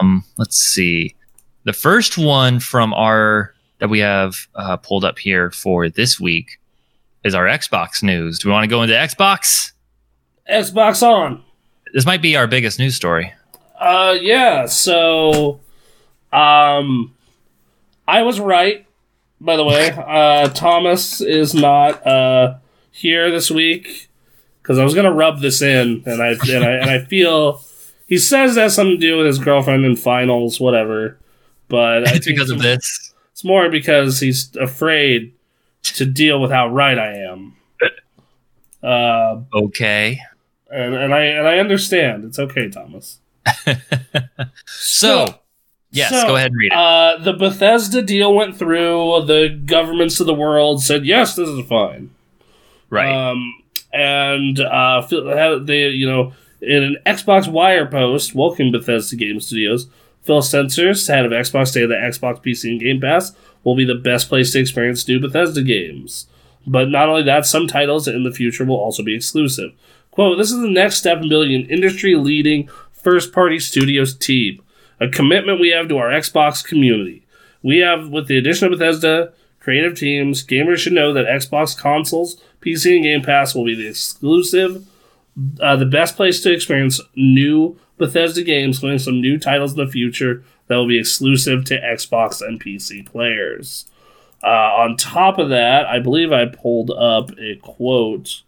[0.00, 1.16] um, let's see.
[1.64, 6.58] The first one from our that we have uh, pulled up here for this week
[7.26, 8.38] is our Xbox news.
[8.38, 9.72] Do we want to go into Xbox?
[10.48, 11.42] Xbox on.
[11.92, 13.34] This might be our biggest news story.
[13.78, 14.66] Uh, yeah.
[14.66, 15.60] So,
[16.32, 17.14] um,
[18.06, 18.86] I was right.
[19.40, 22.54] By the way, uh, Thomas is not uh
[22.92, 24.08] here this week
[24.62, 27.62] because I was gonna rub this in, and I and I and I feel
[28.06, 31.18] he says that has something to do with his girlfriend in finals, whatever.
[31.68, 33.12] But I it's think because of this.
[33.32, 35.35] It's more because he's afraid
[35.94, 37.56] to deal with how right I am.
[38.82, 40.20] Uh, Okay.
[40.70, 42.24] and, and I and I understand.
[42.24, 43.18] It's okay, Thomas.
[44.66, 45.26] So,
[45.90, 46.76] yes, so, go ahead and read it.
[46.76, 49.24] Uh, the Bethesda deal went through.
[49.26, 52.10] The governments of the world said yes, this is fine.
[52.90, 53.10] right.
[53.30, 53.54] Um,
[53.92, 55.00] and uh,
[55.62, 59.88] they, you know, in an Xbox Wire post, welcome Bethesda Game Studios.
[60.26, 63.32] Phil Spencer, head of Xbox, stated that Xbox PC and Game Pass
[63.62, 66.26] will be the best place to experience new Bethesda games.
[66.66, 69.72] But not only that, some titles in the future will also be exclusive.
[70.10, 74.60] Quote, this is the next step in building an industry leading first party studios team,
[75.00, 77.24] a commitment we have to our Xbox community.
[77.62, 82.40] We have, with the addition of Bethesda, creative teams, gamers should know that Xbox consoles,
[82.60, 84.86] PC, and Game Pass will be the exclusive,
[85.60, 89.90] uh, the best place to experience new Bethesda games, including some new titles in the
[89.90, 93.86] future that will be exclusive to Xbox and PC players.
[94.42, 98.42] Uh, on top of that, I believe I pulled up a quote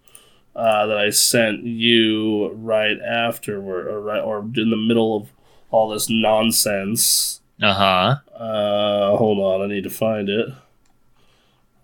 [0.55, 5.29] uh, that I sent you right afterward, or right, or in the middle of
[5.71, 7.41] all this nonsense.
[7.63, 8.35] Uh huh.
[8.35, 10.49] Uh, hold on, I need to find it.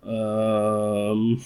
[0.03, 1.43] Um,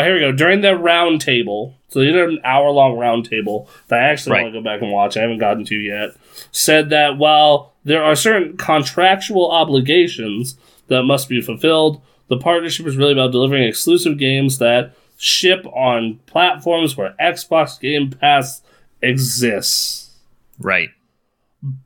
[0.00, 0.32] uh, here we go.
[0.32, 4.32] During the round table, so they did an hour long round table that I actually
[4.32, 4.42] Right.
[4.44, 5.16] want to go back and watch.
[5.16, 6.10] I haven't gotten to yet.
[6.50, 10.56] Said that while there are certain contractual obligations
[10.88, 16.18] that must be fulfilled, the partnership is really about delivering exclusive games that ship on
[16.26, 18.62] platforms where Xbox Game Pass
[19.02, 20.10] exists.
[20.58, 20.90] Right.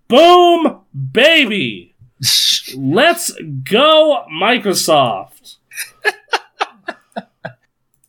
[0.08, 0.80] Boom!
[1.12, 1.94] baby.
[2.76, 3.32] Let's
[3.64, 5.56] go, Microsoft.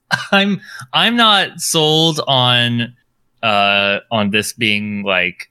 [0.32, 0.62] I'm
[0.94, 2.96] I'm not sold on
[3.44, 5.50] uh on this being like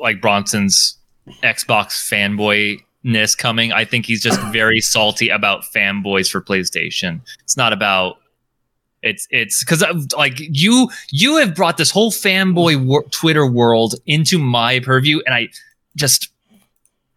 [0.00, 0.96] like Bronson's
[1.42, 3.72] Xbox fanboyness coming.
[3.72, 7.20] I think he's just very salty about fanboys for PlayStation.
[7.42, 8.16] It's not about
[9.02, 9.84] it's it's because
[10.16, 15.34] like you you have brought this whole fanboy wor- Twitter world into my purview, and
[15.34, 15.48] I
[15.96, 16.30] just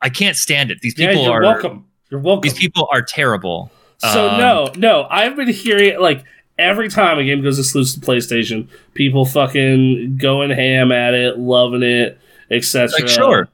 [0.02, 0.80] I can't stand it.
[0.82, 1.86] These Yeah, people you're are welcome.
[2.10, 2.42] You're welcome.
[2.42, 3.72] these people are terrible.
[4.00, 6.24] So Um, no, no, I've been hearing like
[6.58, 11.84] every time a game goes exclusive to PlayStation, people fucking going ham at it, loving
[11.84, 12.20] it,
[12.52, 12.90] etc.
[13.00, 13.50] Like sure,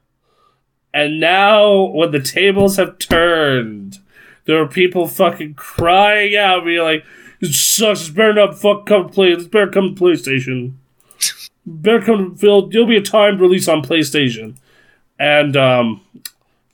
[0.92, 3.98] And now when the tables have turned,
[4.44, 7.04] there are people fucking crying out, being like,
[7.40, 8.02] "It sucks.
[8.02, 9.28] It's better not fuck come play.
[9.28, 10.74] It's better come to PlayStation.
[11.66, 12.68] better come to Phil.
[12.68, 14.56] There'll be a timed release on PlayStation."
[15.18, 16.00] And um,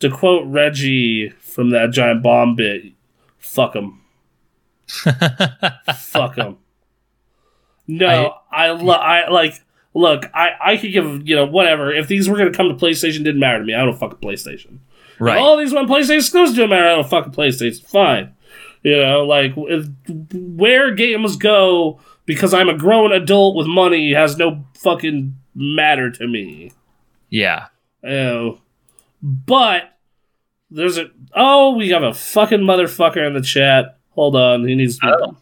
[0.01, 2.85] to quote Reggie from that giant bomb bit,
[3.55, 4.01] "Fuck them.
[5.97, 6.59] Fuck them.
[7.87, 9.61] No, I, lo- I like.
[9.95, 11.93] Look, I, I could give you know whatever.
[11.93, 13.75] If these were gonna come to PlayStation, didn't matter to me.
[13.75, 14.79] I don't fucking PlayStation.
[15.19, 15.39] right?
[15.39, 16.87] All these one PlayStation exclusives don't matter.
[16.87, 17.85] I don't fucking PlayStation.
[17.87, 18.35] Fine.
[18.83, 19.87] You know, like if,
[20.33, 26.27] where games go because I'm a grown adult with money has no fucking matter to
[26.29, 26.73] me.
[27.29, 27.67] yeah.
[28.03, 28.59] You know,
[29.23, 29.99] but
[30.71, 33.99] there's a oh we have a fucking motherfucker in the chat.
[34.11, 35.37] Hold on, he needs to Oh.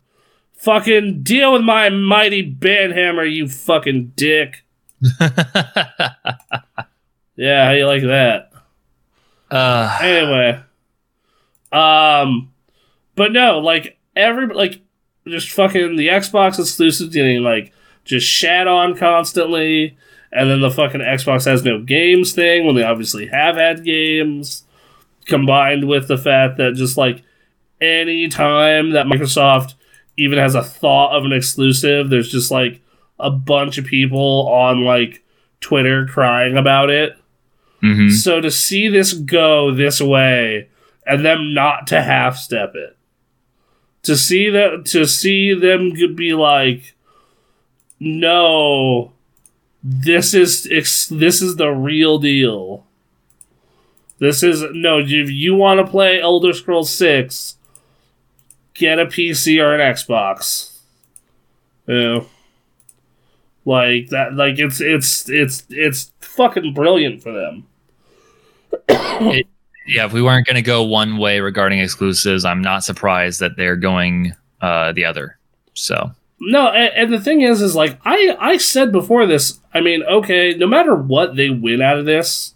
[0.55, 4.65] fucking deal with my mighty banhammer, you fucking dick.
[7.37, 8.51] Yeah, how you like that?
[9.49, 10.61] uh, Anyway,
[11.71, 12.53] um,
[13.15, 14.81] but no, like every like
[15.25, 17.73] just fucking the Xbox exclusives getting like
[18.05, 19.97] just shat on constantly,
[20.33, 24.65] and then the fucking Xbox has no games thing when they obviously have had games,
[25.29, 27.23] combined with the fact that just like
[27.81, 29.75] any time that Microsoft
[30.17, 32.81] even has a thought of an exclusive, there's just like
[33.21, 35.23] a bunch of people on like
[35.61, 37.17] Twitter crying about it.
[37.83, 38.11] mhm.
[38.11, 40.69] So to see this go this way
[41.07, 42.97] and them not to half step it,
[44.03, 46.95] to see that to see them be like,
[48.01, 49.13] no,
[49.83, 52.87] this is ex- this is the real deal.
[54.19, 54.99] This is no.
[54.99, 57.57] If you want to play Elder Scrolls Six,
[58.75, 60.73] get a PC or an Xbox.
[61.87, 62.27] Know,
[63.65, 64.35] like that.
[64.35, 67.67] Like it's it's it's it's fucking brilliant for them.
[69.87, 73.57] yeah, if we weren't going to go one way regarding exclusives, I'm not surprised that
[73.57, 75.39] they're going uh, the other.
[75.75, 79.61] So, No, and, and the thing is, is like I I said before this.
[79.73, 82.55] I mean, okay, no matter what they win out of this,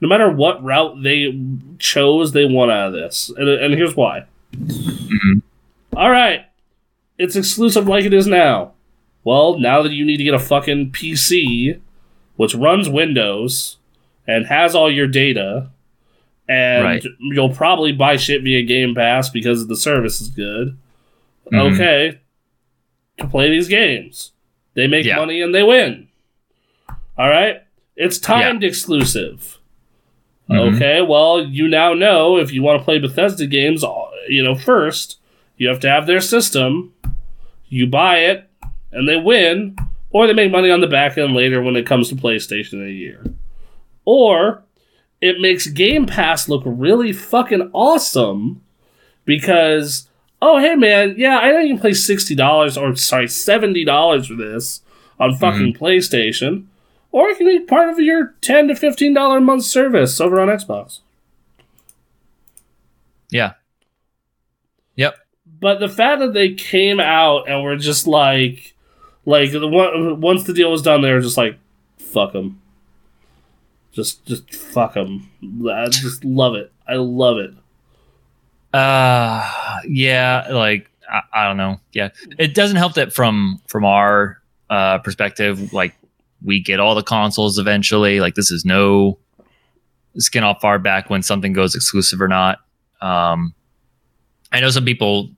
[0.00, 1.38] no matter what route they
[1.78, 4.24] chose, they won out of this, and, and here's why.
[5.96, 6.46] All right,
[7.18, 8.72] it's exclusive like it is now.
[9.22, 11.80] Well, now that you need to get a fucking PC,
[12.36, 13.78] which runs Windows
[14.26, 15.70] and has all your data,
[16.48, 17.04] and Right.
[17.20, 20.76] you'll probably buy shit via Game Pass because the service is good.
[21.52, 21.72] Mhm.
[21.74, 22.18] Okay,
[23.18, 24.32] to play these games,
[24.74, 25.16] they make Yeah.
[25.16, 26.08] money and they win.
[27.16, 27.62] All right,
[27.96, 29.58] it's timed exclusive.
[30.50, 30.76] Mhm.
[30.76, 33.92] Okay, well, you now know if you want to play Bethesda games, uh,
[34.28, 35.18] you know, first,
[35.56, 36.92] you have to have their system.
[37.68, 38.48] You buy it,
[38.92, 39.76] and they win,
[40.10, 42.86] or they make money on the back end later when it comes to PlayStation in
[42.86, 43.24] a year.
[44.04, 44.62] Or
[45.20, 48.60] it makes Game Pass look really fucking awesome
[49.24, 50.08] because,
[50.42, 54.82] oh, hey, man, yeah, I know you can play $60 or, sorry, $70 for this
[55.18, 56.64] on fucking PlayStation.
[57.14, 60.40] Or it can be part of your ten to fifteen dollar a month service over
[60.40, 60.98] on Xbox.
[63.30, 63.52] yeah.
[64.96, 65.14] Yep.
[65.60, 68.74] But the fact that they came out and were just like,
[69.24, 69.68] like the
[70.18, 71.56] once the deal was done, they were just like,
[71.98, 72.60] "Fuck them."
[73.92, 75.30] Just, just fuck them.
[75.70, 76.72] I just love it.
[76.88, 77.54] I love it.
[78.72, 79.48] Uh,
[79.86, 81.78] yeah, like I, I don't know.
[81.92, 82.08] Yeah,
[82.38, 85.94] it doesn't help that from from our uh, perspective, like
[86.44, 88.20] we get all the consoles eventually.
[88.20, 89.18] Like this is no
[90.18, 92.58] skin off our back when something goes exclusive or not.
[93.00, 93.54] Um,
[94.52, 95.30] I know some people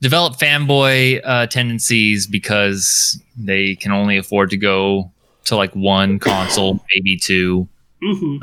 [0.00, 5.10] develop fanboy uh, tendencies because they can only afford to go
[5.44, 7.68] to like one console, maybe two
[8.02, 8.36] hmm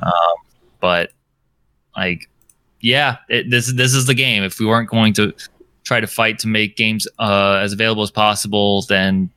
[0.79, 1.11] but
[1.95, 2.29] like
[2.81, 5.33] yeah it, this this is the game if we weren't going to
[5.83, 9.29] try to fight to make games uh, as available as possible then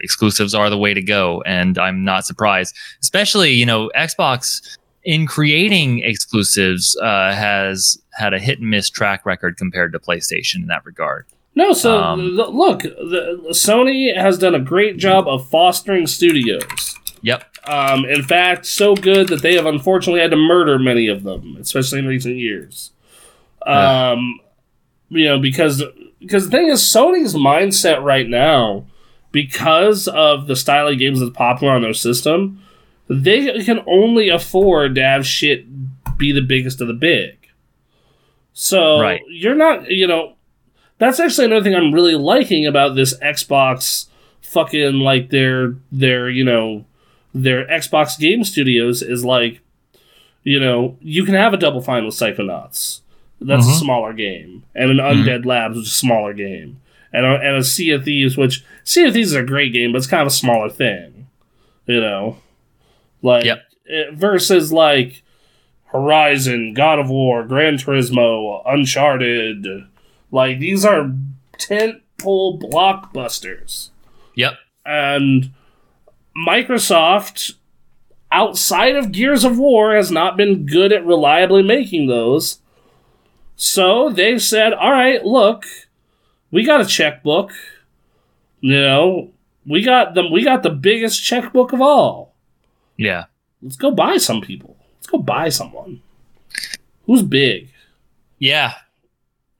[0.00, 4.76] exclusives are the way to go and i'm not surprised especially you know xbox
[5.08, 10.56] in creating exclusives, uh, has had a hit and miss track record compared to PlayStation
[10.56, 11.24] in that regard.
[11.54, 16.94] No, so Um, look, the, Sony has done a great job of fostering studios.
[17.22, 17.42] Yep.
[17.64, 21.56] Um, in fact, so good that they have unfortunately had to murder many of them,
[21.58, 22.92] especially in recent years.
[23.66, 24.10] Yeah.
[24.10, 24.40] Um,
[25.08, 25.82] you know, because
[26.20, 28.84] because the thing is, Sony's mindset right now,
[29.32, 32.60] because of the style of games that's popular on their system,
[33.08, 35.66] they can only afford to have shit
[36.18, 37.36] be the biggest of the big.
[38.52, 39.20] So Right.
[39.28, 40.34] you're not, you know,
[40.98, 44.06] that's actually another thing I'm really liking about this Xbox
[44.40, 46.84] fucking like their their you know
[47.34, 49.60] their Xbox game studios is like
[50.42, 53.00] you know you can have a double fine with Psychonauts
[53.42, 53.78] that's a Mhm.
[53.78, 55.22] smaller game and an Mhm.
[55.24, 56.78] Undead Labs which is a smaller game
[57.12, 59.92] and a, and a Sea of Thieves which Sea of Thieves is a great game
[59.92, 61.26] but it's kind of a smaller thing
[61.86, 62.38] you know
[63.22, 63.62] like Yep.
[63.86, 65.22] it- versus like
[65.86, 69.66] Horizon, God of War, Gran Turismo, Uncharted.
[70.30, 71.10] Like these are
[71.58, 73.88] tentpole blockbusters.
[74.34, 74.52] Yep.
[74.84, 75.50] And
[76.46, 77.54] Microsoft,
[78.30, 82.60] outside of Gears of War, has not been good at reliably making those.
[83.56, 85.64] So they said, all right, look,
[86.50, 87.52] we got a checkbook.
[88.60, 89.30] You know,
[89.66, 90.32] we got them.
[90.32, 92.34] We got the biggest checkbook of all.
[92.96, 93.24] Yeah.
[93.62, 94.76] Let's go buy some people.
[94.96, 96.00] Let's go buy someone.
[97.06, 97.68] Who's big?
[98.38, 98.74] Yeah.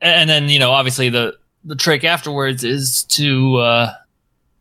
[0.01, 3.93] And then, you know, obviously the the trick afterwards is to uh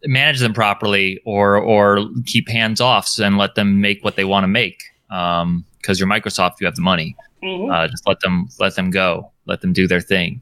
[0.06, 4.44] manage them properly or or keep hands off and let them make what they want
[4.44, 4.84] to make.
[5.10, 7.16] Um because you're Microsoft, you have the money.
[7.44, 7.72] Mhm.
[7.74, 9.32] Uh just let them let them go.
[9.45, 10.41] Let them do their thing.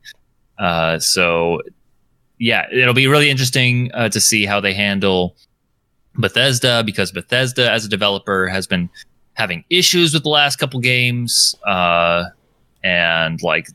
[0.57, 1.61] Uh so
[2.39, 5.35] yeah, it'll be really interesting uh, to see how they handle
[6.15, 8.89] Bethesda because Bethesda as a developer has been
[9.33, 12.23] having issues with the last couple games uh
[12.85, 13.67] and like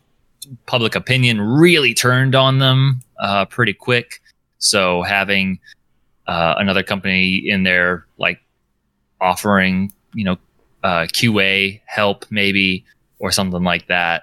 [0.66, 4.20] public opinion really turned on them uh, pretty quick.
[4.58, 5.58] So having
[6.26, 8.40] uh, another company in there, like
[9.20, 10.36] offering, you know,
[10.82, 12.84] uh, QA help maybe
[13.18, 14.22] or something like that,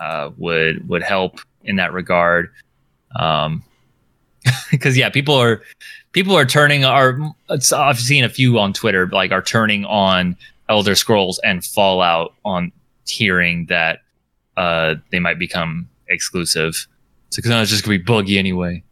[0.00, 2.52] uh, would would help in that regard.
[3.18, 3.62] Um,
[4.70, 5.62] because yeah, people are
[6.12, 7.18] people are turning are
[7.50, 10.36] it's, I've seen a few on Twitter like are turning on
[10.68, 12.72] Elder Scrolls and Fallout on
[13.06, 14.00] hearing that
[14.56, 16.74] uh, they might become exclusive.
[17.30, 18.82] So because it's just gonna be buggy anyway.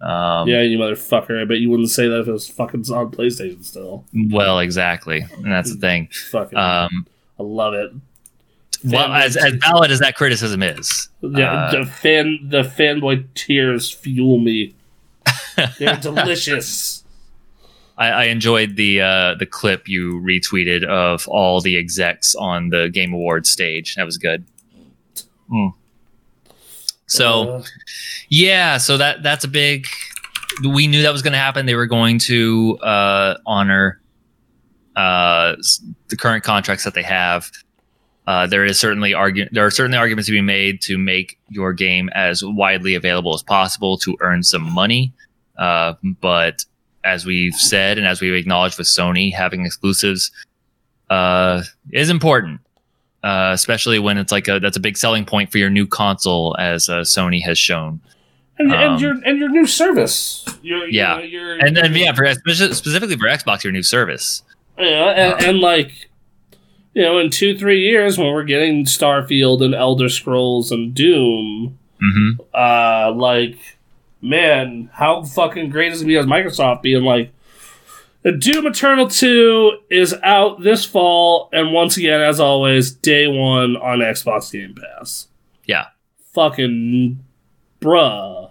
[0.00, 1.40] Um, yeah, you motherfucker.
[1.40, 4.04] I bet you wouldn't say that if it was fucking on PlayStation still.
[4.30, 6.08] Well, exactly, and that's the thing.
[6.30, 7.06] Fucking, Um,
[7.38, 7.90] I love it.
[8.84, 13.90] well, as, as valid as that criticism is, Yeah, uh, the fan, the fanboy tears
[13.90, 14.74] fuel me.
[15.78, 17.04] They're delicious.
[17.96, 22.88] I, I enjoyed the uh, the clip you retweeted of all the execs on the
[22.92, 23.94] Game Awards stage.
[23.94, 24.44] That was good.
[25.48, 25.68] Hmm.
[27.06, 27.48] So.
[27.50, 27.62] Uh,
[28.30, 29.86] Yeah, so that that's a big.
[30.64, 31.66] We knew that was going to happen.
[31.66, 34.00] They were going to uh, honor
[34.96, 35.56] uh,
[36.08, 37.50] the current contracts that they have.
[38.26, 41.72] Uh, there is certainly argu- there are certainly arguments to be made to make your
[41.72, 45.12] game as widely available as possible to earn some money.
[45.56, 46.64] Uh, but
[47.04, 50.30] as we've said and as we've acknowledged with Sony, having exclusives
[51.10, 51.62] uh,
[51.92, 52.60] is important
[53.24, 56.54] uh, especially when it's like a that's a big selling point for your new console,
[56.58, 57.98] as uh, Sony has shown.
[58.58, 60.44] and, um, and your and your new service.
[60.62, 61.20] Your, Yeah.
[61.20, 64.42] your, your, And then yeah, for specifically for Xbox, your new service.
[64.78, 66.10] Yeah, and, and like,
[66.92, 71.78] you know, in two, three years when we're getting Starfield and Elder Scrolls and Doom,
[72.00, 73.73] hmm uh, like,
[74.24, 77.32] man, how fucking great is it gonna be as Microsoft being like,
[78.22, 83.76] the Doom Eternal 2 is out this fall, and once again, as always, day one
[83.76, 85.28] on Xbox Game Pass.
[85.66, 85.86] Yeah,
[86.32, 87.22] Fucking
[87.80, 88.50] bruh.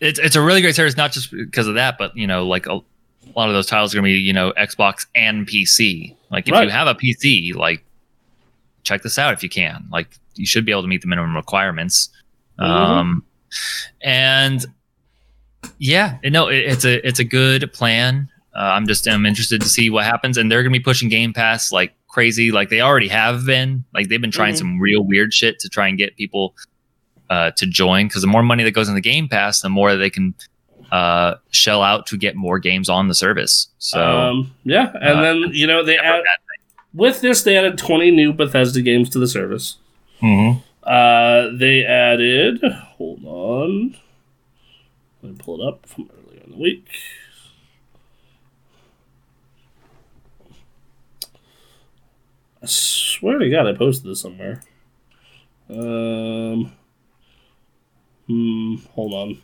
[0.00, 2.66] it's it's a really great service, not just because of that, but you know, like
[2.66, 6.14] a, a lot of those titles are gonna be you know Xbox and PC.
[6.30, 6.64] Like if Right.
[6.64, 7.84] you have a PC, like
[8.84, 9.86] check this out if you can.
[9.90, 12.08] Like you should be able to meet the minimum requirements.
[12.60, 12.64] Mhm.
[12.64, 13.24] Um,
[14.02, 14.64] and
[15.78, 18.28] yeah, no, it, it's a it's a good plan.
[18.54, 21.32] Uh, I'm just I'm interested to see what happens, and they're gonna be pushing Game
[21.32, 23.84] Pass like crazy, like they already have been.
[23.94, 24.58] Like they've been trying Mhm.
[24.58, 26.54] some real weird shit to try and get people
[27.30, 28.08] uh, to join.
[28.08, 30.34] Because the more money that goes in the Game Pass, the more they can
[30.90, 33.68] uh, shell out to get more games on the service.
[33.78, 36.22] So um, yeah, and uh, then, you know, they add,
[36.94, 39.76] with this, they added 20 new Bethesda games to the service.
[40.20, 40.62] thing.
[40.82, 42.60] Uh, they added.
[42.98, 43.96] Hold on.
[45.22, 46.88] Let me pull it up from earlier in the week.
[52.60, 54.62] I swear to God, I posted this somewhere.
[55.70, 56.72] Um,
[58.26, 59.42] hmm, hold on.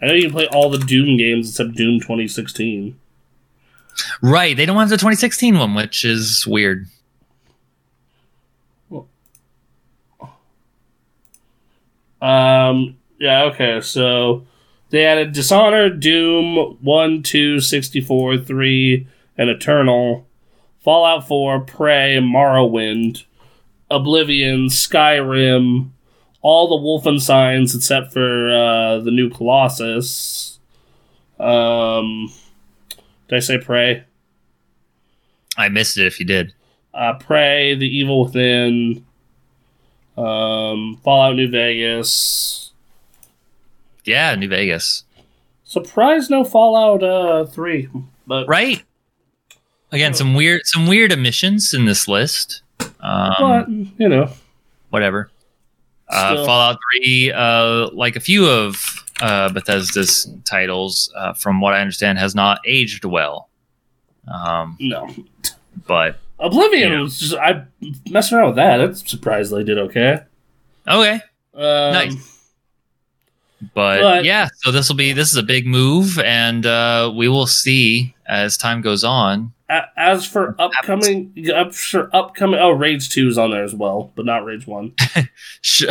[0.00, 2.98] I know you can play all the Doom games except Doom 2016.
[4.22, 4.56] Right.
[4.56, 6.86] They don't have the 2016 one, which is weird.
[12.20, 14.46] Um, yeah, okay, so
[14.90, 19.06] they added Dishonored, Doom 1, 2, 64, 3,
[19.38, 20.26] and Eternal,
[20.82, 23.24] Fallout 4, Prey, Morrowind,
[23.90, 25.90] Oblivion, Skyrim,
[26.42, 30.58] all the Wolfensteins except for uh, the new Colossus.
[31.40, 32.32] Um,
[33.28, 34.04] did I say Prey?
[35.56, 36.52] I missed it if you did.
[36.94, 39.05] uh, Prey, The Evil Within,
[40.16, 42.72] um, Fallout New Vegas.
[44.04, 45.04] Yeah, New Vegas.
[45.64, 47.88] Surprised no Fallout uh, 3.
[48.26, 48.82] But, Right.
[49.92, 52.62] Again, some weird some weird omissions in this list.
[53.00, 54.28] Um, but you know,
[54.90, 55.30] whatever.
[56.08, 61.80] Uh, Fallout 3, uh, like a few of uh, Bethesda's titles, uh, from what I
[61.80, 63.48] understand, has not aged well.
[64.28, 65.08] Um, no.
[65.86, 67.00] but Oblivion Yeah.
[67.00, 67.64] was just, I
[68.10, 68.80] messed around with that.
[68.80, 70.20] I'm surprised they did okay.
[70.86, 71.20] okay,
[71.54, 72.50] Um, Nice.
[73.74, 77.28] but, But- yeah, so this will be this is a big move, and uh, we
[77.28, 79.52] will see as time goes on.
[79.96, 84.24] As for upcoming, up for upcoming, oh, Rage Two is on there as well, but
[84.24, 84.92] not Rage One.
[85.60, 85.86] Sh-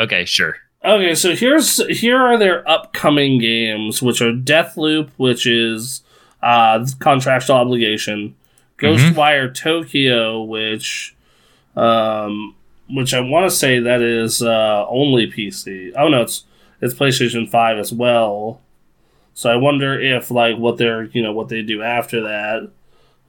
[0.00, 0.56] okay, sure.
[0.82, 6.02] Okay, so here's here are their upcoming games, which are Deathloop, which is
[6.42, 8.34] uh contractual obligation,
[8.82, 11.16] Ghostwire Tokyo, which
[11.76, 12.54] um
[12.90, 15.92] which I want to say that is uh only PC.
[15.96, 16.44] Oh no, it's
[16.80, 18.60] it's PlayStation 5 as well.
[19.34, 22.70] So I wonder if like what they're, you know, what they do after that.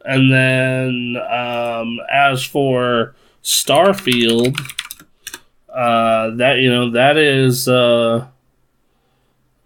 [0.04, 4.60] And then um as for Starfield,
[5.70, 8.28] uh that you know that is uh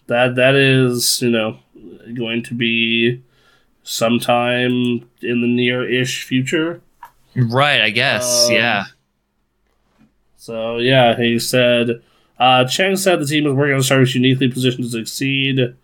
[0.08, 1.60] that that is you know
[2.14, 3.22] going to be
[3.88, 6.82] sometime in the near-ish future
[7.36, 8.48] Right, I guess.
[8.48, 8.86] Um, yeah.
[10.36, 12.02] so yeah he said
[12.40, 15.76] uh chang said the team is working on startups uniquely positioned to succeed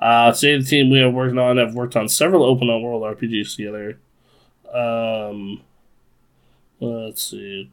[0.00, 3.56] uh today the team we have working on have worked on several open world rpgs
[3.56, 3.98] together
[4.72, 5.60] um
[6.80, 7.70] let's see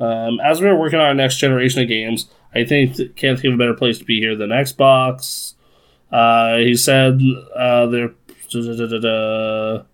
[0.00, 3.54] um, as we're working on our next generation of games, I think can't think of
[3.54, 5.54] a better place to be here than Xbox.
[6.10, 7.20] Uh, he said
[7.54, 8.14] uh, they're
[8.50, 9.84] da-da-da-da-da.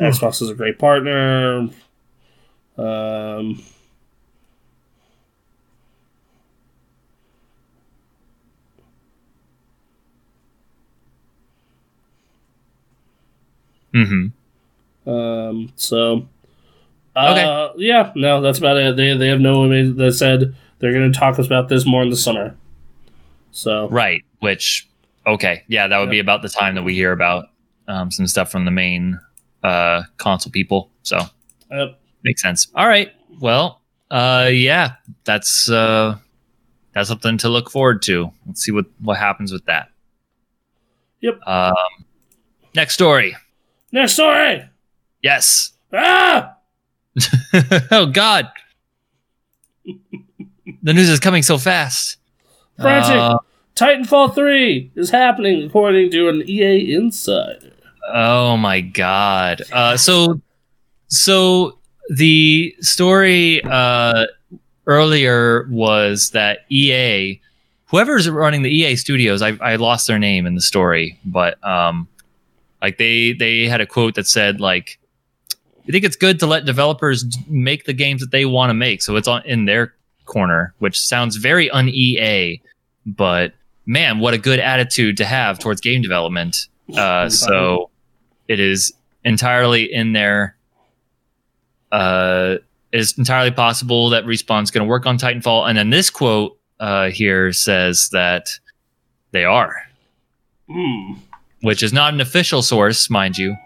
[0.00, 1.68] Xbox is a great partner.
[2.78, 3.62] Um,
[13.92, 14.26] hmm
[15.06, 16.28] um, so,
[17.14, 18.96] uh, yeah, no, that's about it.
[18.96, 22.10] They they have no image that said they're going to talk about this more in
[22.10, 22.56] the summer.
[23.52, 24.24] So, Right.
[24.40, 24.88] Which,
[25.26, 27.46] okay, yeah, that would be about the time that we hear about
[27.88, 29.20] um, some stuff from the main
[29.62, 30.90] uh, console people.
[31.02, 31.18] So
[31.70, 31.98] yep.
[32.22, 32.68] makes sense.
[32.74, 33.12] All right.
[33.40, 34.94] Well, uh, yeah,
[35.24, 36.16] that's uh,
[36.94, 38.30] that's something to look forward to.
[38.46, 39.88] Let's see what what happens with that.
[41.20, 41.40] Yep.
[41.46, 41.74] Um,
[42.74, 43.36] next story.
[43.92, 44.68] next story.
[45.22, 45.72] Yes.
[45.92, 46.56] Ah,
[47.90, 48.50] oh God.
[50.82, 52.18] the news is coming so fast.
[52.78, 53.16] Frantic.
[53.16, 53.38] Uh,
[53.76, 57.72] Titanfall three is happening according to an EA insider.
[58.12, 59.62] Oh my god.
[59.70, 60.40] Uh, so,
[61.08, 61.78] so
[62.08, 64.26] the story uh,
[64.86, 67.38] earlier was that EA,
[67.86, 72.08] whoever's running the EA studios, I, I lost their name in the story, but um,
[72.80, 74.98] like they they had a quote that said like,
[75.86, 79.02] "I think it's good to let developers make the games that they want to make,
[79.02, 79.92] so it's on in their
[80.24, 82.62] corner," which sounds very un EA,
[83.04, 83.52] but
[83.86, 86.68] man, what a good attitude to have towards game development.
[86.96, 87.90] Uh, so
[88.48, 88.92] it is
[89.24, 90.56] entirely in there.
[91.92, 92.56] Uh,
[92.92, 96.58] it is entirely possible that Respawn's going to work on Titanfall, and then this quote
[96.80, 98.50] uh, here says that
[99.32, 99.74] they are,
[100.70, 101.14] Hmm.
[101.62, 103.56] which is not an official source, mind you,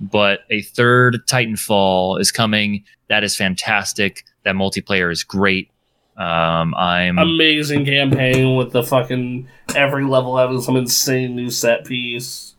[0.00, 2.84] but a third Titanfall is coming.
[3.08, 4.24] That is fantastic.
[4.44, 5.70] That multiplayer is great.
[6.18, 12.54] Um, I'm Amazing campaign with the fucking every level having some insane new set piece.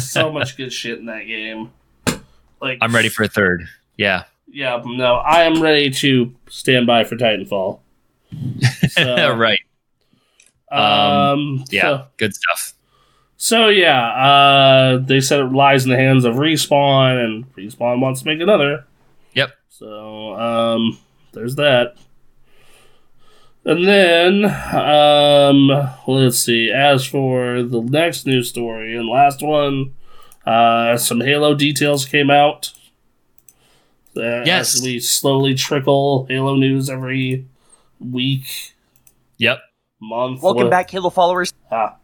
[0.00, 1.72] so much good shit in that game.
[2.60, 3.64] Like I'm ready for a third.
[3.96, 7.80] Yeah, Yeah, no, I am ready to stand by for Titanfall.
[8.90, 9.60] So, right.
[10.70, 12.72] Um, Yeah, so- good stuff.
[13.38, 18.20] So yeah, uh, they said it lies in the hands of Respawn, and Respawn wants
[18.22, 18.86] to make another.
[19.34, 19.50] Yep.
[19.68, 20.98] So um,
[21.32, 21.96] there's that.
[23.66, 25.68] And then um,
[26.06, 26.70] let's see.
[26.70, 29.92] As for the next news story and last one,
[30.46, 32.72] uh, some Halo details came out.
[34.16, 34.76] Uh, Yes.
[34.76, 37.44] as we slowly trickle Halo news every
[38.00, 38.72] week,
[39.38, 39.58] Yep.
[40.00, 40.42] month.
[40.42, 41.52] Welcome what- back, Halo followers.
[41.70, 41.96] Ah.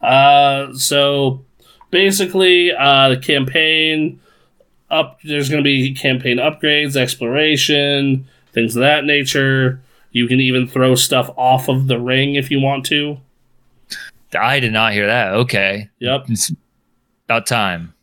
[0.00, 1.44] Uh, so
[1.90, 4.20] basically, uh, the campaign
[4.90, 5.18] up.
[5.24, 9.80] There's going to be campaign upgrades, exploration, things of that nature.
[10.12, 13.18] You can even throw stuff off of the ring if you want to.
[14.38, 15.34] I did not hear that.
[15.34, 15.88] Okay.
[15.98, 16.24] Yep.
[16.28, 16.52] It's
[17.26, 17.94] about time.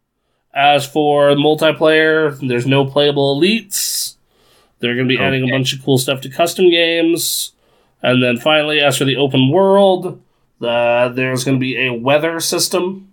[0.53, 4.15] As for multiplayer, there's no playable elites.
[4.79, 7.51] They're going to be adding a bunch of cool stuff to custom games.
[8.01, 10.21] And then finally, as for the open world,
[10.61, 13.03] uh, there's going to be a weather system.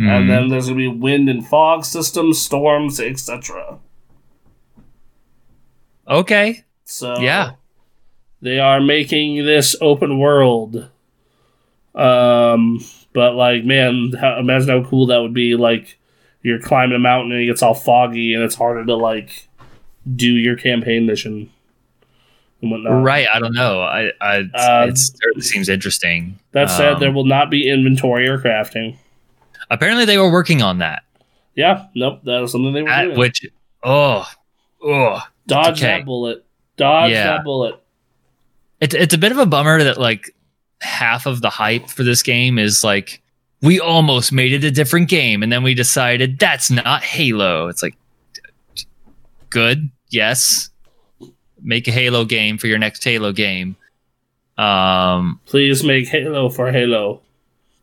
[0.00, 0.08] Mhm.
[0.08, 3.78] and then there's gonna be wind and fog systems, storms, etc.
[6.08, 6.64] okay.
[6.84, 7.52] So Yeah.
[8.42, 10.88] They are making this open world.
[11.94, 15.54] Um, but like, man, how, imagine how cool that would be.
[15.56, 15.98] Like,
[16.42, 19.48] you're climbing a mountain and it gets all foggy, and it's harder to like
[20.16, 21.50] do your campaign mission
[22.60, 23.04] and whatnot.
[23.04, 23.28] Right.
[23.32, 23.80] I don't know.
[23.80, 24.10] I.
[24.20, 26.38] I Uh, it certainly seems interesting.
[26.52, 28.96] That said, Um, there will not be inventory or crafting.
[29.70, 31.02] apparently they were working on that.
[31.54, 33.18] Yeah, nope, that is something they were At doing.
[33.18, 33.46] which,
[33.82, 34.26] oh,
[34.82, 35.98] oh, Dodge okay.
[35.98, 36.44] that bullet.
[36.78, 37.24] Dodge Yeah.
[37.24, 37.74] that bullet.
[38.82, 40.34] It's it's a bit of a bummer that like
[40.80, 43.22] half of the hype for this game is like
[43.62, 47.68] we almost made it a different game and then we decided that's not Halo.
[47.68, 47.94] It's like
[49.50, 50.68] good, yes.
[51.62, 53.76] Make a Halo game for your next Halo game.
[54.58, 57.20] Um Please make Halo for Halo.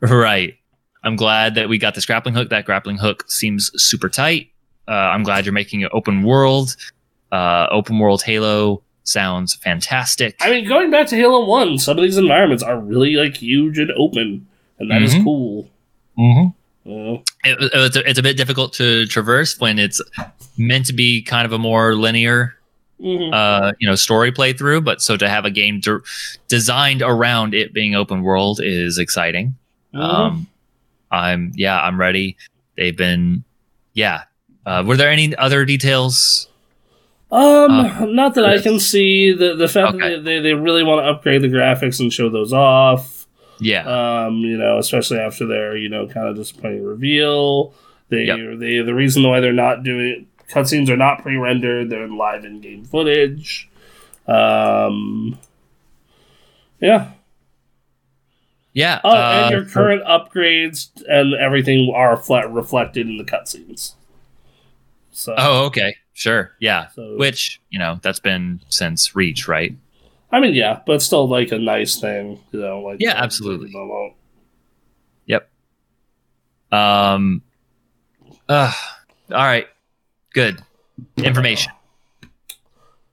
[0.02, 0.56] right.
[1.02, 2.50] I'm glad that we got this grappling hook.
[2.50, 4.52] That grappling hook seems super tight.
[4.86, 6.76] Uh, I'm glad you're making it open world.
[7.32, 10.36] Uh, open world Halo sounds fantastic.
[10.40, 13.78] I mean, going back to Halo One, some of these environments are really like huge
[13.80, 14.46] and open,
[14.80, 15.24] and that is Mhm.
[15.24, 15.70] cool.
[16.18, 16.50] mm-hmm.
[17.44, 20.02] It, it's, a, it's a bit difficult to traverse when it's
[20.58, 22.56] meant to be kind of a more linear
[23.02, 23.34] Mhm.
[23.34, 26.02] uh you know story playthrough but so to have a game de-
[26.50, 29.56] designed around it being open world is exciting
[29.96, 30.02] Mhm.
[30.02, 30.48] um
[31.10, 32.36] i'm yeah i'm ready
[32.76, 33.46] they've been
[33.94, 34.24] yeah
[34.66, 36.49] uh were there any other details
[37.32, 40.16] Um, uh, not that I can see the the fact Okay.
[40.16, 43.28] that they, they really want to upgrade the graphics and show those off.
[43.60, 43.84] yeah
[44.26, 47.74] Um, you know, especially after their you know kind of disappointing reveal.
[48.10, 48.60] They Yep.
[48.60, 53.70] they the reason why they're not doing cutscenes are not pre-rendered; they're live in-game footage.
[54.28, 55.38] Um,
[56.80, 57.12] yeah.
[58.74, 63.94] yeah Oh, uh, and your current upgrades and everything are flat reflected in the cutscenes.
[65.12, 69.74] So, oh okay sure yeah So- which you know that's been since reach right
[70.32, 72.82] I mean, yeah, but still like a nice thing, you know.
[72.82, 73.72] Like Yeah, absolutely.
[75.26, 75.50] Yep.
[76.72, 77.42] um
[78.48, 78.72] uh
[79.32, 79.68] all right
[80.34, 80.62] good
[81.18, 81.72] information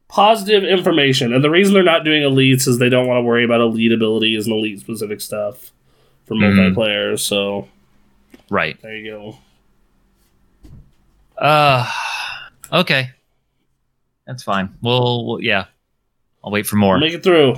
[0.08, 3.44] Positive information, and the reason they're not doing elites is they don't want to worry
[3.44, 5.72] about elite abilities and elite specific stuff
[6.26, 6.74] for Mhm.
[6.74, 7.18] multiplayer.
[7.18, 7.68] So
[8.50, 9.38] right there you go.
[11.36, 11.90] Uh,
[12.72, 13.10] okay,
[14.26, 14.76] that's fine.
[14.82, 15.66] We'll, we'll yeah,
[16.44, 16.98] I'll wait for more.
[16.98, 17.56] Make it through.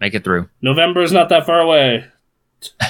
[0.00, 0.48] Make it through.
[0.62, 2.04] November is not that far away.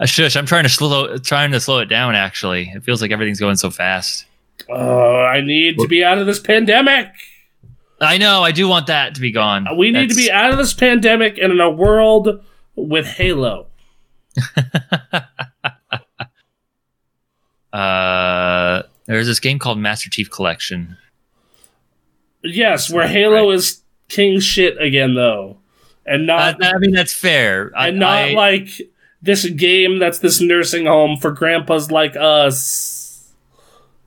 [0.00, 0.34] Uh, shush!
[0.34, 2.16] I'm trying to slow, trying to slow it down.
[2.16, 4.26] Actually, it feels like everything's going so fast.
[4.68, 7.12] Oh, I need to be out of this pandemic.
[8.00, 8.42] I know.
[8.42, 9.68] I do want that to be gone.
[9.76, 13.68] We need to be out of this pandemic and in a world with Halo.
[17.74, 20.96] Uh, there's this game called Master Chief Collection.
[22.42, 25.56] Yes, where Halo is king shit again, though,
[26.04, 27.72] and Uh, not I mean, that's fair.
[27.74, 28.68] I- and not I- like
[29.22, 33.32] this game that's this nursing home for grandpas like us.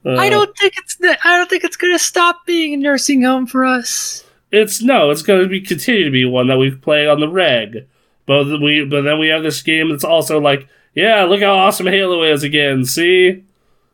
[0.05, 0.97] Uh, I don't think it's.
[1.01, 4.23] I don't think it's gonna stop being a nursing home for us.
[4.51, 5.09] It's no.
[5.09, 7.85] It's going to be continue to be one that we play on the reg.
[8.25, 11.87] But we but then we have this game that's also like, yeah, look how awesome
[11.87, 12.85] Halo is again.
[12.85, 13.43] See,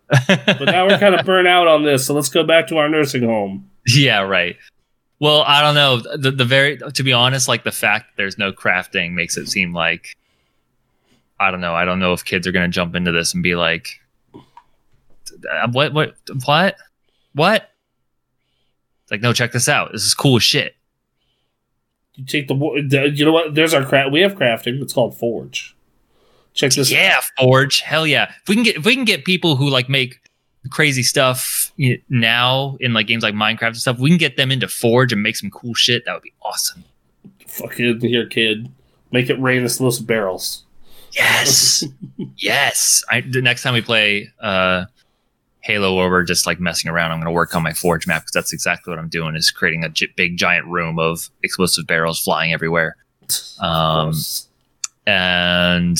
[0.10, 2.90] but now we're kind of burnt out on this, so let's go back to our
[2.90, 3.70] nursing home.
[3.88, 4.58] Yeah, right.
[5.20, 6.18] Well, I don't know.
[6.18, 9.74] The the very to be honest, like the fact there's no crafting makes it seem
[9.74, 10.16] like
[11.40, 11.74] I don't know.
[11.74, 13.88] I don't know if kids are gonna jump into this and be like,
[14.34, 15.94] "Uh, "What?
[15.94, 16.16] What?
[16.46, 16.76] What?
[17.34, 17.70] What?"
[19.04, 19.92] It's like, no, check this out.
[19.92, 20.76] This is cool as shit.
[22.16, 23.56] You take the the- you know what?
[23.56, 24.12] There's our craft.
[24.12, 24.82] We have crafting.
[24.82, 25.73] It's called Forge.
[26.54, 26.92] Check this.
[26.92, 27.82] Yeah, Forge.
[27.82, 28.32] Hell yeah.
[28.42, 30.20] If we can get if we can get people who like make
[30.70, 31.72] crazy stuff
[32.10, 35.22] now in like games like Minecraft and stuff, we can get them into Forge and
[35.22, 36.06] make some cool shit.
[36.06, 36.84] That would be awesome.
[37.48, 38.70] Fucking here, kid.
[39.12, 40.64] Make it rain explosive barrels.
[41.12, 41.84] Yes.
[42.38, 43.04] yes.
[43.10, 44.86] I the next time we play uh
[45.64, 48.24] Halo where we're just like messing around, I'm going to work on my Forge map
[48.24, 52.20] because that's exactly what I'm doing is creating a big giant room of explosive barrels
[52.20, 52.98] flying everywhere.
[53.62, 54.14] Um,
[55.08, 55.98] and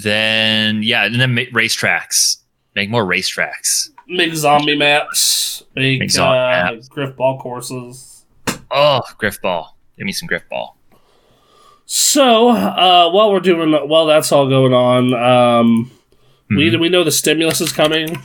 [0.00, 2.38] then yeah, and then make racetracks.
[2.74, 3.90] Make more racetracks.
[4.08, 5.62] make zombie maps.
[5.74, 6.88] Make, Make zombie uh, maps.
[6.88, 8.24] Grifball courses.
[8.70, 9.66] Oh, Grifball.
[9.98, 10.70] Give me some Grifball.
[11.86, 15.90] So uh, while we're doing while that's all going on, um,
[16.48, 16.80] we Mhm.
[16.80, 18.16] we know the stimulus is coming,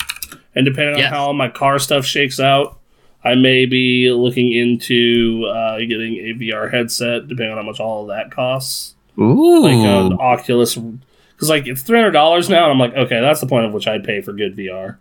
[0.55, 2.79] and depending on how my car stuff shakes out,
[3.23, 8.03] I may be looking into uh, getting a VR headset, depending on how much all
[8.03, 8.95] of that costs.
[9.19, 9.63] Ooh.
[9.63, 10.77] Like an Oculus,
[11.37, 13.71] because like it's three hundred dollars now, and I'm like, okay, that's the point of
[13.73, 14.97] which I'd pay for good VR.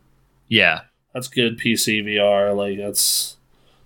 [0.49, 0.83] yeah.
[1.15, 2.55] That's good PC VR.
[2.55, 3.37] Like that's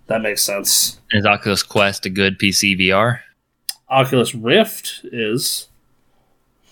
[0.09, 0.99] that makes sense.
[1.13, 3.21] Is Oculus Quest a good PC VR?
[3.89, 5.69] Oculus Rift is.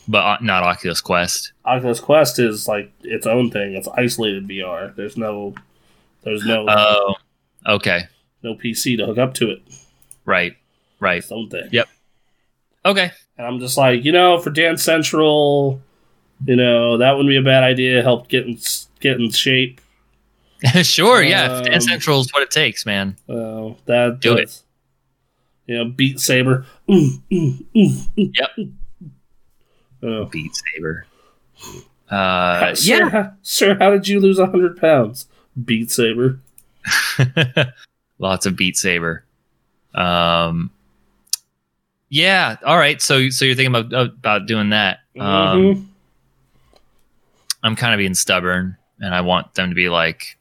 [0.09, 1.53] But uh, not Oculus Quest.
[1.65, 3.75] Oculus Quest is like its own thing.
[3.77, 4.93] It's isolated VR.
[4.97, 5.55] There's no,
[6.25, 7.15] there's no Oh,
[7.67, 8.09] okay.
[8.43, 9.63] no PC to hook up to it.
[10.25, 10.57] Right.
[10.99, 11.19] Right.
[11.19, 11.69] Its own thing.
[11.71, 11.87] Yep.
[12.89, 13.11] Okay.
[13.37, 15.81] And I'm just like, you know, for Dance Central,
[16.45, 18.03] you know, that wouldn't be a bad idea.
[18.03, 18.59] Help get in
[19.01, 19.81] get in shape.
[20.83, 21.23] sure.
[21.23, 21.53] Yeah.
[21.59, 23.17] Um, Dance Central is what it takes, man.
[23.29, 24.37] Uh, that Do it.
[24.37, 24.65] that's-
[25.67, 26.65] You know, Beat Saber.
[26.89, 28.33] Mm, mm, mm, mm.
[28.39, 28.69] Yep.
[30.03, 30.25] Oh.
[30.27, 31.07] Beat Saber.
[32.11, 33.09] Uh, sir, yeah.
[33.11, 35.27] how- sir, how did you lose hundred pounds?
[35.63, 36.41] Beat Saber.
[38.19, 39.25] Lots of Beat Saber.
[39.95, 40.71] Um,
[42.09, 42.57] yeah.
[42.65, 43.01] All right.
[43.03, 45.01] So, so you're thinking about about doing that.
[45.19, 45.85] Um, Mhm.
[47.63, 50.39] I'm kind of being stubborn, and I want them to be like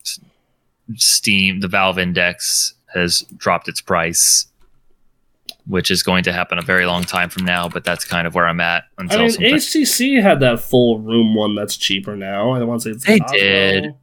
[0.96, 1.60] Steam.
[1.62, 4.46] The Valve Index has dropped its price,
[5.66, 7.68] which is going to happen a very long time from now.
[7.68, 9.54] But that's kind of where I'm at Until I mean, something.
[9.56, 12.52] HTC had that full room one that's cheaper now.
[12.52, 13.96] I don't want to say it's They did.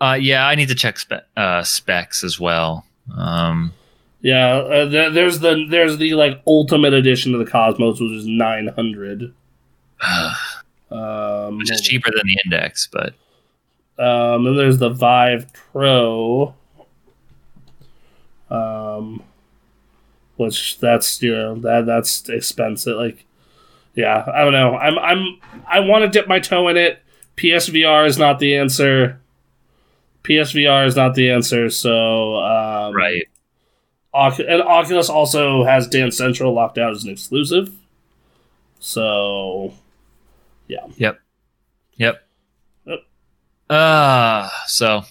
[0.00, 2.86] uh, yeah, I need to check spe- uh, specs as well.
[3.16, 3.72] Um,
[4.20, 8.26] Yeah, uh, there, there's the there's the like ultimate edition of the Cosmos, which is
[8.26, 9.32] nine hundred.
[10.90, 13.12] Um, which is cheaper than the Index, but
[14.02, 16.54] Um, then there's the Vive Pro.
[18.50, 19.22] Um,
[20.36, 22.96] which that's you know that that's expensive.
[22.96, 23.26] Like,
[23.94, 24.76] yeah, I don't know.
[24.76, 27.02] I'm I'm I want to dip my toe in it.
[27.36, 29.20] PSVR is not the answer.
[30.24, 31.68] PSVR is not the answer.
[31.70, 33.24] So um, right.
[34.18, 37.70] And Oculus also has Dance Central locked out as an exclusive.
[38.80, 39.74] So
[40.68, 40.92] Yep.
[40.96, 41.20] Yep.
[41.96, 42.26] Yep.
[43.70, 45.04] Uh, so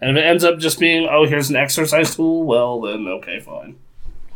[0.00, 3.40] And if it ends up just being, oh, here's an exercise tool, well, then okay,
[3.40, 3.76] fine.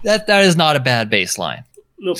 [0.04, 1.64] that that is not a bad baseline.
[1.98, 2.18] Nope.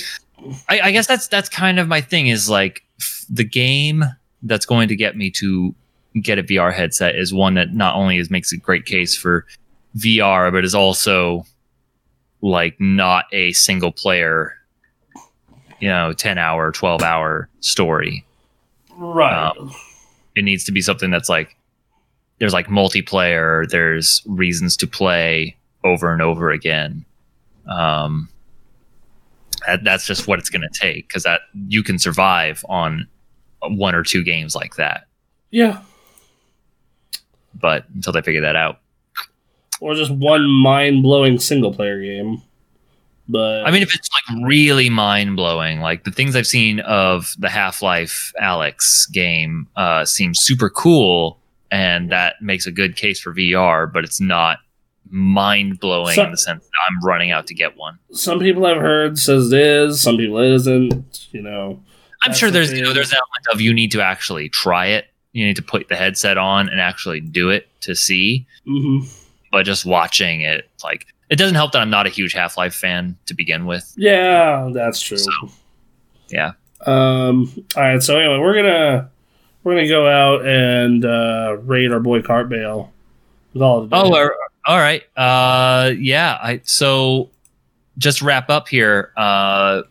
[0.68, 4.04] I, I guess that's that's kind of my thing is like f- the game
[4.42, 5.74] that's going to get me to
[6.20, 9.46] get a VR headset is one that not only is makes a great case for
[9.96, 11.44] VR, but is also
[12.40, 14.54] like not a single player,
[15.80, 18.24] you know, ten hour, twelve hour story.
[18.96, 19.52] Right.
[19.56, 19.72] Um,
[20.36, 21.56] It needs to be something that's like
[22.38, 27.04] there's like multiplayer, there's reasons to play over and over again.
[27.66, 28.28] Um,
[29.66, 33.08] that, that's just what it's going to take because that you can survive on
[33.62, 35.06] one or two games like that.
[35.50, 35.82] yeah.
[37.60, 38.78] But until they figure that out,
[39.80, 42.42] Or just one mind blowing single player game.
[43.28, 47.34] But I mean, if it's like really mind blowing, like the things I've seen of
[47.38, 51.38] the Half Life Alyx game uh, seems super cool,
[51.70, 54.58] and that makes a good case for VR, but it's not
[55.10, 57.98] mind blowing So- in the sense that I'm running out to get one.
[58.12, 61.28] some people I've heard says it is, some people it isn't.
[61.30, 61.82] You know,
[62.24, 65.04] I'm sure there's you know there's an element of you need to actually try it.
[65.32, 68.46] You need to put the headset on and actually do it to see.
[68.66, 69.00] hmm
[69.50, 72.74] But just watching it, like it doesn't help that I'm not a huge Half Life
[72.74, 73.92] fan to begin with.
[73.96, 75.18] yeah, that's true.
[75.18, 75.30] So,
[76.28, 76.52] yeah.
[76.86, 77.52] Um.
[77.76, 78.02] All right.
[78.02, 79.10] So anyway, we're gonna
[79.64, 82.92] we're gonna go out and uh, raid our boy Cart Bale.
[83.52, 84.30] With all the Oh, all
[84.66, 85.02] all right.
[85.16, 86.38] Uh, yeah.
[86.40, 87.30] I so
[87.96, 89.12] just wrap up here.
[89.16, 89.82] Uh,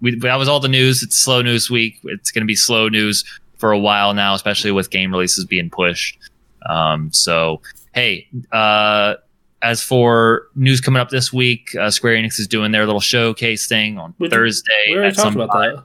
[0.00, 1.02] we that was all the news.
[1.02, 1.98] It's slow news week.
[2.04, 3.24] It's going to be slow news
[3.56, 6.18] for a while now, especially with game releases being pushed.
[6.66, 7.60] Um, so
[7.98, 9.14] hey, uh,
[9.60, 13.66] as for news coming up this week, uh, Square Enix is doing their little showcase
[13.66, 14.72] thing on We did- Thursday.
[14.88, 15.76] we already at talked some about time.
[15.76, 15.84] that.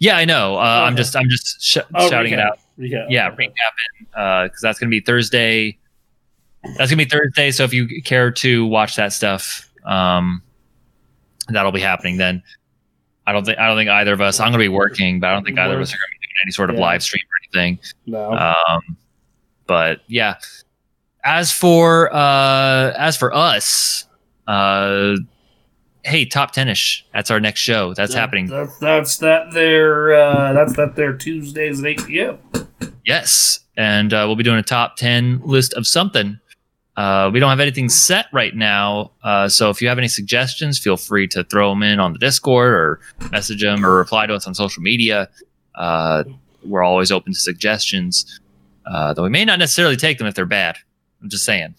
[0.00, 0.56] Yeah, I know.
[0.58, 2.58] Uh, I'm just I'm just sh- Oh, shouting it out.
[2.78, 3.06] Recap.
[3.08, 5.78] Yeah, recapping because that's going to be Thursday.
[6.76, 7.50] That's going to be Thursday.
[7.52, 10.42] So if you care to watch that stuff, um,
[11.48, 12.42] that'll be happening then.
[13.26, 14.40] I don't think I don't think either of us.
[14.40, 16.20] I'm going to be working, but I don't think either of us are going to
[16.20, 16.82] be doing any sort of Yeah.
[16.82, 17.78] live stream or anything.
[18.06, 18.32] No.
[18.32, 18.96] Um,
[19.66, 20.34] but yeah,
[21.24, 24.06] as for uh, as for us,
[24.46, 25.16] uh,
[26.04, 27.02] hey, top tenish.
[27.12, 27.94] That's our next show.
[27.94, 28.46] That's That- happening.
[28.46, 30.14] That's that's that there.
[30.14, 32.38] Uh, that's that there Tuesdays at eight p.m.
[33.04, 36.38] Yes, and uh, we'll be doing a top ten list of something.
[36.96, 40.78] Uh, we don't have anything set right now, uh, so if you have any suggestions,
[40.78, 43.00] feel free to throw them in on the Discord or
[43.32, 45.28] message them or reply to us on social media.
[45.74, 46.22] Uh,
[46.64, 48.38] we're always open to suggestions,
[48.86, 50.76] uh, though we may not necessarily take them if they're bad.
[51.24, 51.74] I'm just saying.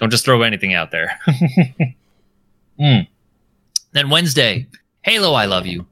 [0.00, 1.18] Don't just throw anything out there.
[2.76, 3.06] Mm.
[3.92, 4.66] Then Wednesday,
[5.02, 5.86] Halo, I Love You.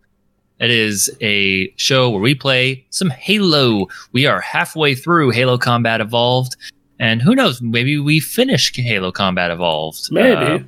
[0.59, 3.87] It is a show where we play some Halo.
[4.11, 6.57] We are halfway through Halo Combat Evolved.
[6.99, 10.09] And who knows, maybe we finish Halo Combat Evolved.
[10.11, 10.35] Maybe.
[10.35, 10.59] Uh,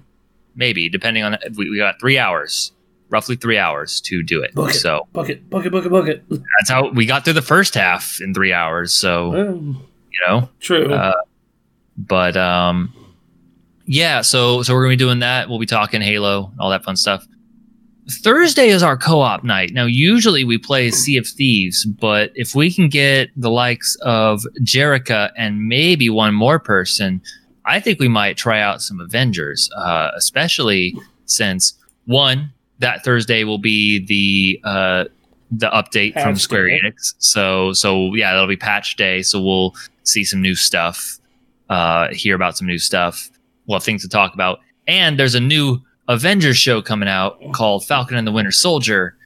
[0.55, 2.71] maybe, depending on we, we got three hours,
[3.11, 4.55] roughly three hours to do it.
[4.55, 4.75] Book it.
[4.75, 6.25] So bucket, bucket, bucket, bucket.
[6.31, 8.93] that's how we got through the first half in three hours.
[8.93, 10.95] So, Um, you know, true.
[10.95, 11.15] Uh,
[11.97, 12.93] but um
[13.87, 15.49] yeah so so we're gonna be doing that.
[15.49, 17.27] We'll be talking halo all that fun stuff.
[18.11, 19.73] Thursday is our co-op night.
[19.73, 24.43] Now usually we play sea of thieves but if we can get the likes of
[24.61, 27.21] jerica and maybe one more person
[27.65, 30.95] i think we might try out some avengers uh, especially
[31.27, 31.75] since
[32.07, 35.05] one that thursday will be the uh
[35.51, 36.81] the update from square day.
[36.85, 37.15] enix.
[37.19, 41.19] So so yeah that'll be patch day so we'll see some new stuff
[41.69, 43.31] uh, hear about some new stuff.
[43.67, 44.61] We'll have things to talk about.
[44.87, 49.17] And there's a new Avengers show coming out called Falcon and the Winter Soldier.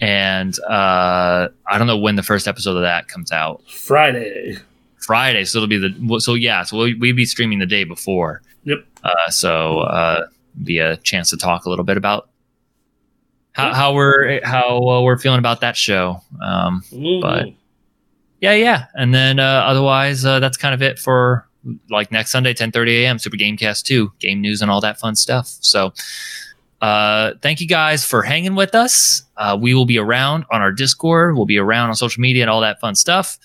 [0.00, 3.62] And uh, I don't know when the first episode of that comes out.
[3.68, 4.58] Friday.
[4.98, 8.42] Friday, so it'll be the so yeah, so we'll, we'd be streaming the day before.
[8.64, 8.84] Yep.
[9.02, 10.26] Uh, so uh,
[10.62, 12.28] be a chance to talk a little bit about
[13.52, 16.20] how, how we're how uh, we're feeling about that show.
[16.42, 16.82] Um.
[17.22, 17.48] But-
[18.40, 18.86] yeah, yeah.
[18.94, 21.46] And then uh, otherwise, uh, that's kind of it for
[21.88, 23.18] like next Sunday, 10:30 a.m.
[23.18, 25.48] Super Gamecast 2, game news and all that fun stuff.
[25.60, 25.92] So,
[26.80, 29.22] uh, thank you guys for hanging with us.
[29.36, 31.36] Uh, we will be around on our Discord.
[31.36, 33.38] We'll be around on social media and all that fun stuff.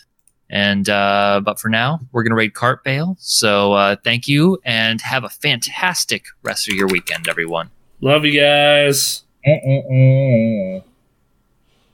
[0.50, 3.18] And uh, but for now, we're gonna raid Cart Bale.
[3.20, 7.72] So uh, thank you and have a fantastic rest of your weekend, everyone.
[8.02, 9.24] Love you guys.
[9.46, 10.84] Mm-mm-mm.